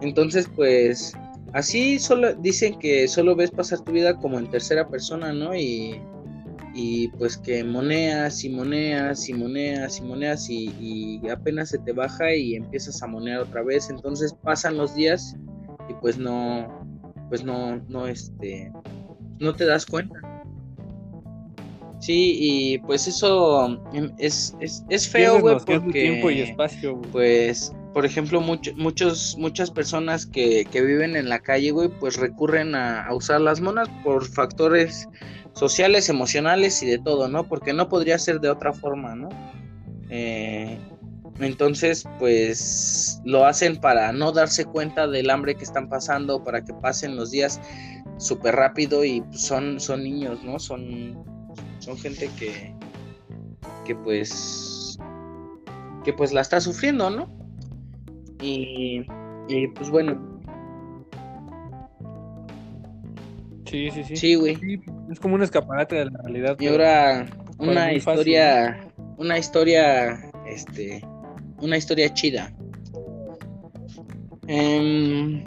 Entonces, 0.00 0.48
pues 0.56 1.12
así 1.52 1.98
solo 1.98 2.34
dicen 2.34 2.78
que 2.78 3.08
solo 3.08 3.34
ves 3.36 3.50
pasar 3.50 3.80
tu 3.80 3.92
vida 3.92 4.16
como 4.16 4.38
en 4.38 4.50
tercera 4.50 4.88
persona, 4.88 5.32
¿no? 5.32 5.54
Y 5.54 6.00
y 6.72 7.08
pues 7.08 7.36
que 7.36 7.64
moneas 7.64 8.44
y 8.44 8.48
moneas 8.48 9.28
y 9.28 9.34
moneas 9.34 9.98
y 9.98 10.02
moneas 10.02 10.48
y, 10.48 11.20
apenas 11.28 11.70
se 11.70 11.78
te 11.78 11.92
baja 11.92 12.34
y 12.34 12.54
empiezas 12.54 13.02
a 13.02 13.06
monear 13.06 13.40
otra 13.40 13.62
vez. 13.62 13.90
Entonces 13.90 14.34
pasan 14.42 14.76
los 14.76 14.94
días 14.94 15.36
y 15.88 15.94
pues 15.94 16.18
no 16.18 16.68
pues 17.28 17.44
no 17.44 17.76
no 17.88 18.06
este 18.06 18.72
no 19.38 19.54
te 19.54 19.64
das 19.64 19.86
cuenta. 19.86 20.20
Sí 21.98 22.36
y 22.40 22.78
pues 22.78 23.06
eso 23.06 23.82
em, 23.92 24.10
es, 24.18 24.54
es, 24.60 25.08
feo 25.08 25.40
güey 25.40 25.56
porque 25.66 25.92
tiempo 25.92 26.30
y 26.30 26.40
espacio 26.40 27.00
pues 27.12 27.72
por 27.92 28.06
ejemplo 28.06 28.40
muchos 28.40 29.36
muchas 29.38 29.70
personas 29.70 30.26
que, 30.26 30.66
viven 30.72 31.16
en 31.16 31.28
la 31.28 31.40
calle 31.40 31.70
güey 31.70 31.88
pues 31.88 32.16
recurren 32.16 32.74
a, 32.74 33.08
usar 33.12 33.40
las 33.40 33.60
monas 33.60 33.88
por 34.04 34.26
factores 34.26 35.08
sociales, 35.52 36.08
emocionales 36.08 36.82
y 36.82 36.86
de 36.86 36.98
todo, 36.98 37.28
¿no? 37.28 37.44
Porque 37.48 37.72
no 37.72 37.88
podría 37.88 38.18
ser 38.18 38.40
de 38.40 38.50
otra 38.50 38.72
forma, 38.72 39.16
¿no? 39.16 39.28
Eh, 40.08 40.78
entonces, 41.40 42.04
pues 42.18 43.20
lo 43.24 43.46
hacen 43.46 43.76
para 43.80 44.12
no 44.12 44.32
darse 44.32 44.64
cuenta 44.64 45.06
del 45.06 45.30
hambre 45.30 45.54
que 45.54 45.64
están 45.64 45.88
pasando, 45.88 46.44
para 46.44 46.64
que 46.64 46.74
pasen 46.74 47.16
los 47.16 47.30
días 47.30 47.60
súper 48.18 48.56
rápido 48.56 49.04
y 49.04 49.24
son, 49.32 49.80
son 49.80 50.04
niños, 50.04 50.42
¿no? 50.44 50.58
Son, 50.58 51.18
son 51.78 51.96
gente 51.98 52.30
que, 52.38 52.74
que 53.86 53.94
pues, 53.94 54.98
que 56.04 56.12
pues 56.12 56.32
la 56.32 56.42
está 56.42 56.60
sufriendo, 56.60 57.08
¿no? 57.10 57.39
Y, 58.40 59.04
y 59.48 59.66
pues 59.68 59.90
bueno, 59.90 60.30
Sí, 63.70 63.88
sí, 63.92 64.02
sí. 64.02 64.16
Sí, 64.16 64.34
güey. 64.34 64.58
es 65.12 65.20
como 65.20 65.36
un 65.36 65.42
escaparate 65.42 65.94
de 65.94 66.06
la 66.06 66.18
realidad. 66.24 66.56
Y 66.58 66.66
ahora 66.66 67.26
una 67.58 67.92
historia, 67.92 68.80
una 69.16 69.38
historia, 69.38 70.28
este, 70.44 71.00
una 71.60 71.76
historia 71.76 72.12
chida. 72.12 72.52
Em, 74.48 75.44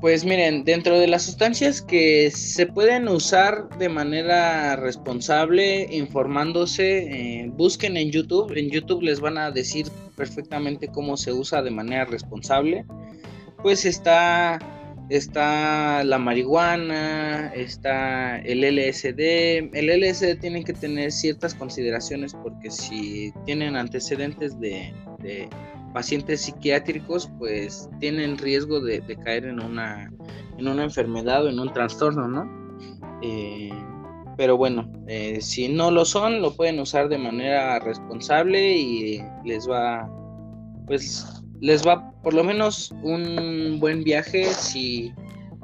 pues 0.00 0.24
miren, 0.24 0.64
dentro 0.64 0.98
de 0.98 1.08
las 1.08 1.24
sustancias 1.24 1.82
que 1.82 2.30
se 2.30 2.66
pueden 2.66 3.08
usar 3.08 3.68
de 3.78 3.88
manera 3.88 4.76
responsable, 4.76 5.88
informándose, 5.90 6.98
eh, 7.42 7.50
busquen 7.54 7.96
en 7.96 8.10
YouTube. 8.10 8.56
En 8.56 8.70
YouTube 8.70 9.02
les 9.02 9.20
van 9.20 9.38
a 9.38 9.50
decir 9.50 9.86
perfectamente 10.16 10.88
cómo 10.88 11.16
se 11.16 11.32
usa 11.32 11.62
de 11.62 11.70
manera 11.70 12.04
responsable. 12.04 12.84
Pues 13.62 13.84
está 13.84 14.58
está 15.08 16.04
la 16.04 16.18
marihuana, 16.18 17.48
está 17.54 18.38
el 18.38 18.60
LSD. 18.60 19.70
El 19.72 19.88
LSD 19.88 20.38
tiene 20.40 20.64
que 20.64 20.72
tener 20.72 21.12
ciertas 21.12 21.54
consideraciones 21.54 22.34
porque 22.34 22.70
si 22.70 23.32
tienen 23.46 23.76
antecedentes 23.76 24.58
de, 24.60 24.92
pacientes 25.98 26.42
psiquiátricos, 26.42 27.28
pues 27.40 27.90
tienen 27.98 28.38
riesgo 28.38 28.78
de, 28.78 29.02
caer 29.24 29.46
en 29.46 29.60
una, 29.60 30.08
en 30.56 30.68
una 30.68 30.84
enfermedad 30.84 31.44
o 31.44 31.48
en 31.48 31.58
un 31.58 31.72
trastorno, 31.72 32.28
¿no? 32.28 32.48
Eh, 33.20 33.72
pero 34.36 34.56
bueno, 34.56 34.88
eh, 35.08 35.40
si 35.40 35.68
no 35.68 35.90
lo 35.90 36.04
son, 36.04 36.40
lo 36.40 36.54
pueden 36.54 36.78
usar 36.78 37.08
de 37.08 37.18
manera 37.18 37.80
responsable 37.80 38.78
y 38.78 39.20
les 39.44 39.68
va, 39.68 40.08
pues 40.86 41.42
les 41.60 41.84
va 41.84 42.12
por 42.22 42.32
lo 42.32 42.44
menos 42.44 42.94
un 43.02 43.78
buen 43.80 44.04
viaje 44.04 44.44
si, 44.44 45.12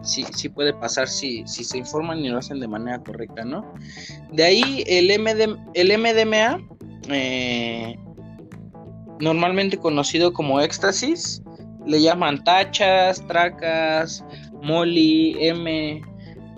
si, 0.02 0.48
puede 0.48 0.74
pasar 0.74 1.06
si, 1.06 1.44
si, 1.46 1.62
se 1.62 1.78
informan 1.78 2.18
y 2.18 2.28
lo 2.28 2.38
hacen 2.38 2.58
de 2.58 2.66
manera 2.66 2.98
correcta, 2.98 3.44
¿no? 3.44 3.72
De 4.32 4.42
ahí 4.42 4.82
el, 4.88 5.12
el 5.12 5.98
MDMA, 6.00 6.60
eh, 7.08 7.96
normalmente 9.24 9.78
conocido 9.78 10.32
como 10.32 10.60
éxtasis, 10.60 11.42
le 11.86 12.00
llaman 12.00 12.44
tachas, 12.44 13.26
tracas, 13.26 14.24
molly, 14.62 15.36
M, 15.40 16.02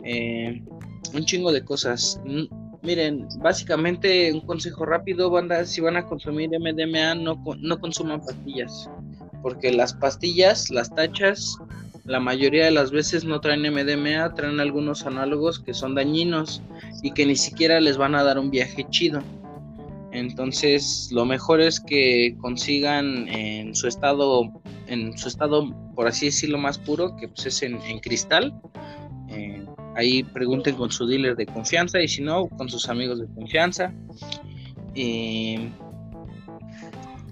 eh, 0.04 0.62
un 1.14 1.24
chingo 1.24 1.50
de 1.52 1.64
cosas. 1.64 2.20
Miren, 2.82 3.26
básicamente 3.38 4.32
un 4.32 4.40
consejo 4.40 4.84
rápido, 4.84 5.30
banda, 5.30 5.64
si 5.64 5.80
van 5.80 5.96
a 5.96 6.06
consumir 6.06 6.50
MDMA, 6.50 7.14
no, 7.14 7.42
no 7.58 7.80
consuman 7.80 8.20
pastillas 8.20 8.88
porque 9.46 9.70
las 9.70 9.94
pastillas, 9.94 10.70
las 10.70 10.92
tachas, 10.92 11.56
la 12.04 12.18
mayoría 12.18 12.64
de 12.64 12.72
las 12.72 12.90
veces 12.90 13.24
no 13.24 13.40
traen 13.40 13.62
MDMA, 13.62 14.34
traen 14.34 14.58
algunos 14.58 15.06
análogos 15.06 15.60
que 15.60 15.72
son 15.72 15.94
dañinos 15.94 16.60
y 17.02 17.12
que 17.12 17.26
ni 17.26 17.36
siquiera 17.36 17.80
les 17.80 17.96
van 17.96 18.16
a 18.16 18.24
dar 18.24 18.40
un 18.40 18.50
viaje 18.50 18.84
chido. 18.90 19.22
Entonces, 20.16 21.10
lo 21.12 21.26
mejor 21.26 21.60
es 21.60 21.78
que 21.78 22.34
consigan 22.40 23.28
en 23.28 23.74
su 23.74 23.86
estado, 23.86 24.50
en 24.86 25.16
su 25.18 25.28
estado, 25.28 25.74
por 25.94 26.06
así 26.06 26.26
decirlo, 26.26 26.56
más 26.56 26.78
puro, 26.78 27.14
que 27.16 27.28
pues 27.28 27.44
es 27.44 27.62
en, 27.62 27.78
cristal. 28.00 28.58
Eh, 29.28 29.62
ahí 29.94 30.22
pregunten 30.22 30.76
con 30.76 30.90
su 30.90 31.06
dealer 31.06 31.36
de 31.36 31.44
confianza 31.44 32.00
y 32.00 32.08
si 32.08 32.22
no, 32.22 32.48
con 32.48 32.70
sus 32.70 32.88
amigos 32.88 33.20
de 33.20 33.26
confianza. 33.26 33.92
Eh, 34.94 35.68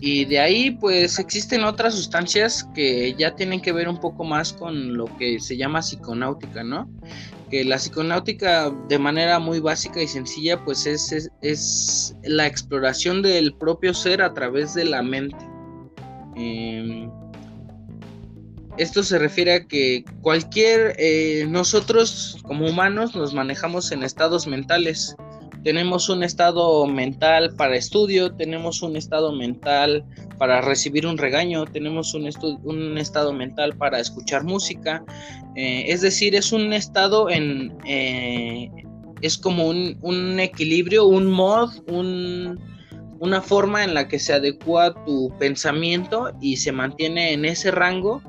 y 0.07 0.27
de 0.27 0.39
ahí 0.39 0.71
pues 0.71 1.19
existen 1.19 1.65
otras 1.65 1.95
sustancias 1.95 2.69
que 2.75 3.15
ya 3.15 3.35
tienen 3.35 3.63
que 3.63 3.73
ver 3.73 3.89
un 3.89 3.99
poco 3.99 4.23
más 4.23 4.53
con 4.53 4.99
lo 4.99 5.07
que 5.17 5.41
se 5.41 5.57
llama 5.57 5.81
psiconáutica, 5.81 6.63
¿no? 6.63 6.91
Que 7.51 7.65
la 7.65 7.77
psiconáutica 7.77 8.71
de 8.87 8.99
manera 8.99 9.39
muy 9.39 9.61
básica 9.61 10.03
y 10.03 10.07
sencilla 10.07 10.63
pues 10.63 10.85
es, 10.85 11.31
es, 11.41 12.15
la 12.23 12.47
exploración 12.47 13.23
del 13.23 13.55
propio 13.55 13.95
ser 13.95 14.21
a 14.21 14.35
través 14.35 14.75
de 14.75 14.85
la 14.85 15.01
mente. 15.01 15.43
Em, 16.37 17.11
esto 18.77 19.03
se 19.03 19.19
refiere 19.19 19.55
a 19.55 19.65
que 19.65 20.05
cualquier, 20.21 20.97
eh, 20.99 21.47
nosotros 21.49 22.37
como 22.43 22.69
humanos 22.69 23.17
nos 23.17 23.33
manejamos 23.33 23.91
en 23.91 24.03
estados 24.03 24.47
mentales 24.47 25.17
tenemos 25.65 26.11
un 26.11 26.23
estado 26.23 26.87
mental 26.87 27.55
para 27.57 27.75
estudio, 27.75 28.33
tenemos 28.35 28.83
un 28.83 28.97
estado 28.97 29.33
mental 29.33 30.05
para 30.39 30.61
recibir 30.61 31.07
un 31.07 31.17
regaño, 31.17 31.65
tenemos 31.65 32.15
un, 32.15 32.31
un 32.63 32.99
estado 32.99 33.33
mental 33.33 33.75
para 33.77 33.99
escuchar 33.99 34.45
música, 34.45 35.03
eh, 35.57 35.87
es 35.89 36.03
decir, 36.03 36.35
es 36.35 36.53
un 36.53 36.73
estado 36.73 37.31
en, 37.31 37.73
eh, 37.87 38.71
es 39.23 39.39
como 39.39 39.69
un, 39.69 40.39
equilibrio, 40.39 41.07
un 41.07 41.27
mod, 41.27 41.71
una 41.89 43.41
forma 43.41 43.85
en 43.85 43.95
la 43.95 44.07
que 44.07 44.19
se 44.19 44.35
adecua 44.35 44.95
tu 45.07 45.33
pensamiento 45.39 46.31
y 46.43 46.59
se 46.59 46.73
mantiene 46.73 47.33
en 47.33 47.47
ese 47.47 47.71
rango 47.71 48.23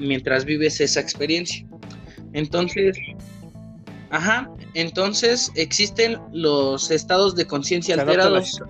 mientras 0.00 0.46
vives 0.46 0.80
esa 0.80 1.00
experiencia. 1.00 1.66
Entonces, 2.32 2.96
Ajá, 4.12 4.46
entonces 4.74 5.52
existen 5.54 6.18
los 6.32 6.90
estados 6.90 7.34
de 7.34 7.46
conciencia 7.46 7.94
alterados. 7.94 8.60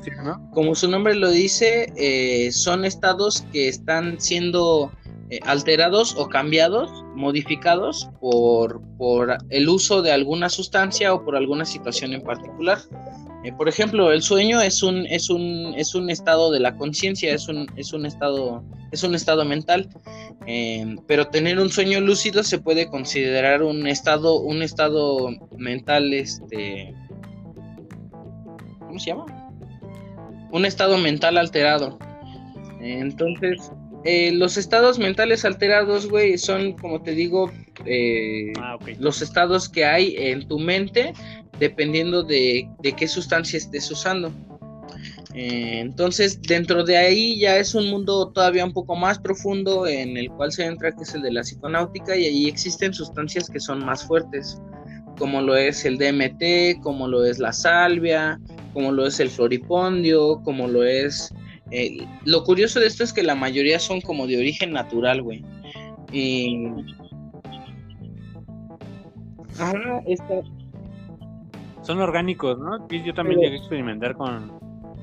Como 0.53 0.75
su 0.75 0.89
nombre 0.89 1.15
lo 1.15 1.31
dice, 1.31 1.93
eh, 1.97 2.51
son 2.53 2.85
estados 2.85 3.45
que 3.53 3.69
están 3.69 4.21
siendo 4.21 4.91
eh, 5.31 5.41
alterados 5.45 6.15
o 6.17 6.29
cambiados, 6.29 6.91
modificados 7.15 8.09
por, 8.21 8.83
por 8.99 9.39
el 9.51 9.69
uso 9.69 10.03
de 10.03 10.13
alguna 10.13 10.49
sustancia 10.49 11.15
o 11.15 11.25
por 11.25 11.37
alguna 11.37 11.65
situación 11.65 12.13
en 12.13 12.23
particular. 12.23 12.79
Eh, 13.45 13.53
por 13.53 13.69
ejemplo, 13.69 14.13
el 14.13 14.23
sueño 14.23 14.61
es 14.61 14.83
un, 14.83 15.07
es 15.07 15.31
un, 15.31 15.75
es 15.77 15.95
un 15.95 16.11
estado 16.11 16.51
de 16.51 16.61
la 16.61 16.77
conciencia, 16.77 17.33
es 17.35 17.49
un, 17.49 17.67
es 17.77 17.93
un 17.93 18.07
estado, 18.07 18.63
es 18.93 19.03
un 19.03 19.15
estado 19.15 19.45
mental. 19.45 19.89
Pero 21.07 21.29
tener 21.29 21.59
un 21.61 21.71
sueño 21.71 22.01
lúcido 22.01 22.43
se 22.43 22.59
puede 22.59 22.89
considerar 22.89 23.63
un 23.63 23.87
estado, 23.87 24.41
un 24.41 24.61
estado 24.63 25.31
mental, 25.57 25.92
este, 25.99 26.95
¿cómo 28.79 28.99
se 28.99 29.11
llama? 29.11 29.27
Un 30.51 30.65
estado 30.65 30.99
mental 30.99 31.39
alterado. 31.39 31.99
Entonces, 32.81 33.71
eh, 34.05 34.33
los 34.33 34.57
estados 34.57 34.99
mentales 34.99 35.45
alterados, 35.45 36.09
güey, 36.09 36.37
son, 36.37 36.73
como 36.73 37.03
te 37.03 37.13
digo, 37.13 37.51
ah, 38.61 38.79
los 38.99 39.23
estados 39.23 39.69
que 39.69 39.85
hay 39.85 40.15
en 40.19 40.47
tu 40.49 40.59
mente 40.59 41.13
dependiendo 41.59 42.25
de, 42.25 42.69
qué 42.97 43.07
sustancia 43.07 43.57
estés 43.57 43.89
usando. 43.91 44.33
Eh, 45.35 45.79
entonces, 45.79 46.43
dentro 46.43 46.85
de 46.85 46.97
ahí 46.97 47.39
ya 47.39 47.57
es 47.57 47.75
un 47.75 47.89
mundo 47.89 48.33
todavía 48.33 48.65
un 48.65 48.73
poco 48.73 48.97
más 48.97 49.19
profundo 49.19 49.87
en 49.87 50.17
el 50.17 50.29
cual 50.31 50.51
se 50.51 50.67
entra, 50.67 50.91
que 50.93 51.05
es 51.05 51.15
el 51.15 51.23
de 51.23 51.33
la 51.33 51.43
psiconáutica, 51.43 52.17
y 52.17 52.27
ahí 52.27 52.49
existen 52.49 52.93
sustancias 52.93 53.49
que 53.49 53.61
son 53.61 53.85
más 53.85 54.05
fuertes, 54.05 54.61
como 55.23 55.41
lo 55.41 55.55
es 55.55 55.85
el 55.85 55.99
DMT, 55.99 56.83
como 56.83 57.07
lo 57.07 57.25
es 57.25 57.39
la 57.39 57.53
salvia, 57.53 58.41
como 58.75 58.91
lo 58.91 59.07
es 59.07 59.21
el 59.21 59.31
floripondio, 59.31 60.43
como 60.43 60.67
lo 60.67 60.83
es... 60.83 61.33
Eh, 61.71 62.05
lo 62.25 62.43
curioso 62.43 62.81
de 62.81 62.89
esto 62.89 63.05
es 63.05 63.13
que 63.13 63.23
la 63.23 63.37
mayoría 63.37 63.79
son 63.79 64.01
como 64.01 64.27
de 64.27 64.39
origen 64.39 64.73
natural, 64.73 65.23
güey. 65.23 65.45
Y... 66.11 66.67
Ajá, 69.61 70.03
esta, 70.09 70.43
son 71.83 72.01
orgánicos, 72.01 72.59
¿no? 72.59 72.89
Yo 72.89 73.15
también 73.15 73.39
llegué 73.39 73.55
a 73.55 73.59
experimentar 73.59 74.17
con, 74.17 74.51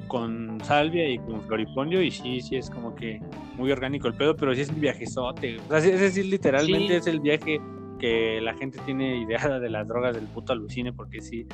con 0.09 0.59
salvia 0.65 1.07
y 1.07 1.17
con 1.20 1.41
floripondio 1.43 2.01
y 2.01 2.11
sí, 2.11 2.41
sí 2.41 2.57
es 2.57 2.70
como 2.70 2.93
que 2.93 3.22
muy 3.55 3.72
orgánico 3.72 4.09
el 4.09 4.15
pedo, 4.15 4.36
pero 4.36 4.53
sí 4.53 4.59
es 4.59 4.70
un 4.70 4.82
viajezote. 4.82 5.59
O 5.61 5.70
sea, 5.70 5.78
es 5.78 6.01
decir, 6.01 6.26
literalmente 6.26 6.97
es 6.97 7.07
el 7.07 7.22
viaje 7.22 7.61
que 8.00 8.39
la 8.41 8.56
gente 8.56 8.80
tiene 8.86 9.18
ideada 9.18 9.60
de 9.60 9.70
las 9.70 9.88
drogas 9.88 10.16
del 10.16 10.26
puto 10.26 10.54
alucine, 10.54 10.93
porque 10.93 11.22
sí, 11.22 11.45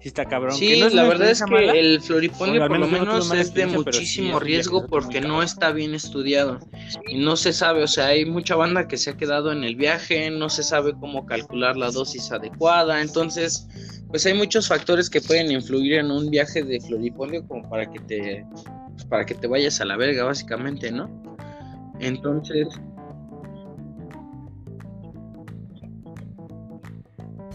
sí 0.00 0.08
está 0.08 0.26
cabrón. 0.26 0.54
Sí, 0.54 0.76
la 0.76 1.04
verdad 1.04 1.30
es 1.30 1.42
que 1.42 1.80
el 1.80 2.00
floripondio 2.00 2.66
por 2.68 2.78
lo 2.78 2.86
menos 2.86 3.32
es 3.32 3.54
de 3.54 3.66
muchísimo 3.66 4.38
riesgo 4.38 4.86
porque 4.86 5.20
no 5.20 5.42
está 5.42 5.72
bien 5.72 5.94
estudiado 5.94 6.60
y 7.08 7.18
no 7.18 7.36
se 7.36 7.52
sabe, 7.52 7.82
o 7.82 7.88
sea, 7.88 8.08
hay 8.08 8.24
mucha 8.24 8.54
banda 8.54 8.86
que 8.86 8.98
se 8.98 9.10
ha 9.10 9.16
quedado 9.16 9.50
en 9.50 9.64
el 9.64 9.76
viaje, 9.76 10.30
no 10.30 10.50
se 10.50 10.62
sabe 10.62 10.92
cómo 11.00 11.26
calcular 11.26 11.76
la 11.76 11.90
dosis 11.90 12.30
adecuada, 12.30 13.00
entonces 13.00 13.66
pues 14.08 14.26
hay 14.26 14.34
muchos 14.34 14.68
factores 14.68 15.10
que 15.10 15.20
pueden 15.20 15.50
influir 15.50 15.94
en 15.94 16.10
un 16.10 16.30
viaje 16.30 16.62
de 16.62 16.80
floripondio 16.80 17.46
como 17.48 17.68
para 17.68 17.90
que 17.90 17.98
te 18.00 18.46
pues, 18.92 19.04
para 19.06 19.24
que 19.24 19.34
te 19.34 19.46
vayas 19.46 19.80
a 19.80 19.84
la 19.84 19.96
verga 19.96 20.24
básicamente, 20.24 20.92
¿no? 20.92 21.10
Entonces 22.00 22.68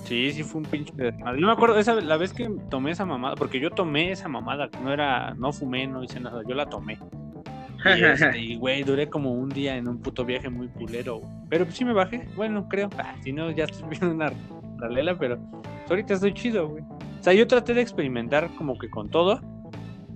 Sí, 0.10 0.32
sí 0.32 0.42
fue 0.42 0.62
un 0.62 0.66
pinche 0.66 0.92
No 1.22 1.46
me 1.46 1.52
acuerdo 1.52 1.78
esa 1.78 1.94
la 1.94 2.18
vez 2.18 2.34
que 2.34 2.50
tomé 2.72 2.90
esa 2.90 3.06
mamada, 3.06 3.36
porque 3.36 3.60
yo 3.60 3.70
tomé 3.70 4.12
esa 4.12 4.28
mamada, 4.28 4.68
no 4.84 4.92
era 4.92 5.36
no 5.36 5.54
fumé, 5.54 5.86
no 5.86 6.04
hice 6.04 6.20
nada, 6.20 6.42
yo 6.48 6.56
la 6.56 6.66
tomé. 6.66 6.98
Y, 7.86 8.04
este, 8.04 8.56
güey, 8.56 8.82
duré 8.82 9.08
como 9.08 9.32
un 9.32 9.50
día 9.50 9.78
en 9.78 9.88
un 9.88 10.02
puto 10.02 10.26
viaje 10.26 10.50
muy 10.50 10.68
culero. 10.70 11.22
Pero 11.48 11.66
pues 11.66 11.78
sí 11.78 11.86
me 11.86 11.94
bajé, 11.94 12.28
bueno, 12.36 12.68
creo. 12.68 12.90
Ah, 12.98 13.14
si 13.24 13.32
no, 13.32 13.52
ya 13.52 13.66
estoy 13.66 13.88
viendo 13.92 14.10
una 14.10 14.32
paralela, 14.80 15.16
pero 15.16 15.38
ahorita 15.88 16.16
estoy 16.16 16.34
chido, 16.34 16.70
güey. 16.70 16.84
O 16.84 17.24
sea, 17.24 17.34
yo 17.34 17.46
traté 17.46 17.76
de 17.76 17.82
experimentar 17.82 18.50
como 18.56 18.80
que 18.80 18.90
con 18.90 19.12
todo, 19.12 19.40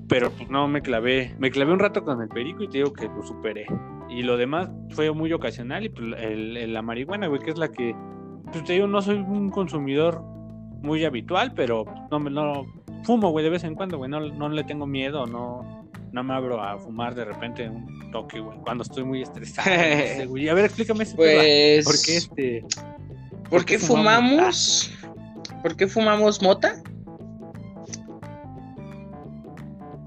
pero 0.09 0.31
pues 0.31 0.49
no 0.49 0.67
me 0.67 0.81
clavé. 0.81 1.35
Me 1.37 1.51
clavé 1.51 1.71
un 1.71 1.79
rato 1.79 2.03
con 2.03 2.19
el 2.19 2.29
perico 2.29 2.63
y 2.63 2.67
te 2.67 2.79
digo 2.79 2.93
que 2.93 3.05
lo 3.05 3.21
superé. 3.21 3.67
Y 4.09 4.23
lo 4.23 4.37
demás 4.37 4.71
fue 4.89 5.11
muy 5.11 5.31
ocasional 5.33 5.85
y 5.85 5.89
pues 5.89 6.15
el, 6.17 6.73
la 6.73 6.81
marihuana, 6.81 7.27
güey, 7.27 7.41
que 7.41 7.51
es 7.51 7.59
la 7.59 7.67
que, 7.67 7.95
pues 8.53 8.63
te 8.63 8.73
digo, 8.73 8.87
no 8.87 9.01
soy 9.01 9.17
un 9.17 9.49
consumidor 9.49 10.21
muy 10.81 11.03
habitual, 11.03 11.53
pero 11.55 11.85
no 12.11 12.19
me 12.19 12.29
no 12.29 12.65
fumo, 13.03 13.31
güey, 13.31 13.43
de 13.43 13.49
vez 13.49 13.63
en 13.63 13.75
cuando, 13.75 13.97
güey, 13.97 14.09
no, 14.09 14.19
no 14.19 14.47
le 14.49 14.63
tengo 14.63 14.85
miedo, 14.85 15.25
no, 15.25 15.85
no 16.11 16.23
me 16.23 16.33
abro 16.33 16.61
a 16.61 16.77
fumar 16.77 17.15
de 17.15 17.25
repente 17.25 17.67
un 17.67 18.11
toque, 18.11 18.39
güey, 18.39 18.57
cuando 18.59 18.83
estoy 18.83 19.03
muy 19.03 19.21
estresado. 19.21 19.69
güey. 20.27 20.47
A 20.49 20.53
ver, 20.53 20.65
explícame 20.65 21.03
ese 21.03 21.15
pues... 21.15 21.85
¿Por 21.85 22.01
qué 22.01 22.17
este? 22.17 22.65
¿Por, 23.49 23.65
qué 23.65 23.79
fumamos? 23.79 24.91
¿Por 25.61 25.75
qué 25.75 25.87
fumamos 25.87 26.41
mota? 26.41 26.81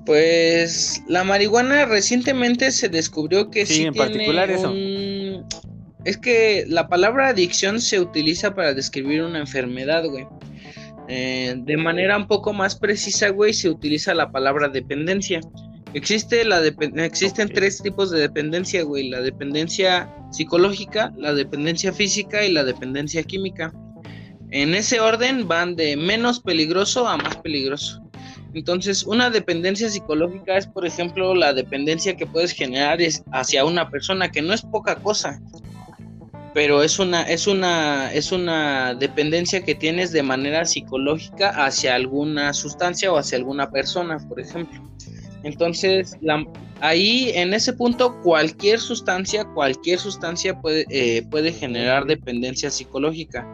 Pues 0.04 1.02
la 1.08 1.24
marihuana 1.24 1.84
recientemente 1.86 2.70
se 2.70 2.88
descubrió 2.88 3.50
que 3.50 3.66
sí, 3.66 3.82
en 3.82 3.92
tiene 3.92 4.06
particular 4.06 4.50
eso. 4.50 4.72
Es 6.06 6.16
que 6.16 6.64
la 6.68 6.86
palabra 6.88 7.30
adicción 7.30 7.80
se 7.80 7.98
utiliza 7.98 8.54
para 8.54 8.72
describir 8.72 9.24
una 9.24 9.40
enfermedad, 9.40 10.04
güey. 10.04 10.24
Eh, 11.08 11.56
de 11.58 11.76
manera 11.76 12.16
un 12.16 12.28
poco 12.28 12.52
más 12.52 12.76
precisa, 12.76 13.30
güey, 13.30 13.52
se 13.52 13.68
utiliza 13.68 14.14
la 14.14 14.30
palabra 14.30 14.68
dependencia. 14.68 15.40
Existe 15.94 16.44
la 16.44 16.64
existen 16.64 17.48
tres 17.48 17.82
tipos 17.82 18.12
de 18.12 18.20
dependencia, 18.20 18.84
güey. 18.84 19.08
La 19.08 19.20
dependencia 19.20 20.08
psicológica, 20.30 21.12
la 21.16 21.34
dependencia 21.34 21.92
física 21.92 22.44
y 22.44 22.52
la 22.52 22.62
dependencia 22.62 23.24
química. 23.24 23.72
En 24.52 24.76
ese 24.76 25.00
orden 25.00 25.48
van 25.48 25.74
de 25.74 25.96
menos 25.96 26.38
peligroso 26.38 27.08
a 27.08 27.16
más 27.16 27.36
peligroso. 27.38 28.00
Entonces, 28.54 29.02
una 29.02 29.28
dependencia 29.28 29.90
psicológica 29.90 30.56
es, 30.56 30.68
por 30.68 30.86
ejemplo, 30.86 31.34
la 31.34 31.52
dependencia 31.52 32.16
que 32.16 32.26
puedes 32.26 32.52
generar 32.52 33.00
hacia 33.32 33.64
una 33.64 33.90
persona, 33.90 34.30
que 34.30 34.40
no 34.40 34.54
es 34.54 34.62
poca 34.62 34.94
cosa, 34.94 35.40
pero 36.56 36.82
es 36.82 36.98
una, 36.98 37.20
es 37.24 37.46
una, 37.46 38.10
es 38.14 38.32
una 38.32 38.94
dependencia 38.94 39.62
que 39.62 39.74
tienes 39.74 40.10
de 40.10 40.22
manera 40.22 40.64
psicológica 40.64 41.50
hacia 41.50 41.94
alguna 41.94 42.54
sustancia 42.54 43.12
o 43.12 43.18
hacia 43.18 43.36
alguna 43.36 43.70
persona, 43.70 44.16
por 44.26 44.40
ejemplo. 44.40 44.82
Entonces, 45.42 46.16
ahí 46.80 47.30
en 47.34 47.52
ese 47.52 47.74
punto, 47.74 48.22
cualquier 48.22 48.80
sustancia, 48.80 49.44
cualquier 49.44 49.98
sustancia 49.98 50.58
puede, 50.58 50.86
eh, 50.88 51.26
puede 51.30 51.52
generar 51.52 52.06
dependencia 52.06 52.70
psicológica 52.70 53.46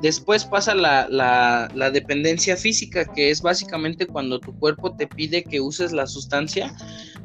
después 0.00 0.44
pasa 0.44 0.74
la, 0.74 1.90
dependencia 1.92 2.56
física, 2.56 3.04
que 3.12 3.30
es 3.30 3.42
básicamente 3.42 4.06
cuando 4.06 4.40
tu 4.40 4.58
cuerpo 4.58 4.94
te 4.96 5.06
pide 5.06 5.44
que 5.44 5.60
uses 5.60 5.92
la 5.92 6.06
sustancia 6.06 6.74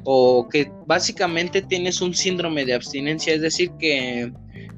o 0.04 0.48
que 0.50 0.70
básicamente 0.86 1.62
tienes 1.62 2.02
un 2.02 2.14
síndrome 2.14 2.66
de 2.66 2.74
abstinencia, 2.74 3.34
es 3.34 3.42
decir, 3.42 3.72
que 3.80 4.32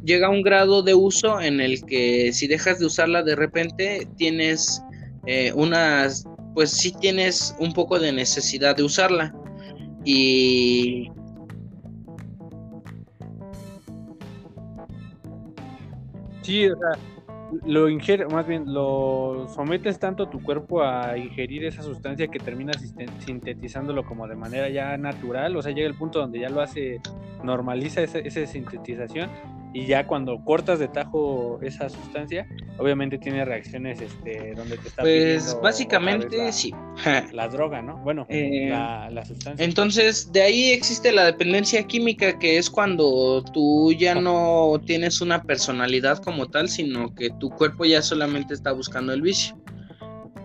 llega 0.04 0.28
a 0.28 0.30
un 0.32 0.44
grado 0.44 0.84
de 0.84 0.94
uso 0.94 1.42
en 1.42 1.60
el 1.60 1.84
que 1.86 2.32
si 2.32 2.48
dejas 2.48 2.80
de 2.80 2.86
usarla 2.86 3.24
de 3.24 3.36
repente 3.36 4.08
tienes 4.18 4.84
eh, 5.26 5.52
unas, 5.56 6.26
pues 6.54 6.72
sí 6.72 6.94
tienes 7.00 7.56
un 7.60 7.74
poco 7.74 7.98
de 8.00 8.12
necesidad 8.12 8.76
de 8.76 8.84
usarla. 8.84 9.34
Y 10.04 11.10
Sí, 16.46 16.68
o 16.68 16.78
sea, 16.78 17.15
lo 17.66 17.90
ingiere, 17.90 18.26
más 18.28 18.48
bien 18.48 18.74
lo 18.74 19.48
sometes 19.54 20.00
tanto 20.00 20.28
tu 20.28 20.42
cuerpo 20.42 20.84
a 20.84 21.18
ingerir 21.18 21.66
esa 21.66 21.82
sustancia 21.82 22.28
que 22.28 22.40
terminas 22.40 22.78
sintetizándolo 23.20 24.06
como 24.06 24.28
de 24.28 24.36
manera 24.36 24.70
ya 24.70 24.98
natural, 24.98 25.56
o 25.56 25.62
sea, 25.62 25.72
llega 25.72 25.88
el 25.88 25.96
punto 25.96 26.20
donde 26.20 26.40
ya 26.40 26.50
lo 26.50 26.62
hace, 26.62 27.00
normaliza 27.44 28.02
esa, 28.02 28.20
esa 28.20 28.46
sintetización 28.46 29.30
y 29.76 29.86
ya 29.88 30.08
cuando 30.08 30.42
cortas 30.42 30.80
de 30.80 30.88
tajo 30.88 31.60
esa 31.62 31.90
sustancia, 31.90 32.48
obviamente 32.78 33.18
tiene 33.18 33.44
reacciones 33.44 34.00
este, 34.00 34.54
donde 34.56 34.78
te 34.78 34.88
está 34.88 35.02
Pues 35.02 35.58
básicamente 35.62 36.50
sí. 36.54 36.74
La 37.34 37.50
droga, 37.50 37.82
¿no? 37.82 37.98
Bueno, 37.98 38.26
eh, 38.30 38.70
la, 38.70 39.26
sustancia. 39.26 39.66
Entonces, 39.66 40.32
de 40.32 40.44
ahí 40.44 40.72
existe 40.72 41.12
la 41.12 41.26
dependencia 41.26 41.84
química, 41.84 42.40
que 42.40 42.58
es 42.58 42.70
cuando 42.70 43.44
tú 43.54 43.92
ya 43.92 44.16
no 44.16 44.82
tienes 44.86 45.20
una 45.20 45.44
personalidad 45.44 46.20
como 46.20 46.48
tal, 46.48 46.70
sino 46.70 47.14
que 47.14 47.32
tu 47.46 47.52
cuerpo 47.52 47.86
ya 47.86 48.02
solamente 48.02 48.56
está 48.56 48.72
buscando 48.72 49.14
el 49.14 49.22
vicio. 49.22 49.56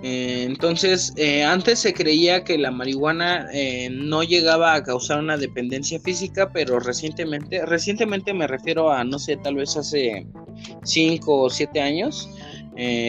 Eh, 0.03 0.45
entonces, 0.47 1.15
eh, 1.17 1.43
antes 1.45 1.79
se 1.79 1.95
creía 1.95 2.45
que 2.45 2.59
la 2.59 2.71
marihuana 2.71 3.49
eh, 3.55 3.89
no 3.91 4.23
llegaba 4.23 4.75
a 4.75 4.83
causar 4.83 5.19
una 5.19 5.39
dependencia 5.39 5.99
física, 6.01 6.51
pero 6.53 6.79
recientemente, 6.79 7.65
recientemente 7.65 8.35
me 8.35 8.47
refiero 8.47 8.93
a, 8.93 9.03
no 9.05 9.19
sé, 9.19 9.39
tal 9.39 9.55
vez 9.55 9.77
hace 9.79 10.27
5 10.85 11.43
o 11.43 11.49
7 11.49 11.81
años, 11.81 12.29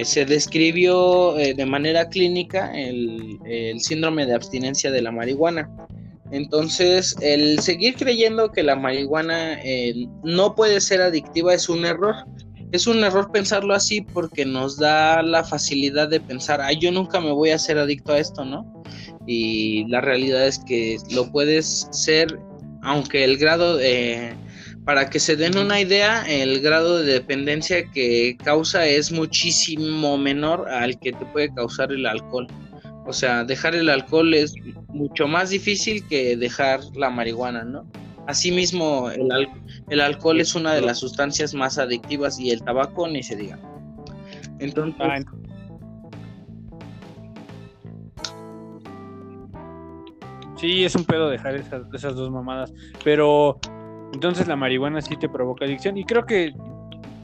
se 0.03 0.25
describió 0.25 1.33
de 1.33 1.65
manera 1.65 2.09
clínica 2.09 2.73
el, 2.73 3.39
el, 3.45 3.79
síndrome 3.79 4.25
de 4.25 4.35
abstinencia 4.35 4.91
de 4.91 5.01
la 5.01 5.13
marihuana. 5.13 5.69
Entonces, 6.29 7.15
el 7.21 7.57
seguir 7.59 7.95
creyendo 7.95 8.51
que 8.51 8.63
la 8.63 8.75
marihuana 8.75 9.57
no 10.23 10.55
puede 10.55 10.81
ser 10.81 11.01
adictiva 11.01 11.53
es 11.53 11.69
un 11.69 11.85
error 11.85 12.15
es 12.72 12.88
un 12.88 13.03
error 13.03 13.32
pensarlo 13.32 13.74
así 13.74 14.01
porque 14.01 14.45
nos 14.45 14.78
da 14.78 15.22
la 15.22 15.43
facilidad 15.43 16.07
de 16.07 16.19
pensar, 16.19 16.61
ay, 16.61 16.78
yo 16.80 16.91
nunca 16.91 17.19
me 17.19 17.32
voy 17.32 17.49
a 17.49 17.59
ser 17.59 17.78
adicto 17.78 18.13
a 18.13 18.19
esto, 18.19 18.45
¿no? 18.45 18.84
Y 19.28 19.86
la 19.88 20.01
realidad 20.01 20.47
es 20.47 20.59
que 20.59 20.97
lo 21.11 21.32
puedes 21.32 21.88
ser, 21.91 22.39
aunque 22.82 23.24
el 23.24 23.38
grado 23.38 23.78
de 23.78 24.34
para 24.86 25.09
que 25.09 25.19
se 25.19 25.36
den 25.36 25.57
una 25.57 25.80
idea, 25.80 26.24
el 26.28 26.59
grado 26.59 26.99
de 27.03 27.13
dependencia 27.13 27.86
que 27.91 28.36
causa 28.43 28.88
es 28.88 29.11
muchísimo 29.11 30.17
menor 30.17 30.67
al 30.69 30.99
que 30.99 31.11
te 31.11 31.26
puede 31.28 31.53
causar 31.53 31.91
el 31.91 32.05
alcohol. 32.05 32.47
O 33.05 33.13
sea, 33.13 33.43
dejar 33.43 33.76
el 33.76 33.89
alcohol 33.89 34.34
es 34.34 34.53
mucho 34.88 35.28
más 35.28 35.51
difícil 35.51 36.05
que 36.07 36.36
dejar 36.36 36.80
la 36.95 37.09
marihuana, 37.09 37.63
¿no? 37.63 37.86
Asimismo, 38.28 39.09
el, 39.11 39.30
el 39.91 39.99
alcohol 39.99 40.39
es 40.39 40.55
una 40.55 40.73
de 40.73 40.81
las 40.81 40.99
sustancias 40.99 41.53
más 41.53 41.77
adictivas 41.77 42.39
y 42.39 42.49
el 42.49 42.63
tabaco 42.63 43.09
ni 43.09 43.21
se 43.21 43.35
diga. 43.35 43.59
Entonces... 44.59 44.95
Ah, 45.01 45.19
sí, 50.55 50.85
es 50.85 50.95
un 50.95 51.03
pedo 51.03 51.29
dejar 51.29 51.55
esas, 51.55 51.83
esas 51.93 52.15
dos 52.15 52.31
mamadas, 52.31 52.73
pero 53.03 53.59
entonces 54.13 54.47
la 54.47 54.55
marihuana 54.55 55.01
sí 55.01 55.17
te 55.17 55.27
provoca 55.27 55.65
adicción 55.65 55.97
y 55.97 56.05
creo 56.05 56.25
que 56.25 56.53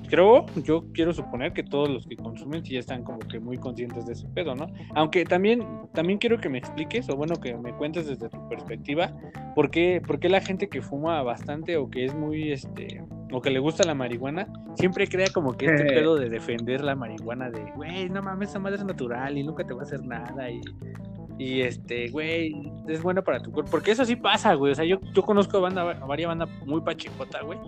creo, 0.08 0.45
yo 0.64 0.86
quiero 0.93 1.14
suponer 1.14 1.53
que 1.53 1.64
todos 1.64 1.89
los 1.89 2.08
que 2.08 2.16
consumen 2.16 2.66
sí 2.66 2.78
están 2.78 3.03
como 3.03 3.20
que 3.20 3.39
muy 3.39 3.58
conscientes 3.58 4.05
de 4.05 4.14
ese 4.14 4.28
pedo, 4.30 4.55
¿no? 4.55 4.68
Aunque 4.95 5.26
también, 5.26 5.66
también 5.93 6.20
quiero 6.20 6.39
que 6.39 6.49
me 6.49 6.58
expliques, 6.58 7.10
o 7.10 7.16
bueno, 7.16 7.36
que 7.36 7.55
me 7.55 7.74
cuentes 7.74 8.08
desde 8.08 8.30
tu 8.30 8.49
perspectiva, 8.49 9.12
¿por 9.55 9.70
qué, 9.70 10.01
por 10.05 10.20
qué 10.20 10.30
la 10.30 10.41
gente 10.41 10.70
que 10.70 10.82
fuma 10.82 11.22
bastante 11.24 11.78
o 11.78 11.89
que 11.89 12.05
es 12.05 12.16
muy, 12.16 12.51
este, 12.51 13.03
o 13.32 13.41
que 13.41 13.49
le 13.49 13.60
gusta 13.60 13.84
la 13.84 13.93
marihuana, 13.93 14.47
siempre 14.76 15.08
crea 15.08 15.28
como 15.34 15.53
que 15.53 15.66
este 15.66 15.86
pedo 15.86 16.16
de 16.16 16.30
defender 16.30 16.84
la 16.84 16.95
marihuana, 16.95 17.49
de, 17.49 17.72
güey, 17.76 18.10
no 18.10 18.22
mames, 18.22 18.49
esa 18.49 18.60
madre 18.60 18.78
es 18.78 18.86
natural 18.86 19.38
y 19.38 19.43
nunca 19.43 19.66
te 19.66 19.74
va 19.74 19.82
a 19.82 19.84
hacer 19.84 20.03
nada 20.03 20.49
y 20.49 20.62
y 21.39 21.62
este, 21.62 22.10
güey, 22.10 22.72
es 22.88 23.01
bueno 23.01 23.24
para 23.24 23.39
tu 23.39 23.51
cuerpo. 23.51 23.70
Porque 23.70 23.91
eso 23.91 24.05
sí 24.05 24.16
pasa, 24.16 24.55
güey. 24.55 24.72
O 24.72 24.76
sea, 24.76 24.86
yo, 24.86 24.99
yo 25.14 25.22
conozco 25.22 25.58
a, 25.58 25.62
banda, 25.62 25.84
varias 25.84 26.30
bandas 26.30 26.49
muy 26.66 26.82
pachicota, 26.82 27.41
güey. 27.43 27.60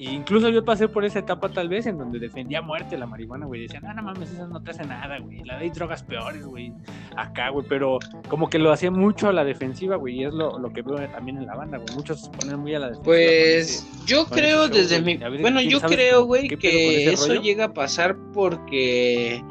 E 0.00 0.04
incluso 0.04 0.48
yo 0.48 0.64
pasé 0.64 0.88
por 0.88 1.04
esa 1.04 1.18
etapa 1.18 1.50
tal 1.50 1.68
vez 1.68 1.84
en 1.84 1.98
donde 1.98 2.18
defendía 2.18 2.60
a 2.60 2.62
muerte 2.62 2.96
la 2.96 3.04
marihuana, 3.04 3.44
güey. 3.44 3.60
Decían, 3.60 3.82
no, 3.82 3.92
no 3.92 4.02
mames, 4.02 4.32
eso 4.32 4.48
no 4.48 4.62
te 4.62 4.70
hace 4.70 4.82
nada, 4.82 5.18
güey. 5.18 5.44
La 5.44 5.58
de 5.58 5.68
drogas 5.68 6.02
peores, 6.02 6.46
güey. 6.46 6.72
Acá, 7.16 7.50
güey. 7.50 7.66
Pero 7.68 7.98
como 8.26 8.48
que 8.48 8.58
lo 8.58 8.72
hacía 8.72 8.90
mucho 8.90 9.28
a 9.28 9.34
la 9.34 9.44
defensiva, 9.44 9.96
güey. 9.96 10.20
Y 10.20 10.24
es 10.24 10.32
lo, 10.32 10.58
lo 10.58 10.72
que 10.72 10.80
veo 10.80 10.96
también 11.10 11.36
en 11.36 11.44
la 11.44 11.54
banda, 11.54 11.76
güey. 11.76 11.94
Muchos 11.94 12.22
se 12.22 12.30
ponen 12.30 12.60
muy 12.60 12.74
a 12.74 12.78
la 12.78 12.86
defensiva. 12.86 13.04
Pues 13.04 13.86
yo 14.06 14.24
creo 14.24 14.68
desde 14.68 15.02
mi... 15.02 15.18
Bueno, 15.18 15.60
yo 15.60 15.82
creo, 15.82 16.24
güey, 16.24 16.48
que 16.48 17.12
eso 17.12 17.34
llega 17.34 17.66
a 17.66 17.74
pasar 17.74 18.16
porque 18.32 19.44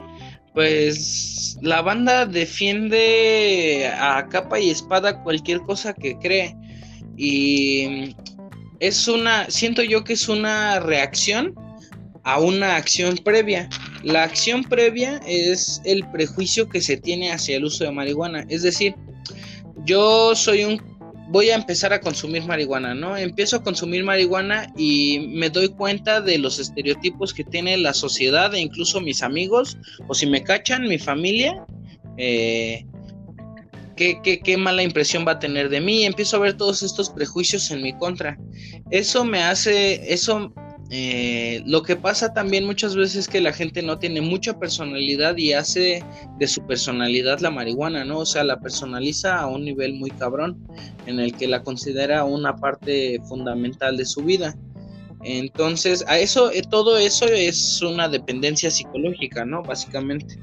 pues 0.56 1.60
la 1.62 1.84
banda 1.84 2.26
defiende 2.26 3.88
a 3.96 4.28
capa 4.30 4.60
y 4.60 4.72
espada 4.72 5.22
cualquier 5.22 5.60
cosa 5.60 5.94
que 5.94 6.18
cree. 6.18 6.56
Y 7.18 8.16
es 8.80 9.08
una, 9.08 9.50
siento 9.50 9.84
yo 9.84 10.04
que 10.04 10.14
es 10.14 10.30
una 10.30 10.80
reacción 10.80 11.56
a 12.24 12.40
una 12.40 12.76
acción 12.76 13.18
previa. 13.18 13.70
La 14.04 14.24
acción 14.24 14.64
previa 14.64 15.20
es 15.26 15.82
el 15.86 16.10
prejuicio 16.12 16.70
que 16.70 16.82
se 16.82 16.98
tiene 16.98 17.32
hacia 17.32 17.58
el 17.58 17.66
uso 17.66 17.84
de 17.84 17.92
marihuana. 17.92 18.46
Es 18.50 18.64
decir, 18.64 18.96
yo 19.86 20.36
soy 20.36 20.64
un 20.64 20.82
voy 21.30 21.52
a 21.52 21.56
empezar 21.56 21.94
a 21.94 22.02
consumir 22.02 22.44
marihuana, 22.44 22.96
¿no? 22.96 23.16
Empiezo 23.16 23.58
a 23.58 23.64
consumir 23.64 24.04
marihuana 24.04 24.74
y 24.76 25.28
me 25.30 25.50
doy 25.50 25.70
cuenta 25.70 26.22
de 26.22 26.40
los 26.40 26.60
estereotipos 26.60 27.36
que 27.36 27.44
tiene 27.44 27.78
la 27.78 27.94
sociedad 27.94 28.54
e 28.56 28.60
incluso 28.60 29.00
mis 29.00 29.22
amigos, 29.22 29.78
o 30.08 30.16
si 30.16 30.26
me 30.26 30.44
cachan, 30.44 30.88
mi 30.88 30.98
familia, 30.98 31.66
eh, 32.18 32.84
qué, 34.00 34.58
mala 34.58 34.84
impresión 34.84 35.26
va 35.28 35.34
a 35.34 35.40
tener 35.40 35.70
de 35.70 35.82
mí. 35.82 36.06
Empiezo 36.06 36.38
a 36.38 36.40
ver 36.40 36.56
todos 36.56 36.82
estos 36.84 37.10
prejuicios 37.10 37.70
en 37.72 37.82
mi 37.82 37.94
contra. 37.94 38.38
Eso 38.90 39.26
me 39.26 39.44
hace, 39.44 40.14
eso 40.14 40.54
eh, 40.90 41.62
lo 41.66 41.84
que 41.84 41.96
pasa 41.96 42.34
también 42.34 42.66
muchas 42.66 42.96
veces 42.96 43.16
es 43.16 43.28
que 43.28 43.42
la 43.42 43.54
gente 43.54 43.84
no 43.84 44.00
tiene 44.00 44.22
mucha 44.22 44.58
personalidad 44.58 45.38
y 45.38 45.54
hace 45.54 46.04
de 46.40 46.48
su 46.48 46.66
personalidad 46.66 47.40
la 47.40 47.52
marihuana, 47.52 48.06
¿no? 48.06 48.20
O 48.20 48.26
sea, 48.26 48.44
la 48.44 48.60
personaliza 48.60 49.40
a 49.40 49.48
un 49.48 49.66
nivel 49.66 49.94
muy 49.94 50.10
cabrón 50.12 50.58
en 51.06 51.20
el 51.20 51.36
que 51.36 51.48
la 51.48 51.64
considera 51.64 52.24
una 52.24 52.56
parte 52.56 53.20
fundamental 53.28 53.98
de 53.98 54.06
su 54.06 54.22
vida. 54.24 54.56
Entonces, 55.24 56.06
a 56.08 56.18
eso, 56.18 56.50
eh, 56.52 56.62
todo 56.70 56.98
eso 56.98 57.26
es 57.26 57.82
una 57.82 58.08
dependencia 58.08 58.72
psicológica, 58.72 59.46
¿no? 59.46 59.62
Básicamente. 59.62 60.38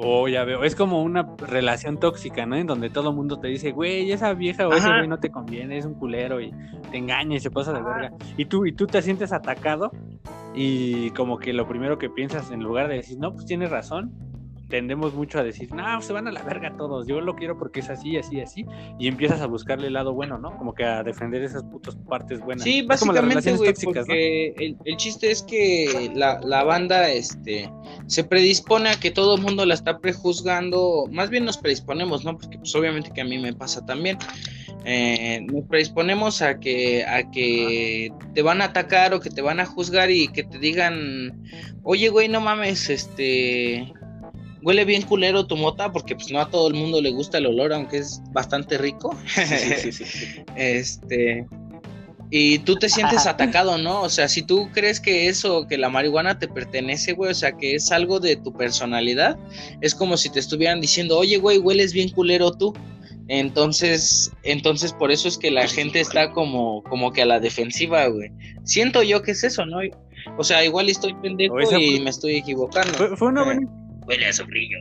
Oh, 0.00 0.28
ya 0.28 0.44
veo. 0.44 0.62
Es 0.62 0.76
como 0.76 1.02
una 1.02 1.34
relación 1.38 1.98
tóxica, 1.98 2.46
¿no? 2.46 2.56
En 2.56 2.66
donde 2.66 2.88
todo 2.88 3.10
el 3.10 3.16
mundo 3.16 3.38
te 3.38 3.48
dice, 3.48 3.72
güey, 3.72 4.12
esa 4.12 4.32
vieja 4.32 4.68
o 4.68 4.72
ese 4.72 4.88
güey 4.88 5.08
no 5.08 5.18
te 5.18 5.30
conviene, 5.30 5.76
es 5.76 5.84
un 5.84 5.94
culero 5.94 6.40
y 6.40 6.52
te 6.90 6.98
engaña 6.98 7.36
y 7.36 7.40
se 7.40 7.50
pasa 7.50 7.72
de 7.72 7.82
verga. 7.82 8.12
Y 8.36 8.44
tú, 8.44 8.64
y 8.64 8.72
tú 8.72 8.86
te 8.86 9.02
sientes 9.02 9.32
atacado 9.32 9.90
y 10.54 11.10
como 11.10 11.38
que 11.38 11.52
lo 11.52 11.66
primero 11.66 11.98
que 11.98 12.10
piensas 12.10 12.50
en 12.50 12.62
lugar 12.62 12.88
de 12.88 12.96
decir, 12.96 13.18
no, 13.18 13.32
pues 13.32 13.44
tienes 13.44 13.70
razón, 13.70 14.12
tendemos 14.68 15.14
mucho 15.14 15.38
a 15.38 15.42
decir, 15.42 15.72
no, 15.72 16.00
se 16.02 16.12
van 16.12 16.28
a 16.28 16.32
la 16.32 16.42
verga 16.42 16.76
todos, 16.76 17.06
yo 17.06 17.20
lo 17.20 17.34
quiero 17.36 17.58
porque 17.58 17.80
es 17.80 17.88
así, 17.88 18.16
así, 18.16 18.40
así, 18.40 18.66
y 18.98 19.08
empiezas 19.08 19.40
a 19.40 19.46
buscarle 19.46 19.86
el 19.86 19.94
lado 19.94 20.12
bueno, 20.12 20.38
¿no? 20.38 20.56
Como 20.56 20.74
que 20.74 20.84
a 20.84 21.02
defender 21.02 21.42
esas 21.42 21.64
putas 21.64 21.96
partes 22.08 22.40
buenas. 22.40 22.64
Sí, 22.64 22.82
básicamente, 22.82 23.56
güey, 23.56 23.72
porque 23.82 24.54
el, 24.58 24.76
el, 24.84 24.96
chiste 24.96 25.30
es 25.30 25.42
que 25.42 26.10
la, 26.14 26.40
la, 26.44 26.64
banda, 26.64 27.10
este, 27.10 27.70
se 28.06 28.24
predispone 28.24 28.90
a 28.90 29.00
que 29.00 29.10
todo 29.10 29.36
el 29.36 29.42
mundo 29.42 29.64
la 29.64 29.74
está 29.74 29.98
prejuzgando, 29.98 31.06
más 31.10 31.30
bien 31.30 31.44
nos 31.44 31.56
predisponemos, 31.56 32.24
¿no? 32.24 32.36
Porque 32.36 32.58
pues 32.58 32.74
obviamente 32.74 33.10
que 33.14 33.22
a 33.22 33.24
mí 33.24 33.38
me 33.38 33.54
pasa 33.54 33.84
también. 33.86 34.18
Eh, 34.84 35.44
nos 35.50 35.64
predisponemos 35.64 36.40
a 36.40 36.60
que 36.60 37.04
a 37.04 37.30
que 37.30 38.12
te 38.34 38.42
van 38.42 38.62
a 38.62 38.66
atacar 38.66 39.12
o 39.12 39.20
que 39.20 39.28
te 39.28 39.42
van 39.42 39.60
a 39.60 39.66
juzgar 39.66 40.10
y 40.10 40.28
que 40.28 40.44
te 40.44 40.58
digan 40.58 41.42
oye 41.82 42.08
güey 42.08 42.28
no 42.28 42.40
mames 42.40 42.88
este 42.88 43.92
huele 44.62 44.84
bien 44.84 45.02
culero 45.02 45.46
tu 45.46 45.56
mota 45.56 45.92
porque 45.92 46.14
pues 46.14 46.30
no 46.30 46.40
a 46.40 46.50
todo 46.50 46.68
el 46.68 46.74
mundo 46.74 47.00
le 47.00 47.10
gusta 47.10 47.38
el 47.38 47.46
olor, 47.46 47.72
aunque 47.72 47.98
es 47.98 48.20
bastante 48.32 48.78
rico. 48.78 49.16
Sí, 49.26 49.92
sí, 49.92 50.04
sí, 50.04 50.42
este 50.56 51.46
y 52.30 52.58
tú 52.58 52.76
te 52.76 52.90
sientes 52.90 53.26
atacado, 53.26 53.78
¿no? 53.78 54.02
O 54.02 54.08
sea, 54.10 54.28
si 54.28 54.42
tú 54.42 54.68
crees 54.72 55.00
que 55.00 55.28
eso, 55.28 55.66
que 55.66 55.78
la 55.78 55.88
marihuana 55.88 56.38
te 56.38 56.46
pertenece, 56.46 57.14
güey, 57.14 57.30
o 57.30 57.34
sea, 57.34 57.52
que 57.52 57.74
es 57.74 57.90
algo 57.90 58.20
de 58.20 58.36
tu 58.36 58.52
personalidad, 58.52 59.38
es 59.80 59.94
como 59.94 60.16
si 60.18 60.28
te 60.28 60.38
estuvieran 60.38 60.80
diciendo, 60.80 61.16
oye, 61.16 61.38
güey, 61.38 61.58
hueles 61.58 61.92
bien 61.94 62.10
culero 62.10 62.52
tú. 62.52 62.74
Entonces, 63.28 64.30
entonces 64.42 64.92
por 64.92 65.10
eso 65.10 65.28
es 65.28 65.38
que 65.38 65.50
la 65.50 65.66
gente 65.68 66.00
está 66.00 66.30
como, 66.32 66.82
como 66.84 67.12
que 67.12 67.22
a 67.22 67.26
la 67.26 67.40
defensiva, 67.40 68.06
güey. 68.06 68.30
Siento 68.64 69.02
yo 69.02 69.22
que 69.22 69.32
es 69.32 69.44
eso, 69.44 69.64
¿no? 69.64 69.78
O 70.36 70.44
sea, 70.44 70.64
igual 70.64 70.88
estoy 70.88 71.14
pendejo 71.14 71.60
y 71.78 72.00
me 72.00 72.10
estoy 72.10 72.36
equivocando. 72.36 73.16
Fue, 73.16 73.28
una 73.28 73.44
buena 73.44 73.60
huele 74.08 74.26
a 74.26 74.32
sofrillo. 74.32 74.78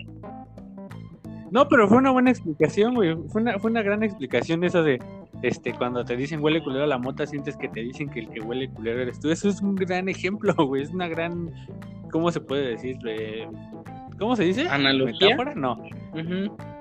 No, 1.52 1.68
pero 1.68 1.88
fue 1.88 1.98
una 1.98 2.12
buena 2.12 2.32
explicación, 2.32 2.96
güey. 2.96 3.16
Fue 3.30 3.42
una, 3.42 3.60
fue 3.60 3.72
una 3.72 3.82
gran 3.82 4.04
explicación 4.04 4.64
eso 4.64 4.84
de, 4.84 5.00
este, 5.44 5.74
cuando 5.74 6.04
te 6.04 6.18
dicen 6.18 6.44
huele 6.44 6.62
culero 6.62 6.84
a 6.84 6.88
la 6.88 6.98
mota, 6.98 7.26
sientes 7.26 7.56
que 7.56 7.70
te 7.70 7.82
dicen 7.82 8.10
que 8.10 8.22
el 8.22 8.30
que 8.30 8.42
huele 8.42 8.70
culero 8.70 9.02
eres 9.02 9.20
tú. 9.20 9.30
Eso 9.30 9.48
es 9.50 9.62
un 9.62 9.76
gran 9.76 10.10
ejemplo, 10.10 10.54
güey. 10.66 10.84
Es 10.84 10.90
una 10.90 11.08
gran, 11.08 11.52
¿cómo 12.12 12.32
se 12.32 12.42
puede 12.42 12.70
decir? 12.70 12.98
¿Cómo 14.20 14.36
se 14.36 14.44
dice? 14.44 14.68
¿Analogía? 14.68 15.28
¿Metáfora? 15.30 15.56
No. 15.56 15.82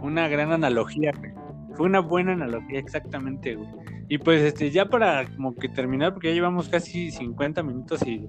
Una 0.01 0.28
gran 0.28 0.53
analogía, 0.53 1.12
güey. 1.16 1.32
Fue 1.74 1.86
una 1.86 2.01
buena 2.01 2.32
analogía, 2.32 2.78
exactamente, 2.78 3.55
güey. 3.55 3.68
Y 4.09 4.18
pues, 4.18 4.40
este, 4.40 4.70
ya 4.70 4.86
para 4.86 5.26
como 5.26 5.55
que 5.55 5.68
terminar, 5.68 6.12
porque 6.12 6.28
ya 6.28 6.34
llevamos 6.34 6.68
casi 6.68 7.11
50 7.11 7.62
minutos 7.62 8.07
y 8.07 8.26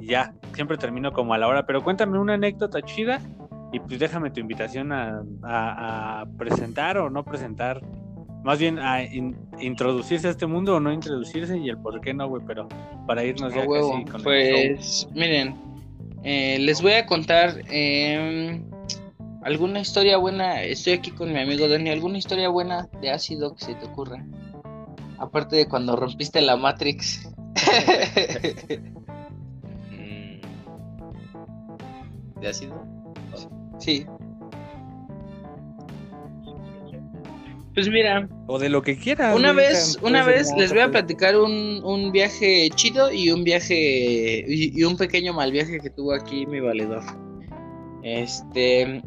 ya, 0.00 0.32
siempre 0.54 0.76
termino 0.78 1.12
como 1.12 1.34
a 1.34 1.38
la 1.38 1.48
hora, 1.48 1.66
pero 1.66 1.82
cuéntame 1.82 2.18
una 2.18 2.34
anécdota 2.34 2.80
chida 2.82 3.20
y 3.72 3.80
pues 3.80 3.98
déjame 3.98 4.30
tu 4.30 4.40
invitación 4.40 4.92
a, 4.92 6.24
presentar 6.36 6.98
o 6.98 7.10
no 7.10 7.24
presentar, 7.24 7.82
más 8.42 8.58
bien 8.58 8.78
a 8.78 9.02
introducirse 9.60 10.28
a 10.28 10.30
este 10.30 10.46
mundo 10.46 10.76
o 10.76 10.80
no 10.80 10.92
introducirse 10.92 11.58
y 11.58 11.68
el 11.68 11.78
por 11.78 12.00
qué 12.00 12.14
no, 12.14 12.28
güey, 12.28 12.42
pero 12.46 12.68
para 13.06 13.24
irnos 13.24 13.52
ya 13.54 13.66
casi 13.66 14.04
con 14.10 14.22
Pues 14.22 15.08
miren, 15.14 15.54
eh, 16.24 16.58
les 16.60 16.80
voy 16.80 16.92
a 16.92 17.04
contar 17.06 17.60
em, 17.68 18.64
alguna 19.42 19.80
historia 19.80 20.16
buena, 20.16 20.62
estoy 20.62 20.94
aquí 20.94 21.10
con 21.10 21.32
mi 21.32 21.38
amigo 21.38 21.68
Dani, 21.68 21.90
alguna 21.90 22.18
historia 22.18 22.48
buena 22.48 22.88
de 23.00 23.10
ácido 23.10 23.54
que 23.54 23.64
se 23.64 23.74
te 23.74 23.86
ocurra. 23.86 24.24
Aparte 25.18 25.56
de 25.56 25.66
cuando 25.68 25.96
rompiste 25.96 26.40
la 26.40 26.56
Matrix. 26.56 27.28
¿De 32.40 32.48
ácido? 32.48 32.97
Sí. 33.78 34.06
Pues 37.74 37.88
mira, 37.88 38.28
O 38.48 38.58
de 38.58 38.68
lo 38.68 38.82
que 38.82 38.98
quieras. 38.98 39.36
una 39.36 39.52
vez, 39.52 39.98
una 40.02 40.24
vez 40.24 40.52
les 40.56 40.72
voy 40.72 40.80
a 40.80 40.90
platicar 40.90 41.38
un, 41.38 41.80
un 41.84 42.10
viaje 42.10 42.68
chido 42.74 43.12
y 43.12 43.30
un 43.30 43.44
viaje 43.44 44.44
y, 44.48 44.80
y 44.80 44.82
un 44.82 44.96
pequeño 44.96 45.32
mal 45.32 45.52
viaje 45.52 45.78
que 45.78 45.90
tuvo 45.90 46.12
aquí 46.12 46.44
mi 46.46 46.58
valedor. 46.58 47.04
Este, 48.02 49.00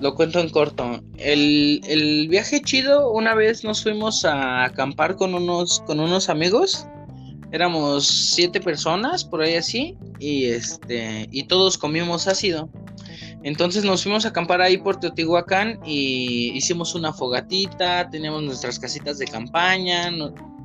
lo 0.00 0.14
cuento 0.14 0.40
en 0.40 0.48
corto. 0.48 1.02
El, 1.18 1.82
el 1.86 2.28
viaje 2.28 2.62
chido, 2.62 3.10
una 3.10 3.34
vez 3.34 3.64
nos 3.64 3.82
fuimos 3.82 4.24
a 4.24 4.64
acampar 4.64 5.16
con 5.16 5.34
unos, 5.34 5.80
con 5.86 6.00
unos 6.00 6.30
amigos. 6.30 6.86
Éramos 7.52 8.06
siete 8.06 8.60
personas, 8.60 9.24
por 9.24 9.42
ahí 9.42 9.54
así, 9.56 9.96
y 10.18 10.46
este, 10.46 11.28
y 11.30 11.44
todos 11.48 11.76
comimos 11.76 12.26
ácido. 12.28 12.70
Entonces 13.46 13.84
nos 13.84 14.02
fuimos 14.02 14.24
a 14.24 14.30
acampar 14.30 14.60
ahí 14.60 14.76
por 14.76 14.98
Teotihuacán 14.98 15.78
y 15.86 16.50
hicimos 16.56 16.96
una 16.96 17.12
fogatita, 17.12 18.10
teníamos 18.10 18.42
nuestras 18.42 18.76
casitas 18.76 19.18
de 19.18 19.26
campaña, 19.26 20.10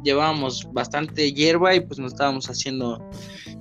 llevábamos 0.04 0.68
bastante 0.74 1.32
hierba 1.32 1.76
y 1.76 1.82
pues 1.82 2.00
nos 2.00 2.14
estábamos 2.14 2.50
haciendo 2.50 3.08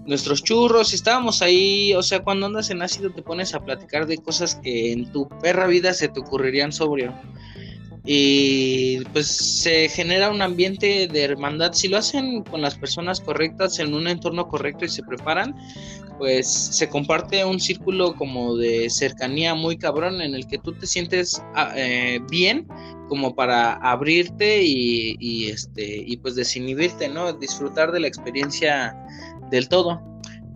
nuestros 0.06 0.42
churros, 0.42 0.92
y 0.92 0.96
estábamos 0.96 1.42
ahí, 1.42 1.92
o 1.92 2.02
sea, 2.02 2.20
cuando 2.20 2.46
andas 2.46 2.70
en 2.70 2.80
ácido 2.80 3.12
te 3.12 3.20
pones 3.20 3.54
a 3.54 3.62
platicar 3.62 4.06
de 4.06 4.16
cosas 4.16 4.54
que 4.54 4.92
en 4.92 5.12
tu 5.12 5.28
perra 5.28 5.66
vida 5.66 5.92
se 5.92 6.08
te 6.08 6.20
ocurrirían 6.20 6.72
sobrio. 6.72 7.14
Y 8.04 9.04
pues 9.12 9.26
se 9.26 9.88
genera 9.88 10.30
un 10.30 10.42
ambiente 10.42 11.06
de 11.06 11.22
hermandad. 11.22 11.72
Si 11.72 11.88
lo 11.88 11.98
hacen 11.98 12.42
con 12.44 12.62
las 12.62 12.76
personas 12.76 13.20
correctas, 13.20 13.78
en 13.78 13.94
un 13.94 14.08
entorno 14.08 14.48
correcto 14.48 14.84
y 14.84 14.88
se 14.88 15.02
preparan, 15.02 15.54
pues 16.18 16.46
se 16.50 16.88
comparte 16.88 17.44
un 17.44 17.58
círculo 17.58 18.14
como 18.14 18.56
de 18.56 18.90
cercanía 18.90 19.54
muy 19.54 19.78
cabrón 19.78 20.20
en 20.20 20.34
el 20.34 20.46
que 20.46 20.58
tú 20.58 20.72
te 20.72 20.86
sientes 20.86 21.42
ah, 21.54 21.72
eh, 21.74 22.20
bien 22.30 22.68
como 23.08 23.34
para 23.34 23.72
abrirte 23.74 24.62
y, 24.62 25.16
y, 25.18 25.48
este 25.48 26.04
y 26.06 26.18
pues 26.18 26.36
desinhibirte, 26.36 27.08
¿no? 27.08 27.32
Disfrutar 27.32 27.90
de 27.90 28.00
la 28.00 28.08
experiencia 28.08 28.94
del 29.50 29.68
todo. 29.68 30.00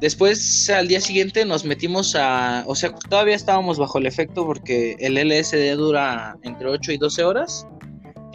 Después 0.01 0.69
al 0.71 0.89
día 0.89 1.01
siguiente 1.01 1.45
nos 1.45 1.65
metimos 1.65 2.15
a, 2.17 2.65
o 2.67 2.75
sea, 2.75 2.95
todavía 3.09 3.37
estábamos 3.37 3.79
bajo 3.79 3.99
el 3.99 4.07
efecto 4.07 4.45
porque 4.45 4.97
el 4.99 5.15
LSD 5.15 5.77
dura 5.77 6.37
entre 6.43 6.69
8 6.69 6.93
y 6.93 6.99
12 6.99 7.25
horas. 7.25 7.67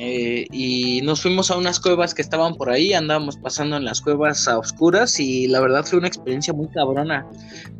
eh, 0.01 0.47
y 0.53 1.01
nos 1.01 1.21
fuimos 1.21 1.51
a 1.51 1.57
unas 1.57 1.77
cuevas 1.77 2.13
que 2.13 2.21
estaban 2.21 2.55
por 2.55 2.69
ahí, 2.69 2.93
andábamos 2.93 3.35
pasando 3.35 3.75
en 3.75 3.83
las 3.83 3.99
cuevas 3.99 4.47
a 4.47 4.57
oscuras 4.57 5.19
y 5.19 5.47
la 5.49 5.59
verdad 5.59 5.83
fue 5.83 5.99
una 5.99 6.07
experiencia 6.07 6.53
muy 6.53 6.69
cabrona 6.69 7.27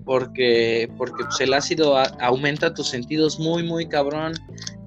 porque, 0.03 0.89
porque 0.97 1.23
pues, 1.23 1.39
el 1.39 1.53
ácido 1.53 1.97
aumenta 2.19 2.73
tus 2.73 2.89
sentidos 2.89 3.39
muy 3.39 3.63
muy 3.63 3.88
cabrón, 3.88 4.34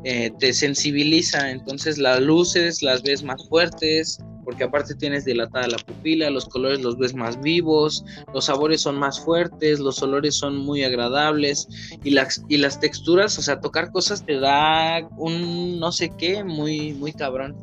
eh, 0.05 0.31
te 0.39 0.53
sensibiliza, 0.53 1.51
entonces 1.51 1.97
las 1.97 2.21
luces 2.21 2.83
las 2.83 3.03
ves 3.03 3.23
más 3.23 3.49
fuertes, 3.49 4.19
porque 4.45 4.65
aparte 4.65 4.95
tienes 4.95 5.25
dilatada 5.25 5.69
la 5.69 5.79
pupila, 5.79 6.31
los 6.31 6.47
colores 6.47 6.81
los 6.81 6.99
ves 6.99 7.15
más 7.15 7.41
vivos, 7.41 8.05
los 8.35 8.47
sabores 8.47 8.81
son 8.81 8.99
más 8.99 9.21
fuertes, 9.21 9.81
los 9.81 10.03
olores 10.03 10.35
son 10.35 10.57
muy 10.57 10.83
agradables 10.83 11.69
y 12.03 12.11
las, 12.11 12.43
y 12.49 12.57
las 12.57 12.81
texturas, 12.81 13.39
o 13.39 13.43
sea, 13.43 13.61
tocar 13.61 13.93
cosas 13.93 14.25
te 14.25 14.39
da 14.39 15.07
un 15.17 15.79
no 15.79 15.93
sé 15.93 16.13
qué 16.17 16.45
muy, 16.45 16.93
muy 16.95 17.13
cabrón. 17.13 17.57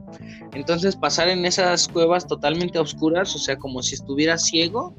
Entonces 0.53 0.95
pasar 0.95 1.29
en 1.29 1.45
esas 1.45 1.87
cuevas 1.87 2.27
totalmente 2.27 2.79
oscuras, 2.79 3.35
o 3.35 3.39
sea, 3.39 3.57
como 3.57 3.83
si 3.83 3.95
estuvieras 3.95 4.45
ciego 4.45 4.95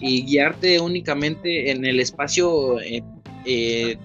y 0.00 0.24
guiarte 0.24 0.80
únicamente 0.80 1.70
en 1.70 1.84
el 1.84 2.00
espacio 2.00 2.80
eh, 2.80 3.02
eh, 3.44 3.98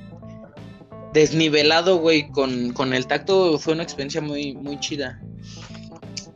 desnivelado, 1.13 1.97
güey, 1.97 2.29
con, 2.29 2.73
con 2.73 2.93
el 2.93 3.07
tacto 3.07 3.57
fue 3.59 3.73
una 3.73 3.83
experiencia 3.83 4.21
muy, 4.21 4.53
muy 4.55 4.79
chida. 4.79 5.21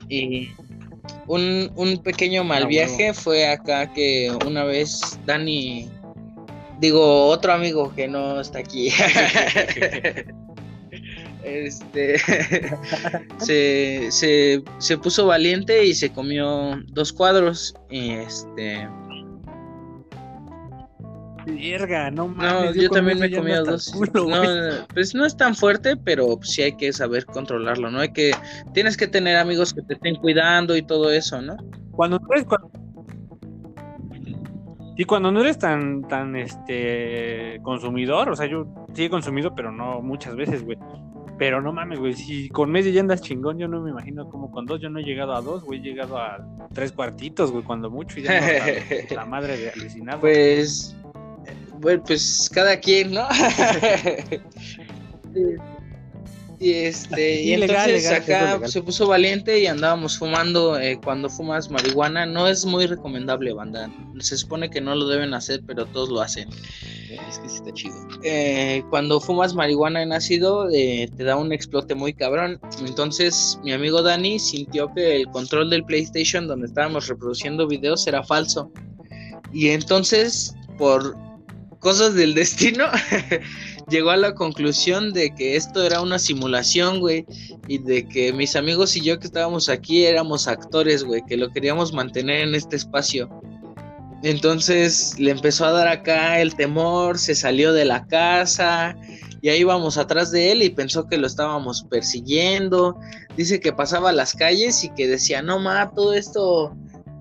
Y 0.10 0.50
un, 1.28 1.72
un 1.76 1.98
pequeño 2.02 2.44
mal 2.44 2.64
Ah, 2.64 2.68
viaje 2.68 3.14
fue 3.14 3.48
acá 3.48 3.92
que 3.94 4.32
una 4.46 4.64
vez 4.64 5.20
Dani, 5.26 5.90
digo, 6.80 7.28
otro 7.28 7.54
amigo 7.54 7.94
que 7.96 8.08
no 8.08 8.40
está 8.42 8.60
aquí, 8.60 8.90
este, 11.44 12.20
se, 13.38 14.12
se, 14.12 14.64
se 14.78 14.98
puso 14.98 15.26
valiente 15.26 15.86
y 15.86 15.94
se 15.94 16.12
comió 16.12 16.80
dos 16.88 17.14
cuadros. 17.14 17.76
Y 17.90 18.12
este, 18.12 18.88
Verga, 21.46 22.12
no 22.12 22.28
no, 22.28 22.36
mames. 22.36 22.76
yo 22.76 22.90
también 22.90 23.20
me 23.20 23.30
ya 23.30 23.40
comí 23.40 23.52
ando 23.52 23.72
dos. 23.72 23.92
culo, 23.92 24.28
no, 24.28 24.88
pues 24.94 25.14
no 25.14 25.26
es 25.26 25.36
tan 25.36 25.56
fuerte, 25.56 25.96
pero 25.98 26.40
sí 26.42 26.62
hay 26.62 26.76
que 26.78 26.94
saber 26.94 27.26
controlarlo, 27.26 27.92
¿no? 27.92 28.00
Hay 28.00 28.14
que, 28.14 28.32
tienes 28.74 28.98
que 28.98 29.08
tener 29.08 29.38
amigos 29.38 29.74
que 29.74 29.82
te 29.82 29.96
estén 29.96 30.16
cuidando 30.16 30.76
y 30.76 30.82
todo 30.82 31.12
eso, 31.12 31.42
¿no? 31.42 31.58
Cuando 31.92 32.20
no 32.20 32.28
eres. 32.32 32.46
Cuando... 32.46 32.72
Sí, 34.96 35.06
cuando 35.06 35.32
no 35.32 35.42
eres 35.42 35.58
tan, 35.58 36.08
tan, 36.08 36.36
este, 36.36 37.60
consumidor, 37.64 38.30
o 38.30 38.36
sea, 38.36 38.46
yo 38.46 38.68
sí 38.94 39.06
he 39.06 39.10
consumido, 39.10 39.56
pero 39.56 39.72
no 39.72 40.02
muchas 40.02 40.36
veces, 40.36 40.64
güey. 40.64 40.78
Pero 41.40 41.62
no 41.64 41.74
mames, 41.74 41.98
güey, 41.98 42.14
si 42.14 42.48
con 42.50 42.70
medio 42.70 42.92
ya 42.92 43.02
andas 43.02 43.22
chingón, 43.22 43.58
yo 43.58 43.68
no 43.68 43.82
me 43.82 43.90
imagino 43.90 44.30
como 44.30 44.52
con 44.52 44.68
dos, 44.68 44.80
yo 44.80 44.92
no 44.92 45.00
he 45.00 45.04
llegado 45.04 45.34
a 45.34 45.42
dos, 45.42 45.64
güey, 45.64 45.80
he 45.80 45.82
llegado 45.82 46.18
a 46.18 46.46
tres 46.74 46.92
cuartitos, 46.92 47.52
güey, 47.52 47.64
cuando 47.64 47.90
mucho, 47.90 48.20
y 48.20 48.24
ya 48.24 48.40
la 49.16 49.26
madre 49.26 49.58
de 49.58 49.72
alucinado. 49.72 50.20
Pues, 50.20 50.96
bueno, 51.84 52.02
pues 52.06 52.50
cada 52.52 52.80
quien, 52.80 53.12
¿no? 53.12 53.28
y 56.60 56.72
este, 56.72 57.42
y 57.42 57.58
legal, 57.58 57.90
entonces 57.90 58.04
legal, 58.04 58.22
acá 58.22 58.54
legal. 58.56 58.72
se 58.72 58.82
puso 58.82 59.06
valiente 59.06 59.60
y 59.60 59.68
andábamos 59.68 60.18
fumando. 60.18 60.80
eh, 60.80 60.98
cuando 61.04 61.30
fumas 61.30 61.70
marihuana, 61.70 62.26
no 62.26 62.48
es 62.48 62.66
muy 62.66 62.88
recomendable, 62.88 63.52
banda. 63.54 63.92
Se 64.20 64.38
supone 64.38 64.70
que 64.70 64.80
no 64.80 64.96
lo 64.96 65.08
deben 65.08 65.34
hacer, 65.34 65.62
pero 65.68 65.86
todos 65.86 66.10
lo 66.10 66.22
hacen. 66.22 66.50
Es 67.30 67.38
que 67.38 67.50
sí 67.50 67.58
está 67.58 67.74
chido. 67.74 67.94
eh, 68.24 68.82
cuando 68.90 69.20
fumas 69.20 69.54
marihuana 69.54 70.02
en 70.02 70.14
ácido 70.14 70.70
eh, 70.72 71.10
te 71.16 71.24
da 71.26 71.36
un 71.36 71.52
explote 71.52 71.96
muy 71.96 72.14
cabrón. 72.14 72.60
Entonces 72.80 73.60
mi 73.64 73.74
amigo 73.74 74.02
Dani 74.02 74.40
sintió 74.40 74.92
que 74.94 75.18
el 75.18 75.28
control 75.28 75.70
del 75.70 75.84
PlayStation 75.84 76.48
donde 76.48 76.68
estábamos 76.68 77.08
reproduciendo 77.08 77.68
videos 77.68 78.08
era 78.08 78.24
falso. 78.24 78.72
Y 79.52 79.68
entonces, 79.70 80.56
por 80.80 81.16
cosas 81.84 82.16
del 82.16 82.34
destino, 82.44 82.86
llegó 83.90 84.10
a 84.10 84.18
la 84.18 84.34
conclusión 84.34 85.14
de 85.14 85.36
que 85.36 85.56
esto 85.56 85.84
era 85.84 86.02
una 86.02 86.18
simulación, 86.18 87.00
güey. 87.00 87.26
Y 87.68 87.78
de 87.78 88.08
que 88.08 88.34
mis 88.34 88.56
amigos 88.56 88.96
y 88.98 89.02
yo 89.02 89.20
que 89.20 89.28
estábamos 89.28 89.70
aquí 89.70 90.06
éramos 90.06 90.48
actores, 90.48 91.04
güey, 91.04 91.22
que 91.28 91.38
lo 91.38 91.52
queríamos 91.52 91.94
mantener 91.94 92.48
en 92.48 92.56
este 92.56 92.76
espacio. 92.76 93.30
Entonces 94.24 95.20
le 95.20 95.32
empezó 95.32 95.66
a 95.66 95.72
dar 95.72 95.88
acá 95.88 96.42
el 96.42 96.56
temor, 96.56 97.20
se 97.20 97.36
salió 97.36 97.74
de 97.74 97.86
la 97.86 98.08
casa 98.08 98.96
y 99.42 99.50
ahí 99.50 99.60
íbamos 99.60 99.98
atrás 99.98 100.32
de 100.32 100.54
él 100.54 100.64
y 100.64 100.70
pensó 100.70 101.08
que 101.08 101.18
lo 101.18 101.28
estábamos 101.28 101.84
persiguiendo. 101.90 102.98
Dice 103.36 103.60
que 103.60 103.74
pasaba 103.74 104.14
las 104.14 104.34
calles 104.34 104.86
y 104.86 104.90
que 104.94 105.10
decía, 105.10 105.42
no 105.42 105.60
ma, 105.60 105.92
todo 105.92 106.14
esto, 106.14 106.74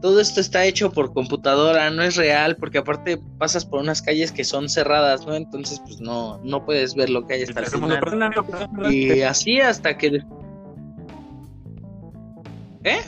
todo 0.03 0.21
esto 0.21 0.41
está 0.41 0.65
hecho 0.65 0.91
por 0.91 1.15
computadora, 1.15 1.89
no 1.91 2.03
es 2.03 2.17
real, 2.17 2.57
porque 2.57 2.79
aparte 2.79 3.19
pasas 3.39 3.65
por 3.65 3.81
unas 3.81 4.03
calles 4.03 4.33
que 4.33 4.43
son 4.43 4.69
cerradas, 4.69 5.25
¿no? 5.25 5.35
Entonces 5.37 5.81
pues 5.81 6.01
no, 6.01 6.41
no 6.43 6.65
puedes 6.67 6.97
ver 6.97 7.09
lo 7.09 7.25
que 7.25 7.35
hay 7.35 7.43
hasta 7.45 7.61
el 7.61 7.67
final. 7.67 8.01
perdón, 8.01 8.33
perdón. 8.51 8.93
Y 8.93 9.23
así 9.23 9.61
hasta 9.61 9.97
que... 9.97 10.21
¿Eh? 12.83 13.01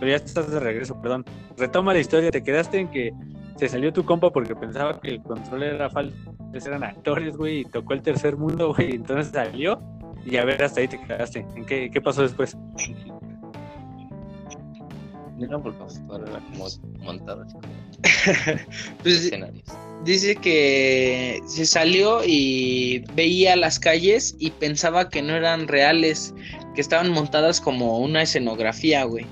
Pero 0.00 0.10
ya 0.10 0.16
estás 0.16 0.50
de 0.50 0.58
regreso, 0.58 1.00
perdón. 1.00 1.24
Retoma 1.56 1.92
la 1.92 2.00
historia, 2.00 2.32
te 2.32 2.42
quedaste 2.42 2.80
en 2.80 2.90
que 2.90 3.12
se 3.56 3.68
salió 3.68 3.92
tu 3.92 4.04
compa 4.04 4.30
porque 4.30 4.56
pensaba 4.56 5.00
que 5.00 5.10
el 5.10 5.22
control 5.22 5.62
era 5.62 5.88
falso. 5.88 6.16
Eran 6.52 6.82
actores, 6.82 7.36
güey, 7.36 7.60
y 7.60 7.64
tocó 7.64 7.92
el 7.92 8.02
tercer 8.02 8.36
mundo, 8.36 8.74
güey. 8.74 8.96
Entonces 8.96 9.32
salió 9.32 9.80
y 10.24 10.36
a 10.38 10.44
ver, 10.44 10.62
hasta 10.62 10.80
ahí 10.80 10.88
te 10.88 11.00
quedaste. 11.00 11.46
¿En 11.54 11.64
qué, 11.64 11.88
qué 11.88 12.00
pasó 12.00 12.22
después? 12.22 12.56
No, 15.38 15.62
porque 15.62 15.78
era 15.78 16.40
como 16.52 16.66
montado 16.98 17.42
así 17.42 17.54
como 17.54 17.66
Pues 19.02 19.14
escenarios. 19.24 19.64
Dice 20.04 20.36
que 20.36 21.40
se 21.46 21.66
salió 21.66 22.22
y 22.24 23.04
veía 23.14 23.56
las 23.56 23.78
calles 23.78 24.34
y 24.38 24.50
pensaba 24.50 25.08
que 25.08 25.22
no 25.22 25.34
eran 25.34 25.68
reales, 25.68 26.34
que 26.74 26.80
estaban 26.80 27.10
montadas 27.10 27.60
como 27.60 27.98
una 27.98 28.22
escenografía, 28.22 29.04
güey. 29.04 29.26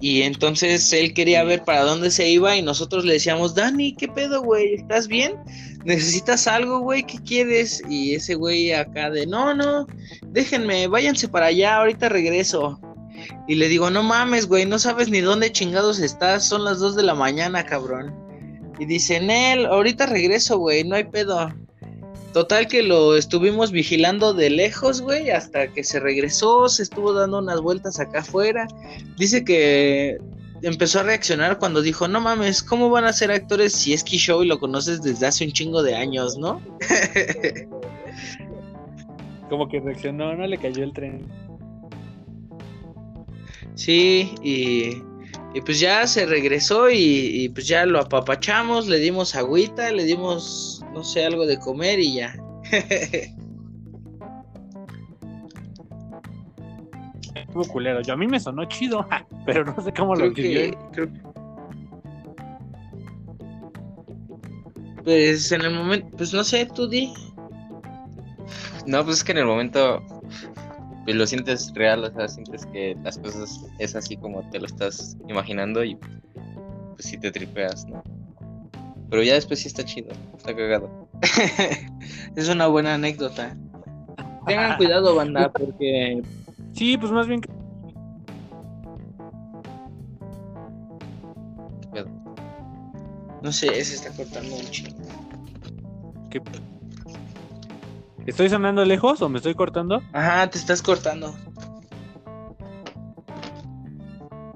Y 0.00 0.22
entonces 0.22 0.92
él 0.92 1.14
quería 1.14 1.44
ver 1.44 1.62
para 1.62 1.82
dónde 1.82 2.10
se 2.10 2.28
iba 2.28 2.56
y 2.56 2.62
nosotros 2.62 3.04
le 3.04 3.14
decíamos, 3.14 3.54
Dani, 3.54 3.94
¿qué 3.94 4.08
pedo, 4.08 4.42
güey? 4.42 4.74
¿Estás 4.74 5.06
bien? 5.06 5.34
¿Necesitas 5.84 6.48
algo, 6.48 6.80
güey? 6.80 7.04
¿Qué 7.04 7.18
quieres? 7.18 7.82
Y 7.88 8.14
ese 8.14 8.34
güey 8.34 8.72
acá 8.72 9.10
de, 9.10 9.26
no, 9.26 9.54
no, 9.54 9.86
déjenme, 10.26 10.88
váyanse 10.88 11.28
para 11.28 11.46
allá, 11.46 11.76
ahorita 11.76 12.08
regreso. 12.08 12.80
Y 13.48 13.56
le 13.56 13.68
digo, 13.68 13.90
no 13.90 14.02
mames, 14.02 14.46
güey, 14.46 14.66
no 14.66 14.78
sabes 14.78 15.08
ni 15.08 15.20
dónde 15.20 15.52
chingados 15.52 16.00
estás, 16.00 16.46
son 16.46 16.64
las 16.64 16.78
2 16.78 16.96
de 16.96 17.02
la 17.02 17.14
mañana, 17.14 17.64
cabrón. 17.64 18.14
Y 18.78 18.86
dice, 18.86 19.20
Nel, 19.20 19.66
ahorita 19.66 20.06
regreso, 20.06 20.58
güey, 20.58 20.84
no 20.84 20.96
hay 20.96 21.04
pedo. 21.04 21.52
Total 22.32 22.66
que 22.66 22.82
lo 22.82 23.16
estuvimos 23.16 23.72
vigilando 23.72 24.32
de 24.32 24.48
lejos, 24.48 25.02
güey, 25.02 25.30
hasta 25.30 25.68
que 25.68 25.84
se 25.84 26.00
regresó, 26.00 26.68
se 26.68 26.82
estuvo 26.82 27.12
dando 27.12 27.38
unas 27.38 27.60
vueltas 27.60 28.00
acá 28.00 28.20
afuera. 28.20 28.66
Dice 29.18 29.44
que 29.44 30.18
empezó 30.62 31.00
a 31.00 31.02
reaccionar 31.02 31.58
cuando 31.58 31.82
dijo, 31.82 32.08
no 32.08 32.20
mames, 32.20 32.62
¿cómo 32.62 32.88
van 32.88 33.04
a 33.04 33.12
ser 33.12 33.30
actores 33.30 33.74
si 33.74 33.92
es 33.92 34.02
Show 34.02 34.42
y 34.42 34.46
lo 34.46 34.58
conoces 34.58 35.02
desde 35.02 35.26
hace 35.26 35.44
un 35.44 35.52
chingo 35.52 35.82
de 35.82 35.94
años, 35.94 36.38
no? 36.38 36.62
Como 39.50 39.68
que 39.68 39.80
reaccionó, 39.80 40.34
no 40.34 40.46
le 40.46 40.56
cayó 40.56 40.84
el 40.84 40.94
tren. 40.94 41.26
Sí, 43.84 44.32
y, 44.44 45.02
y 45.54 45.60
pues 45.64 45.80
ya 45.80 46.06
se 46.06 46.24
regresó 46.24 46.88
y, 46.88 46.96
y, 46.96 47.48
pues 47.48 47.66
ya 47.66 47.84
lo 47.84 47.98
apapachamos, 47.98 48.86
le 48.86 48.98
dimos 49.00 49.34
agüita, 49.34 49.90
le 49.90 50.04
dimos, 50.04 50.84
no 50.94 51.02
sé, 51.02 51.24
algo 51.24 51.46
de 51.46 51.58
comer 51.58 51.98
y 51.98 52.14
ya. 52.14 52.32
Estuvo 57.34 57.64
culero. 57.64 58.00
Yo 58.02 58.14
a 58.14 58.16
mí 58.16 58.26
me 58.28 58.38
sonó 58.38 58.64
chido, 58.66 59.04
pero 59.46 59.64
no 59.64 59.74
sé 59.82 59.92
cómo 59.92 60.14
Creo 60.14 60.28
lo 60.28 60.34
que- 60.34 60.76
creo- 60.92 61.08
Pues 65.04 65.50
en 65.50 65.62
el 65.62 65.74
momento, 65.74 66.06
pues 66.16 66.32
no 66.32 66.44
sé, 66.44 66.66
tú 66.66 66.86
di. 66.86 67.12
No, 68.86 69.04
pues 69.04 69.16
es 69.18 69.24
que 69.24 69.32
en 69.32 69.38
el 69.38 69.46
momento 69.46 70.00
pues, 71.04 71.16
lo 71.16 71.26
sientes 71.26 71.72
real, 71.74 72.04
o 72.04 72.12
sea, 72.12 72.28
sientes 72.28 72.66
que 72.66 72.96
las 73.02 73.18
cosas 73.18 73.64
es 73.78 73.94
así 73.96 74.16
como 74.16 74.48
te 74.50 74.58
lo 74.60 74.66
estás 74.66 75.16
imaginando 75.28 75.82
y 75.84 75.96
pues 75.96 77.06
sí 77.06 77.18
te 77.18 77.30
tripeas, 77.32 77.86
¿no? 77.86 78.02
Pero 79.10 79.22
ya 79.22 79.34
después 79.34 79.60
sí 79.60 79.68
está 79.68 79.84
chido, 79.84 80.10
está 80.36 80.54
cagado. 80.54 81.08
es 82.36 82.48
una 82.48 82.66
buena 82.66 82.94
anécdota. 82.94 83.56
Tengan 84.46 84.76
cuidado, 84.76 85.14
banda, 85.14 85.50
porque 85.52 86.22
Sí, 86.72 86.96
pues 86.96 87.12
más 87.12 87.26
bien 87.26 87.40
que- 87.40 87.50
¿Qué 91.92 92.04
no 93.42 93.52
sé, 93.52 93.84
se 93.84 93.96
está 93.96 94.10
cortando 94.10 94.54
un 94.56 94.62
chingo. 94.70 94.96
que- 96.30 96.40
¿Estoy 98.26 98.48
sonando 98.48 98.84
lejos 98.84 99.20
o 99.22 99.28
me 99.28 99.38
estoy 99.38 99.54
cortando? 99.54 100.02
Ajá, 100.12 100.48
te 100.48 100.58
estás 100.58 100.82
cortando. 100.82 101.34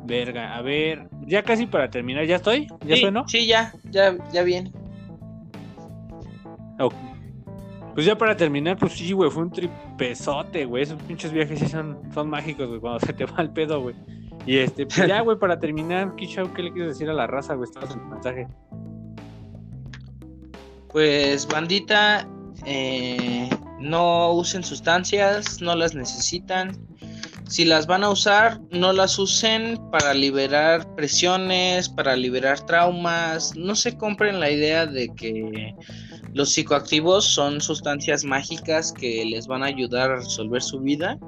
Verga, 0.05 0.57
a 0.57 0.63
ver, 0.63 1.09
ya 1.27 1.43
casi 1.43 1.67
para 1.67 1.91
terminar, 1.91 2.27
¿ya 2.27 2.37
estoy? 2.37 2.69
¿Ya 2.85 2.95
sí, 2.95 3.01
sueno? 3.01 3.29
Sí, 3.29 3.47
ya, 3.47 3.73
ya, 3.91 4.17
ya 4.33 4.43
bien. 4.43 4.73
Pues 7.97 8.05
ya 8.05 8.19
para 8.19 8.37
terminar, 8.37 8.77
pues 8.77 8.93
sí, 8.93 9.13
güey, 9.13 9.31
fue 9.31 9.45
un 9.45 9.51
tripezote, 9.51 10.67
güey. 10.67 10.83
Esos 10.83 11.01
pinches 11.05 11.33
viajes 11.33 11.59
sí 11.59 11.67
son, 11.67 11.99
son 12.13 12.29
mágicos, 12.29 12.69
güey, 12.69 12.79
cuando 12.79 13.01
se 13.07 13.15
te 13.15 13.25
va 13.25 13.41
el 13.41 13.49
pedo, 13.49 13.81
güey. 13.81 13.97
Y 14.45 14.59
este, 14.59 14.85
pues 14.85 15.09
ya, 15.09 15.23
güey, 15.23 15.39
para 15.39 15.59
terminar, 15.59 16.15
Kishau, 16.15 16.53
¿qué 16.53 16.63
le 16.63 16.73
quieres 16.73 16.93
decir 16.93 17.09
a 17.09 17.15
la 17.15 17.27
raza, 17.27 17.55
güey? 17.55 17.67
Estabas 17.67 17.93
en 17.93 18.01
tu 18.01 18.07
mensaje. 18.07 18.49
Pues 20.93 21.49
bandita, 21.49 22.29
eh, 22.67 23.49
no 23.81 24.33
usen 24.33 24.65
sustancias, 24.65 25.61
no 25.61 25.75
las 25.75 25.95
necesitan. 25.95 26.77
Si 27.49 27.65
las 27.65 27.87
van 27.87 28.03
a 28.03 28.11
usar, 28.11 28.61
no 28.73 28.93
las 28.93 29.19
usen 29.21 29.79
para 29.93 30.15
liberar 30.15 30.95
presiones, 30.97 31.89
para 31.89 32.17
liberar 32.17 32.67
traumas. 32.67 33.55
No 33.55 33.77
se 33.77 33.97
compren 33.97 34.41
la 34.41 34.51
idea 34.51 34.87
de 34.87 35.15
que 35.15 35.75
los 36.35 36.53
psicoactivos 36.53 37.25
son 37.25 37.61
sustancias 37.61 38.25
mágicas 38.25 38.93
que 38.93 39.25
les 39.25 39.47
van 39.47 39.63
a 39.63 39.67
ayudar 39.67 40.11
a 40.11 40.17
resolver 40.17 40.61
su 40.61 40.81
vida. 40.81 41.19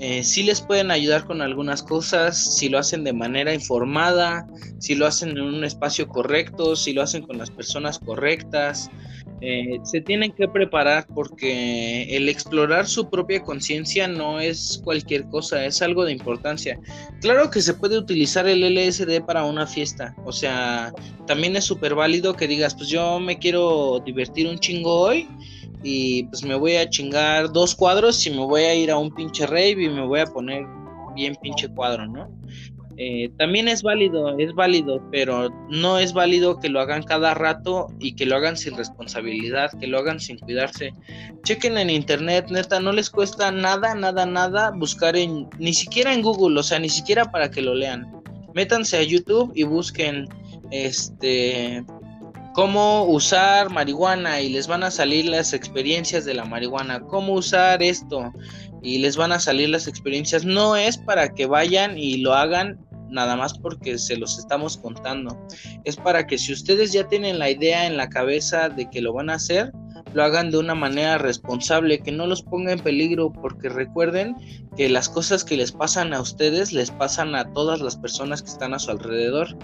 Eh, 0.00 0.24
sí 0.24 0.42
les 0.42 0.60
pueden 0.60 0.90
ayudar 0.90 1.24
con 1.24 1.42
algunas 1.42 1.84
cosas 1.84 2.56
si 2.56 2.68
lo 2.68 2.78
hacen 2.78 3.04
de 3.04 3.12
manera 3.12 3.54
informada, 3.54 4.44
si 4.80 4.96
lo 4.96 5.06
hacen 5.06 5.30
en 5.30 5.42
un 5.42 5.64
espacio 5.64 6.08
correcto, 6.08 6.74
si 6.74 6.92
lo 6.92 7.02
hacen 7.02 7.22
con 7.22 7.38
las 7.38 7.50
personas 7.50 8.00
correctas. 8.00 8.90
Eh, 9.44 9.80
se 9.82 10.00
tienen 10.00 10.30
que 10.30 10.46
preparar 10.46 11.04
porque 11.12 12.04
el 12.16 12.28
explorar 12.28 12.86
su 12.86 13.10
propia 13.10 13.42
conciencia 13.42 14.06
no 14.06 14.38
es 14.38 14.80
cualquier 14.84 15.28
cosa, 15.28 15.66
es 15.66 15.82
algo 15.82 16.04
de 16.04 16.12
importancia. 16.12 16.78
Claro 17.20 17.50
que 17.50 17.60
se 17.60 17.74
puede 17.74 17.98
utilizar 17.98 18.46
el 18.46 18.62
LSD 18.62 19.20
para 19.26 19.44
una 19.44 19.66
fiesta, 19.66 20.14
o 20.24 20.30
sea, 20.30 20.92
también 21.26 21.56
es 21.56 21.64
súper 21.64 21.96
válido 21.96 22.36
que 22.36 22.46
digas, 22.46 22.76
pues 22.76 22.88
yo 22.88 23.18
me 23.18 23.36
quiero 23.36 24.00
divertir 24.06 24.46
un 24.46 24.60
chingo 24.60 25.00
hoy 25.00 25.28
y 25.82 26.22
pues 26.24 26.44
me 26.44 26.54
voy 26.54 26.76
a 26.76 26.88
chingar 26.88 27.50
dos 27.50 27.74
cuadros 27.74 28.24
y 28.24 28.30
me 28.30 28.46
voy 28.46 28.62
a 28.62 28.74
ir 28.76 28.92
a 28.92 28.96
un 28.96 29.12
pinche 29.12 29.44
rave 29.44 29.70
y 29.82 29.88
me 29.88 30.06
voy 30.06 30.20
a 30.20 30.26
poner 30.26 30.64
bien 31.16 31.34
pinche 31.42 31.68
cuadro, 31.68 32.06
¿no? 32.06 32.30
Eh, 32.96 33.30
también 33.38 33.68
es 33.68 33.82
válido, 33.82 34.36
es 34.38 34.52
válido, 34.54 35.02
pero 35.10 35.48
no 35.70 35.98
es 35.98 36.12
válido 36.12 36.58
que 36.60 36.68
lo 36.68 36.80
hagan 36.80 37.02
cada 37.02 37.34
rato 37.34 37.86
y 37.98 38.14
que 38.14 38.26
lo 38.26 38.36
hagan 38.36 38.56
sin 38.56 38.76
responsabilidad, 38.76 39.70
que 39.78 39.86
lo 39.86 39.98
hagan 39.98 40.20
sin 40.20 40.38
cuidarse. 40.38 40.94
Chequen 41.42 41.78
en 41.78 41.90
internet, 41.90 42.46
neta, 42.50 42.80
no 42.80 42.92
les 42.92 43.10
cuesta 43.10 43.50
nada, 43.50 43.94
nada, 43.94 44.26
nada 44.26 44.70
buscar 44.70 45.16
en, 45.16 45.48
ni 45.58 45.72
siquiera 45.72 46.12
en 46.12 46.22
Google, 46.22 46.60
o 46.60 46.62
sea, 46.62 46.78
ni 46.78 46.88
siquiera 46.88 47.30
para 47.30 47.50
que 47.50 47.62
lo 47.62 47.74
lean. 47.74 48.06
Métanse 48.54 48.98
a 48.98 49.02
YouTube 49.02 49.52
y 49.54 49.62
busquen, 49.62 50.28
este, 50.70 51.84
cómo 52.52 53.04
usar 53.04 53.70
marihuana 53.70 54.40
y 54.40 54.50
les 54.50 54.66
van 54.66 54.82
a 54.82 54.90
salir 54.90 55.26
las 55.26 55.52
experiencias 55.52 56.24
de 56.24 56.34
la 56.34 56.44
marihuana, 56.44 57.00
cómo 57.00 57.34
usar 57.34 57.82
esto 57.82 58.32
y 58.82 58.98
les 58.98 59.16
van 59.16 59.32
a 59.32 59.40
salir 59.40 59.68
las 59.68 59.86
experiencias. 59.86 60.44
No 60.44 60.76
es 60.76 60.98
para 60.98 61.34
que 61.34 61.46
vayan 61.46 61.98
y 61.98 62.18
lo 62.18 62.34
hagan 62.34 62.78
nada 63.10 63.36
más 63.36 63.58
porque 63.58 63.98
se 63.98 64.16
los 64.16 64.38
estamos 64.38 64.76
contando. 64.76 65.38
Es 65.84 65.96
para 65.96 66.26
que 66.26 66.38
si 66.38 66.52
ustedes 66.52 66.92
ya 66.92 67.06
tienen 67.08 67.38
la 67.38 67.50
idea 67.50 67.86
en 67.86 67.96
la 67.96 68.08
cabeza 68.08 68.68
de 68.68 68.88
que 68.90 69.02
lo 69.02 69.12
van 69.12 69.30
a 69.30 69.34
hacer, 69.34 69.72
lo 70.14 70.22
hagan 70.22 70.50
de 70.50 70.58
una 70.58 70.74
manera 70.74 71.18
responsable, 71.18 72.00
que 72.00 72.12
no 72.12 72.26
los 72.26 72.42
ponga 72.42 72.72
en 72.72 72.80
peligro, 72.80 73.32
porque 73.32 73.68
recuerden 73.68 74.36
que 74.76 74.88
las 74.88 75.08
cosas 75.08 75.44
que 75.44 75.56
les 75.56 75.72
pasan 75.72 76.14
a 76.14 76.20
ustedes 76.20 76.72
les 76.72 76.90
pasan 76.90 77.34
a 77.34 77.52
todas 77.52 77.80
las 77.80 77.96
personas 77.96 78.42
que 78.42 78.50
están 78.50 78.74
a 78.74 78.78
su 78.78 78.90
alrededor. 78.90 79.56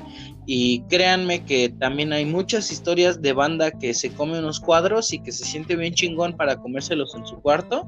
Y 0.46 0.80
créanme 0.88 1.44
que 1.44 1.68
también 1.68 2.12
hay 2.12 2.24
muchas 2.24 2.70
historias 2.70 3.20
de 3.20 3.32
banda 3.32 3.70
que 3.70 3.94
se 3.94 4.10
come 4.10 4.38
unos 4.38 4.60
cuadros 4.60 5.12
y 5.12 5.18
que 5.18 5.32
se 5.32 5.44
siente 5.44 5.76
bien 5.76 5.94
chingón 5.94 6.34
para 6.36 6.56
comérselos 6.56 7.14
en 7.14 7.26
su 7.26 7.40
cuarto. 7.40 7.86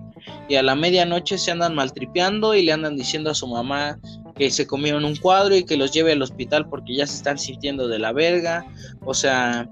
Y 0.48 0.56
a 0.56 0.62
la 0.62 0.74
medianoche 0.74 1.38
se 1.38 1.50
andan 1.50 1.74
maltripeando 1.74 2.54
y 2.54 2.62
le 2.62 2.72
andan 2.72 2.96
diciendo 2.96 3.30
a 3.30 3.34
su 3.34 3.46
mamá 3.46 3.98
que 4.36 4.50
se 4.50 4.66
comieron 4.66 5.04
un 5.04 5.16
cuadro 5.16 5.54
y 5.56 5.64
que 5.64 5.76
los 5.76 5.92
lleve 5.92 6.12
al 6.12 6.22
hospital 6.22 6.68
porque 6.68 6.94
ya 6.96 7.06
se 7.06 7.16
están 7.16 7.38
sintiendo 7.38 7.88
de 7.88 7.98
la 7.98 8.12
verga. 8.12 8.66
O 9.04 9.14
sea, 9.14 9.68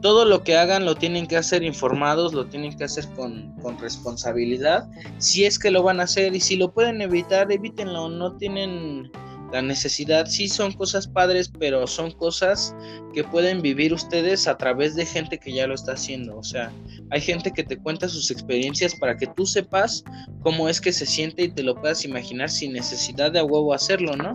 todo 0.00 0.24
lo 0.24 0.42
que 0.44 0.56
hagan 0.56 0.84
lo 0.84 0.94
tienen 0.94 1.26
que 1.26 1.36
hacer 1.36 1.62
informados, 1.62 2.32
lo 2.32 2.46
tienen 2.46 2.76
que 2.76 2.84
hacer 2.84 3.06
con, 3.16 3.52
con, 3.62 3.78
responsabilidad. 3.78 4.88
Si 5.18 5.44
es 5.44 5.58
que 5.58 5.70
lo 5.70 5.82
van 5.82 6.00
a 6.00 6.04
hacer 6.04 6.34
y 6.34 6.40
si 6.40 6.56
lo 6.56 6.72
pueden 6.72 7.00
evitar, 7.02 7.50
evítenlo. 7.50 8.08
No 8.08 8.36
tienen 8.36 9.10
la 9.52 9.62
necesidad. 9.62 10.26
Sí 10.26 10.48
son 10.48 10.72
cosas 10.72 11.06
padres, 11.06 11.50
pero 11.58 11.86
son 11.86 12.12
cosas 12.12 12.74
que 13.14 13.24
pueden 13.24 13.62
vivir 13.62 13.92
ustedes 13.92 14.46
a 14.46 14.56
través 14.56 14.94
de 14.94 15.06
gente 15.06 15.38
que 15.38 15.52
ya 15.52 15.66
lo 15.66 15.74
está 15.74 15.92
haciendo. 15.92 16.36
O 16.38 16.42
sea, 16.42 16.70
hay 17.10 17.20
gente 17.20 17.52
que 17.52 17.64
te 17.64 17.78
cuenta 17.78 18.08
sus 18.08 18.30
experiencias 18.30 18.94
para 18.94 19.16
que 19.16 19.26
tú 19.26 19.46
sepas 19.46 20.04
cómo 20.42 20.68
es 20.68 20.80
que 20.80 20.92
se 20.92 21.06
siente 21.06 21.44
y 21.44 21.48
te 21.48 21.62
lo 21.62 21.74
puedas 21.74 22.04
imaginar 22.04 22.50
sin 22.50 22.72
necesidad 22.72 23.32
de 23.32 23.38
a 23.38 23.44
huevo 23.44 23.72
hacerlo, 23.72 24.16
¿no? 24.16 24.32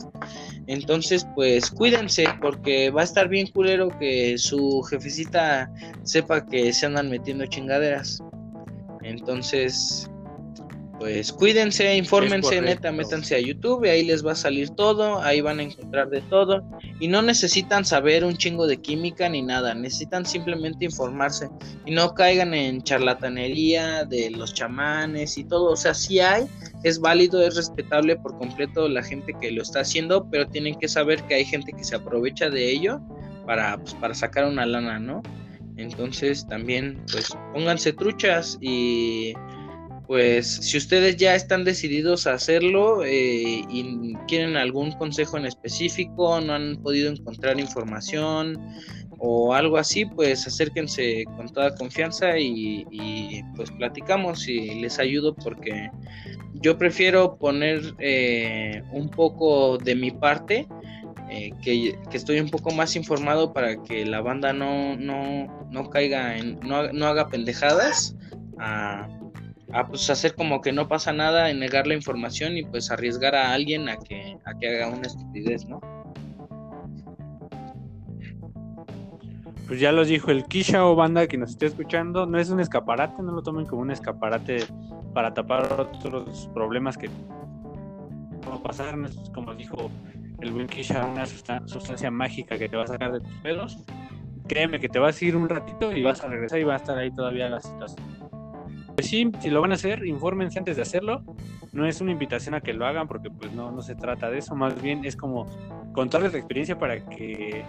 Entonces, 0.67 1.27
pues 1.35 1.69
cuídense 1.69 2.25
porque 2.41 2.89
va 2.89 3.01
a 3.01 3.05
estar 3.05 3.27
bien 3.27 3.47
culero 3.47 3.89
que 3.99 4.37
su 4.37 4.81
jefecita 4.83 5.71
sepa 6.03 6.45
que 6.45 6.71
se 6.73 6.85
andan 6.85 7.09
metiendo 7.09 7.45
chingaderas. 7.45 8.19
Entonces, 9.03 10.09
pues 10.99 11.33
cuídense, 11.33 11.95
infórmense, 11.97 12.61
neta, 12.61 12.91
métanse 12.91 13.35
a 13.35 13.39
YouTube 13.39 13.85
y 13.85 13.89
ahí 13.89 14.05
les 14.05 14.25
va 14.25 14.33
a 14.33 14.35
salir 14.35 14.69
todo, 14.69 15.21
ahí 15.21 15.41
van 15.41 15.59
a 15.59 15.63
encontrar 15.63 16.09
de 16.09 16.21
todo. 16.21 16.63
Y 16.99 17.07
no 17.07 17.21
necesitan 17.21 17.83
saber 17.83 18.23
un 18.23 18.37
chingo 18.37 18.67
de 18.67 18.77
química 18.77 19.27
ni 19.27 19.41
nada, 19.41 19.73
necesitan 19.73 20.25
simplemente 20.25 20.85
informarse. 20.85 21.49
Y 21.85 21.91
no 21.91 22.13
caigan 22.13 22.53
en 22.53 22.83
charlatanería 22.83 24.05
de 24.05 24.29
los 24.31 24.53
chamanes 24.53 25.37
y 25.37 25.43
todo, 25.43 25.71
o 25.71 25.75
sea, 25.75 25.93
sí 25.93 26.19
hay, 26.19 26.45
es 26.83 26.99
válido, 26.99 27.41
es 27.45 27.55
respetable 27.55 28.15
por 28.15 28.37
completo 28.37 28.87
la 28.87 29.01
gente 29.03 29.33
que 29.41 29.51
lo 29.51 29.63
está 29.63 29.81
haciendo, 29.81 30.29
pero 30.29 30.47
tienen 30.47 30.75
que 30.75 30.87
saber 30.87 31.23
que 31.23 31.35
hay 31.35 31.45
gente 31.45 31.73
que 31.73 31.83
se 31.83 31.95
aprovecha 31.95 32.49
de 32.49 32.71
ello 32.71 33.01
para, 33.45 33.77
pues, 33.77 33.95
para 33.95 34.13
sacar 34.13 34.45
una 34.45 34.65
lana, 34.65 34.99
¿no? 34.99 35.23
Entonces 35.77 36.47
también, 36.47 37.03
pues 37.11 37.35
pónganse 37.51 37.93
truchas 37.93 38.57
y 38.61 39.33
pues 40.13 40.57
si 40.57 40.77
ustedes 40.77 41.17
ya 41.17 41.33
están 41.33 41.63
decididos 41.63 42.27
a 42.27 42.33
hacerlo 42.33 43.03
eh, 43.03 43.65
y 43.67 44.13
quieren 44.27 44.57
algún 44.57 44.91
consejo 44.91 45.39
en 45.39 45.47
específico, 45.47 46.39
no 46.39 46.53
han 46.53 46.77
podido 46.83 47.11
encontrar 47.11 47.59
información 47.59 48.63
o 49.17 49.55
algo 49.55 49.75
así, 49.75 50.05
pues 50.05 50.45
acérquense 50.45 51.23
con 51.35 51.49
toda 51.49 51.73
confianza 51.73 52.37
y, 52.37 53.41
pues 53.55 53.71
platicamos 53.71 54.47
y 54.47 54.81
les 54.81 54.99
ayudo 54.99 55.33
porque 55.33 55.89
yo 56.61 56.77
prefiero 56.77 57.35
poner 57.37 57.95
eh, 57.97 58.83
un 58.91 59.09
poco 59.09 59.79
de 59.79 59.95
mi 59.95 60.11
parte, 60.11 60.67
eh, 61.31 61.49
que, 61.63 61.97
estoy 62.11 62.39
un 62.39 62.51
poco 62.51 62.69
más 62.69 62.95
informado 62.95 63.51
para 63.51 63.81
que 63.81 64.05
la 64.05 64.21
banda 64.21 64.53
no, 64.53 64.95
no, 64.95 65.67
no 65.71 65.89
caiga 65.89 66.37
en, 66.37 66.59
no, 66.59 66.93
no 66.93 67.07
haga 67.07 67.29
pendejadas. 67.29 68.15
A 69.73 69.87
pues 69.87 70.09
hacer 70.09 70.35
como 70.35 70.61
que 70.61 70.71
no 70.71 70.87
pasa 70.87 71.11
nada, 71.11 71.49
en 71.49 71.59
negar 71.59 71.87
la 71.87 71.95
información 71.95 72.57
y 72.57 72.63
pues 72.63 72.91
arriesgar 72.91 73.35
a 73.35 73.53
alguien 73.53 73.89
a 73.89 73.97
que, 73.97 74.37
a 74.45 74.53
que 74.57 74.69
haga 74.69 74.89
una 74.89 75.07
estupidez, 75.07 75.67
¿no? 75.67 75.81
Pues 79.67 79.79
ya 79.79 79.91
los 79.91 80.07
dijo 80.07 80.29
el 80.29 80.43
Kisha 80.45 80.85
o 80.85 80.95
banda 80.95 81.25
que 81.25 81.37
nos 81.37 81.51
esté 81.51 81.65
escuchando, 81.65 82.27
no 82.27 82.37
es 82.37 82.51
un 82.51 82.59
escaparate, 82.59 83.23
no 83.23 83.31
lo 83.31 83.41
tomen 83.41 83.65
como 83.65 83.81
un 83.81 83.89
escaparate 83.89 84.65
para 85.13 85.33
tapar 85.33 85.73
otros 85.79 86.49
problemas 86.53 86.97
que 86.97 87.09
no 88.45 89.05
es 89.05 89.29
como 89.33 89.55
dijo 89.55 89.89
el 90.41 90.51
buen 90.51 90.67
Kisha, 90.67 91.03
una 91.05 91.25
sustancia 91.25 92.11
mágica 92.11 92.59
que 92.59 92.69
te 92.69 92.77
va 92.77 92.83
a 92.83 92.87
sacar 92.87 93.13
de 93.13 93.21
tus 93.21 93.33
pedos. 93.37 93.77
Créeme 94.47 94.79
que 94.79 94.89
te 94.89 94.99
vas 94.99 95.19
a 95.19 95.25
ir 95.25 95.35
un 95.35 95.49
ratito 95.49 95.91
y 95.91 96.03
vas 96.03 96.21
a 96.23 96.27
regresar 96.27 96.59
y 96.59 96.63
va 96.63 96.73
a 96.73 96.77
estar 96.77 96.97
ahí 96.97 97.09
todavía 97.11 97.49
la 97.49 97.61
situación 97.61 98.22
pues 98.95 99.07
sí, 99.07 99.31
si 99.39 99.49
lo 99.49 99.61
van 99.61 99.71
a 99.71 99.75
hacer, 99.75 100.05
infórmense 100.05 100.59
antes 100.59 100.75
de 100.75 100.81
hacerlo. 100.81 101.23
No 101.71 101.87
es 101.87 102.01
una 102.01 102.11
invitación 102.11 102.55
a 102.55 102.61
que 102.61 102.73
lo 102.73 102.85
hagan 102.85 103.07
porque 103.07 103.29
pues 103.29 103.51
no, 103.53 103.71
no 103.71 103.81
se 103.81 103.95
trata 103.95 104.29
de 104.29 104.39
eso, 104.39 104.55
más 104.55 104.79
bien 104.81 105.03
es 105.05 105.15
como 105.15 105.47
contarles 105.93 106.33
la 106.33 106.39
experiencia 106.39 106.77
para 106.77 107.03
que 107.03 107.65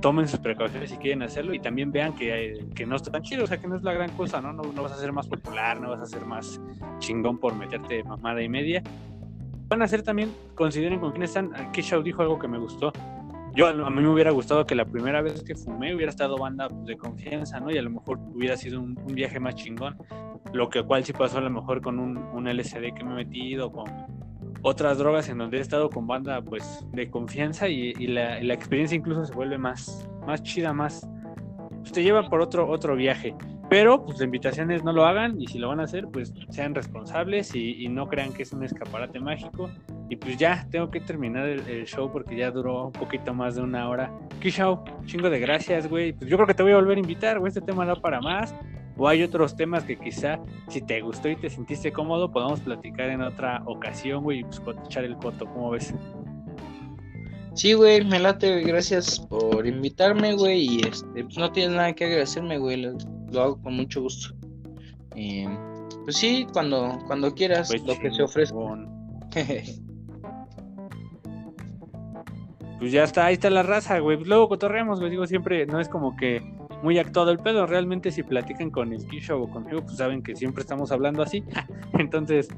tomen 0.00 0.26
sus 0.26 0.40
precauciones 0.40 0.90
si 0.90 0.96
quieren 0.96 1.22
hacerlo 1.22 1.54
y 1.54 1.60
también 1.60 1.92
vean 1.92 2.14
que, 2.14 2.66
que 2.74 2.86
no 2.86 2.96
está 2.96 3.10
tan 3.10 3.22
chido, 3.22 3.44
o 3.44 3.46
sea 3.46 3.58
que 3.58 3.68
no 3.68 3.76
es 3.76 3.82
la 3.82 3.92
gran 3.92 4.10
cosa, 4.10 4.40
¿no? 4.40 4.52
¿no? 4.52 4.62
No 4.62 4.82
vas 4.82 4.92
a 4.92 4.96
ser 4.96 5.12
más 5.12 5.28
popular, 5.28 5.80
no 5.80 5.90
vas 5.90 6.00
a 6.00 6.06
ser 6.06 6.24
más 6.24 6.60
chingón 6.98 7.38
por 7.38 7.54
meterte 7.54 8.02
mamada 8.04 8.42
y 8.42 8.48
media. 8.48 8.82
Van 9.68 9.80
a 9.80 9.84
hacer 9.86 10.02
también, 10.02 10.30
consideren 10.54 11.00
con 11.00 11.12
quién 11.12 11.22
están. 11.22 11.52
Show 11.72 12.02
dijo 12.02 12.20
algo 12.20 12.38
que 12.38 12.48
me 12.48 12.58
gustó 12.58 12.92
yo 13.54 13.66
a 13.66 13.90
mí 13.90 14.02
me 14.02 14.08
hubiera 14.08 14.30
gustado 14.30 14.66
que 14.66 14.74
la 14.74 14.84
primera 14.84 15.20
vez 15.20 15.42
que 15.42 15.54
fumé 15.54 15.94
hubiera 15.94 16.10
estado 16.10 16.38
banda 16.38 16.68
pues, 16.68 16.86
de 16.86 16.96
confianza, 16.96 17.60
¿no? 17.60 17.70
Y 17.70 17.78
a 17.78 17.82
lo 17.82 17.90
mejor 17.90 18.18
hubiera 18.34 18.56
sido 18.56 18.80
un, 18.80 18.94
viaje 19.06 19.38
más 19.40 19.56
chingón. 19.56 19.96
Lo 20.52 20.68
que 20.68 20.82
cual 20.82 21.04
sí 21.04 21.12
pasó 21.12 21.38
a 21.38 21.40
lo 21.42 21.50
mejor 21.50 21.82
con 21.82 21.98
un, 21.98 22.48
LSD 22.48 22.94
que 22.94 23.04
me 23.04 23.12
he 23.12 23.24
metido, 23.24 23.70
con 23.70 23.86
otras 24.62 24.98
drogas 24.98 25.28
en 25.28 25.38
donde 25.38 25.58
he 25.58 25.60
estado 25.60 25.90
con 25.90 26.06
banda 26.06 26.40
pues 26.40 26.84
de 26.92 27.10
confianza 27.10 27.68
y, 27.68 27.92
la, 28.06 28.40
la, 28.40 28.54
experiencia 28.54 28.96
incluso 28.96 29.24
se 29.24 29.34
vuelve 29.34 29.58
más, 29.58 30.08
más 30.26 30.42
chida, 30.42 30.72
más... 30.72 31.08
Pues, 31.82 31.92
te 31.92 32.02
lleva 32.02 32.28
por 32.28 32.40
otro, 32.40 32.68
otro 32.68 32.96
viaje. 32.96 33.34
Pero 33.68 34.04
pues 34.04 34.18
la 34.18 34.26
invitación 34.26 34.68
no 34.84 34.92
lo 34.92 35.06
hagan 35.06 35.40
y 35.40 35.46
si 35.46 35.58
lo 35.58 35.68
van 35.68 35.80
a 35.80 35.84
hacer 35.84 36.06
pues 36.12 36.34
sean 36.50 36.74
responsables 36.74 37.54
y, 37.54 37.88
no 37.88 38.06
crean 38.06 38.32
que 38.32 38.42
es 38.42 38.52
un 38.52 38.62
escaparate 38.62 39.18
mágico. 39.18 39.70
Y 40.10 40.16
pues 40.16 40.36
ya 40.36 40.66
tengo 40.70 40.90
que 40.90 41.00
terminar 41.00 41.48
el, 41.48 41.86
show 41.86 42.12
porque 42.12 42.36
ya 42.36 42.50
duró 42.50 42.86
un 42.88 42.92
poquito 42.92 43.32
más 43.32 43.54
de 43.54 43.62
una 43.62 43.88
hora. 43.88 44.12
show 44.42 44.84
chingo 45.06 45.30
de 45.30 45.40
gracias, 45.40 45.88
güey. 45.88 46.12
Pues 46.12 46.28
yo 46.28 46.36
creo 46.36 46.46
que 46.46 46.54
te 46.54 46.62
voy 46.62 46.72
a 46.72 46.76
volver 46.76 46.98
a 46.98 47.00
invitar, 47.00 47.38
güey. 47.38 47.48
Este 47.48 47.62
tema 47.62 47.86
no 47.86 47.96
para 47.96 48.20
más. 48.20 48.54
O 48.98 49.08
hay 49.08 49.22
otros 49.22 49.56
temas 49.56 49.84
que 49.84 49.96
quizá 49.96 50.38
si 50.68 50.82
te 50.82 51.00
gustó 51.00 51.30
y 51.30 51.36
te 51.36 51.48
sentiste 51.48 51.92
cómodo 51.92 52.30
podamos 52.30 52.60
platicar 52.60 53.08
en 53.08 53.22
otra 53.22 53.62
ocasión, 53.64 54.22
güey, 54.22 54.40
y 54.40 54.44
pues 54.44 54.60
echar 54.84 55.04
el 55.04 55.16
coto, 55.16 55.46
¿cómo 55.46 55.70
ves? 55.70 55.94
Sí, 57.54 57.74
güey, 57.74 58.04
me 58.04 58.18
late, 58.18 58.62
Gracias 58.62 59.20
por 59.20 59.66
invitarme, 59.66 60.34
güey. 60.34 60.76
Y 60.76 60.80
este, 60.88 61.24
pues 61.24 61.36
no 61.36 61.52
tienes 61.52 61.76
nada 61.76 61.92
que 61.92 62.04
agradecerme, 62.04 62.58
güey 62.58 62.76
lo 63.32 63.42
hago 63.42 63.60
con 63.60 63.74
mucho 63.74 64.02
gusto. 64.02 64.34
Eh, 65.16 65.48
pues 66.04 66.16
sí, 66.16 66.46
cuando, 66.52 66.98
cuando 67.06 67.34
quieras, 67.34 67.68
pues 67.70 67.82
lo 67.84 67.98
que 67.98 68.10
se 68.12 68.22
ofrezca. 68.22 68.56
pues 72.78 72.92
ya 72.92 73.04
está, 73.04 73.26
ahí 73.26 73.34
está 73.34 73.50
la 73.50 73.62
raza, 73.62 73.98
güey. 73.98 74.16
Pues 74.16 74.28
luego 74.28 74.48
cotorreamos, 74.48 74.98
güey. 75.00 75.10
Digo, 75.10 75.26
siempre 75.26 75.66
no 75.66 75.80
es 75.80 75.88
como 75.88 76.16
que 76.16 76.42
muy 76.82 76.98
actuado 76.98 77.30
el 77.30 77.38
pedo. 77.38 77.66
Realmente, 77.66 78.10
si 78.10 78.22
platican 78.22 78.70
con 78.70 78.92
el 78.92 79.06
Kisho 79.06 79.40
o 79.40 79.50
conmigo, 79.50 79.82
pues 79.82 79.96
saben 79.96 80.22
que 80.22 80.36
siempre 80.36 80.62
estamos 80.62 80.92
hablando 80.92 81.22
así. 81.22 81.42
Entonces, 81.98 82.48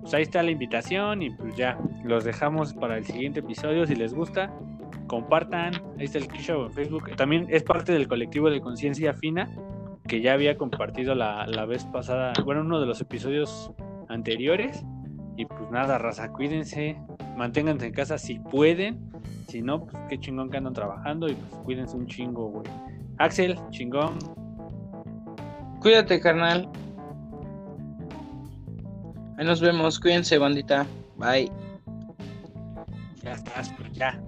pues 0.00 0.14
ahí 0.14 0.22
está 0.22 0.42
la 0.42 0.50
invitación 0.50 1.22
y 1.22 1.30
pues 1.30 1.56
ya 1.56 1.78
los 2.04 2.24
dejamos 2.24 2.74
para 2.74 2.98
el 2.98 3.04
siguiente 3.04 3.40
episodio. 3.40 3.86
Si 3.86 3.94
les 3.94 4.14
gusta, 4.14 4.52
compartan. 5.06 5.74
Ahí 5.98 6.04
está 6.04 6.18
el 6.18 6.28
Kisho 6.28 6.66
en 6.66 6.72
Facebook. 6.72 7.16
También 7.16 7.46
es 7.50 7.62
parte 7.62 7.92
del 7.92 8.08
colectivo 8.08 8.50
de 8.50 8.60
conciencia 8.60 9.14
fina 9.14 9.48
que 10.06 10.20
ya 10.20 10.32
había 10.32 10.58
compartido 10.58 11.14
la, 11.14 11.64
vez 11.66 11.84
pasada, 11.84 12.32
bueno, 12.44 12.62
uno 12.62 12.80
de 12.80 12.86
los 12.86 13.00
episodios 13.00 13.72
anteriores. 14.08 14.84
Y 15.36 15.46
pues 15.46 15.70
nada, 15.70 15.98
raza, 15.98 16.32
cuídense, 16.32 17.00
manténganse 17.36 17.86
en 17.86 17.92
casa 17.92 18.18
si 18.18 18.38
pueden. 18.38 19.10
Si 19.48 19.62
no, 19.62 19.86
pues 19.86 19.96
qué 20.08 20.18
chingón 20.18 20.50
que 20.50 20.56
andan 20.58 20.74
trabajando 20.74 21.28
y 21.28 21.34
pues 21.34 21.62
cuídense 21.64 21.96
un 21.96 22.06
chingo, 22.06 22.48
güey. 22.50 22.66
Axel, 23.18 23.58
chingón. 23.70 24.18
Cuídate, 25.80 26.20
carnal. 26.20 26.68
Ahí 29.38 29.46
nos 29.46 29.60
vemos, 29.60 29.98
cuídense, 29.98 30.38
bandita. 30.38 30.86
Bye. 31.16 31.50
Ya 33.22 33.32
estás, 33.32 33.72
pues 33.76 33.92
ya. 33.92 34.22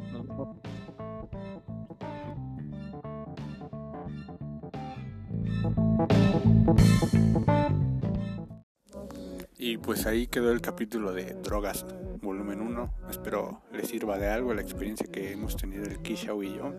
Y 9.58 9.78
pues 9.78 10.06
ahí 10.06 10.26
quedó 10.26 10.52
el 10.52 10.60
capítulo 10.60 11.12
de 11.12 11.34
Drogas, 11.34 11.86
volumen 12.20 12.60
1. 12.60 12.94
Espero 13.10 13.62
les 13.72 13.88
sirva 13.88 14.18
de 14.18 14.28
algo 14.28 14.52
la 14.52 14.60
experiencia 14.60 15.06
que 15.06 15.32
hemos 15.32 15.56
tenido 15.56 15.84
el 15.84 16.00
Kishao 16.00 16.42
y 16.42 16.54
yo. 16.54 16.74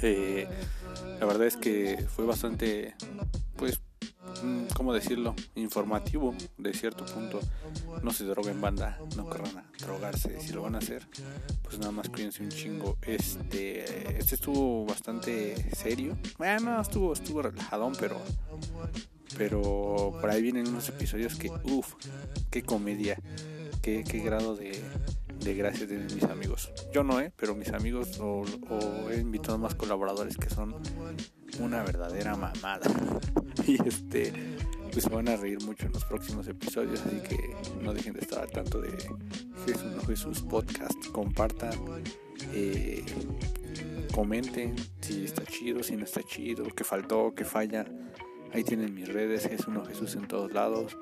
Eh, 0.00 0.46
la 1.18 1.26
verdad 1.26 1.46
es 1.46 1.56
que 1.56 2.06
fue 2.08 2.24
bastante, 2.24 2.94
pues, 3.56 3.80
¿cómo 4.74 4.92
decirlo? 4.92 5.34
Informativo 5.54 6.34
de 6.56 6.72
cierto 6.74 7.04
punto. 7.06 7.40
No 8.02 8.12
se 8.12 8.24
droguen 8.24 8.60
banda, 8.60 8.98
no 9.16 9.28
corran 9.28 9.58
a 9.58 9.64
drogarse. 9.78 10.40
Si 10.40 10.52
lo 10.52 10.62
van 10.62 10.74
a 10.74 10.78
hacer, 10.78 11.06
pues 11.62 11.78
nada 11.78 11.92
más 11.92 12.08
cuídense 12.08 12.42
un 12.42 12.50
chingo. 12.50 12.96
Este, 13.02 14.18
este 14.18 14.34
estuvo 14.34 14.84
bastante 14.86 15.74
serio. 15.74 16.16
Bueno, 16.38 16.80
estuvo, 16.80 17.12
estuvo 17.12 17.42
relajadón, 17.42 17.94
pero 17.98 18.16
pero 19.36 20.16
por 20.20 20.30
ahí 20.30 20.42
vienen 20.42 20.68
unos 20.68 20.88
episodios 20.88 21.36
que, 21.36 21.50
uff, 21.64 21.94
qué 22.50 22.62
comedia, 22.62 23.16
qué, 23.82 24.02
qué 24.02 24.18
grado 24.20 24.56
de, 24.56 24.82
de 25.40 25.54
gracia 25.54 25.86
tienen 25.86 26.06
mis 26.14 26.24
amigos. 26.24 26.72
Yo 26.92 27.02
no, 27.04 27.20
¿eh? 27.20 27.32
Pero 27.36 27.54
mis 27.54 27.70
amigos 27.72 28.18
o, 28.20 28.44
he 29.10 29.18
invitado 29.18 29.58
más 29.58 29.74
colaboradores 29.74 30.36
que 30.36 30.50
son 30.50 30.74
una 31.60 31.82
verdadera 31.82 32.36
mamada. 32.36 32.80
y 33.66 33.86
este, 33.86 34.32
pues 34.92 35.04
se 35.04 35.10
van 35.10 35.28
a 35.28 35.36
reír 35.36 35.62
mucho 35.64 35.86
en 35.86 35.92
los 35.92 36.04
próximos 36.04 36.48
episodios, 36.48 37.00
así 37.00 37.20
que 37.20 37.56
no 37.82 37.92
dejen 37.92 38.14
de 38.14 38.20
estar 38.20 38.40
al 38.40 38.50
tanto 38.50 38.80
de 38.80 38.90
Jesús 39.66 39.92
no 39.94 40.02
Jesús 40.02 40.42
Podcast. 40.42 41.06
Compartan, 41.12 41.74
eh, 42.52 43.04
comenten 44.14 44.74
si 45.00 45.24
está 45.24 45.44
chido, 45.44 45.82
si 45.82 45.96
no 45.96 46.04
está 46.04 46.22
chido, 46.22 46.64
qué 46.74 46.84
faltó, 46.84 47.34
qué 47.34 47.44
falla. 47.44 47.86
Ahí 48.52 48.64
tienen 48.64 48.94
mis 48.94 49.08
redes, 49.08 49.44
es 49.46 49.66
uno 49.66 49.84
Jesús 49.84 50.14
en 50.14 50.26
todos 50.26 50.52
lados. 50.52 50.96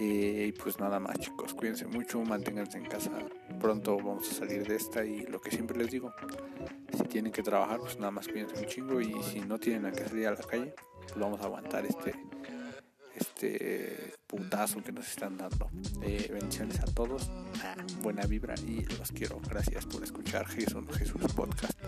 Eh, 0.00 0.46
y 0.48 0.52
pues 0.52 0.80
nada 0.80 0.98
más 0.98 1.18
chicos, 1.18 1.52
cuídense 1.52 1.86
mucho, 1.86 2.22
manténganse 2.22 2.78
en 2.78 2.86
casa. 2.86 3.10
Pronto 3.60 3.96
vamos 3.98 4.30
a 4.30 4.34
salir 4.34 4.66
de 4.66 4.76
esta 4.76 5.04
y 5.04 5.26
lo 5.26 5.40
que 5.40 5.50
siempre 5.50 5.76
les 5.76 5.90
digo, 5.90 6.14
si 6.96 7.02
tienen 7.04 7.30
que 7.30 7.42
trabajar, 7.42 7.80
pues 7.80 7.98
nada 7.98 8.10
más 8.10 8.26
cuídense 8.26 8.58
un 8.58 8.66
chingo 8.66 9.00
y 9.00 9.22
si 9.22 9.40
no 9.40 9.58
tienen 9.58 9.84
a 9.84 9.92
que 9.92 10.08
salir 10.08 10.28
a 10.28 10.30
la 10.30 10.38
calle, 10.38 10.74
pues 11.02 11.14
vamos 11.16 11.40
a 11.42 11.44
aguantar 11.44 11.84
este 11.84 12.14
este 13.14 14.14
putazo 14.26 14.82
que 14.82 14.92
nos 14.92 15.06
están 15.06 15.36
dando. 15.36 15.68
Eh, 16.02 16.30
bendiciones 16.32 16.80
a 16.80 16.86
todos, 16.86 17.30
buena 18.00 18.24
vibra 18.24 18.54
y 18.66 18.84
los 18.96 19.12
quiero. 19.12 19.38
Gracias 19.50 19.84
por 19.84 20.02
escuchar 20.02 20.46
Jesús 20.46 20.84
Jesús 20.96 21.32
Podcast. 21.34 21.78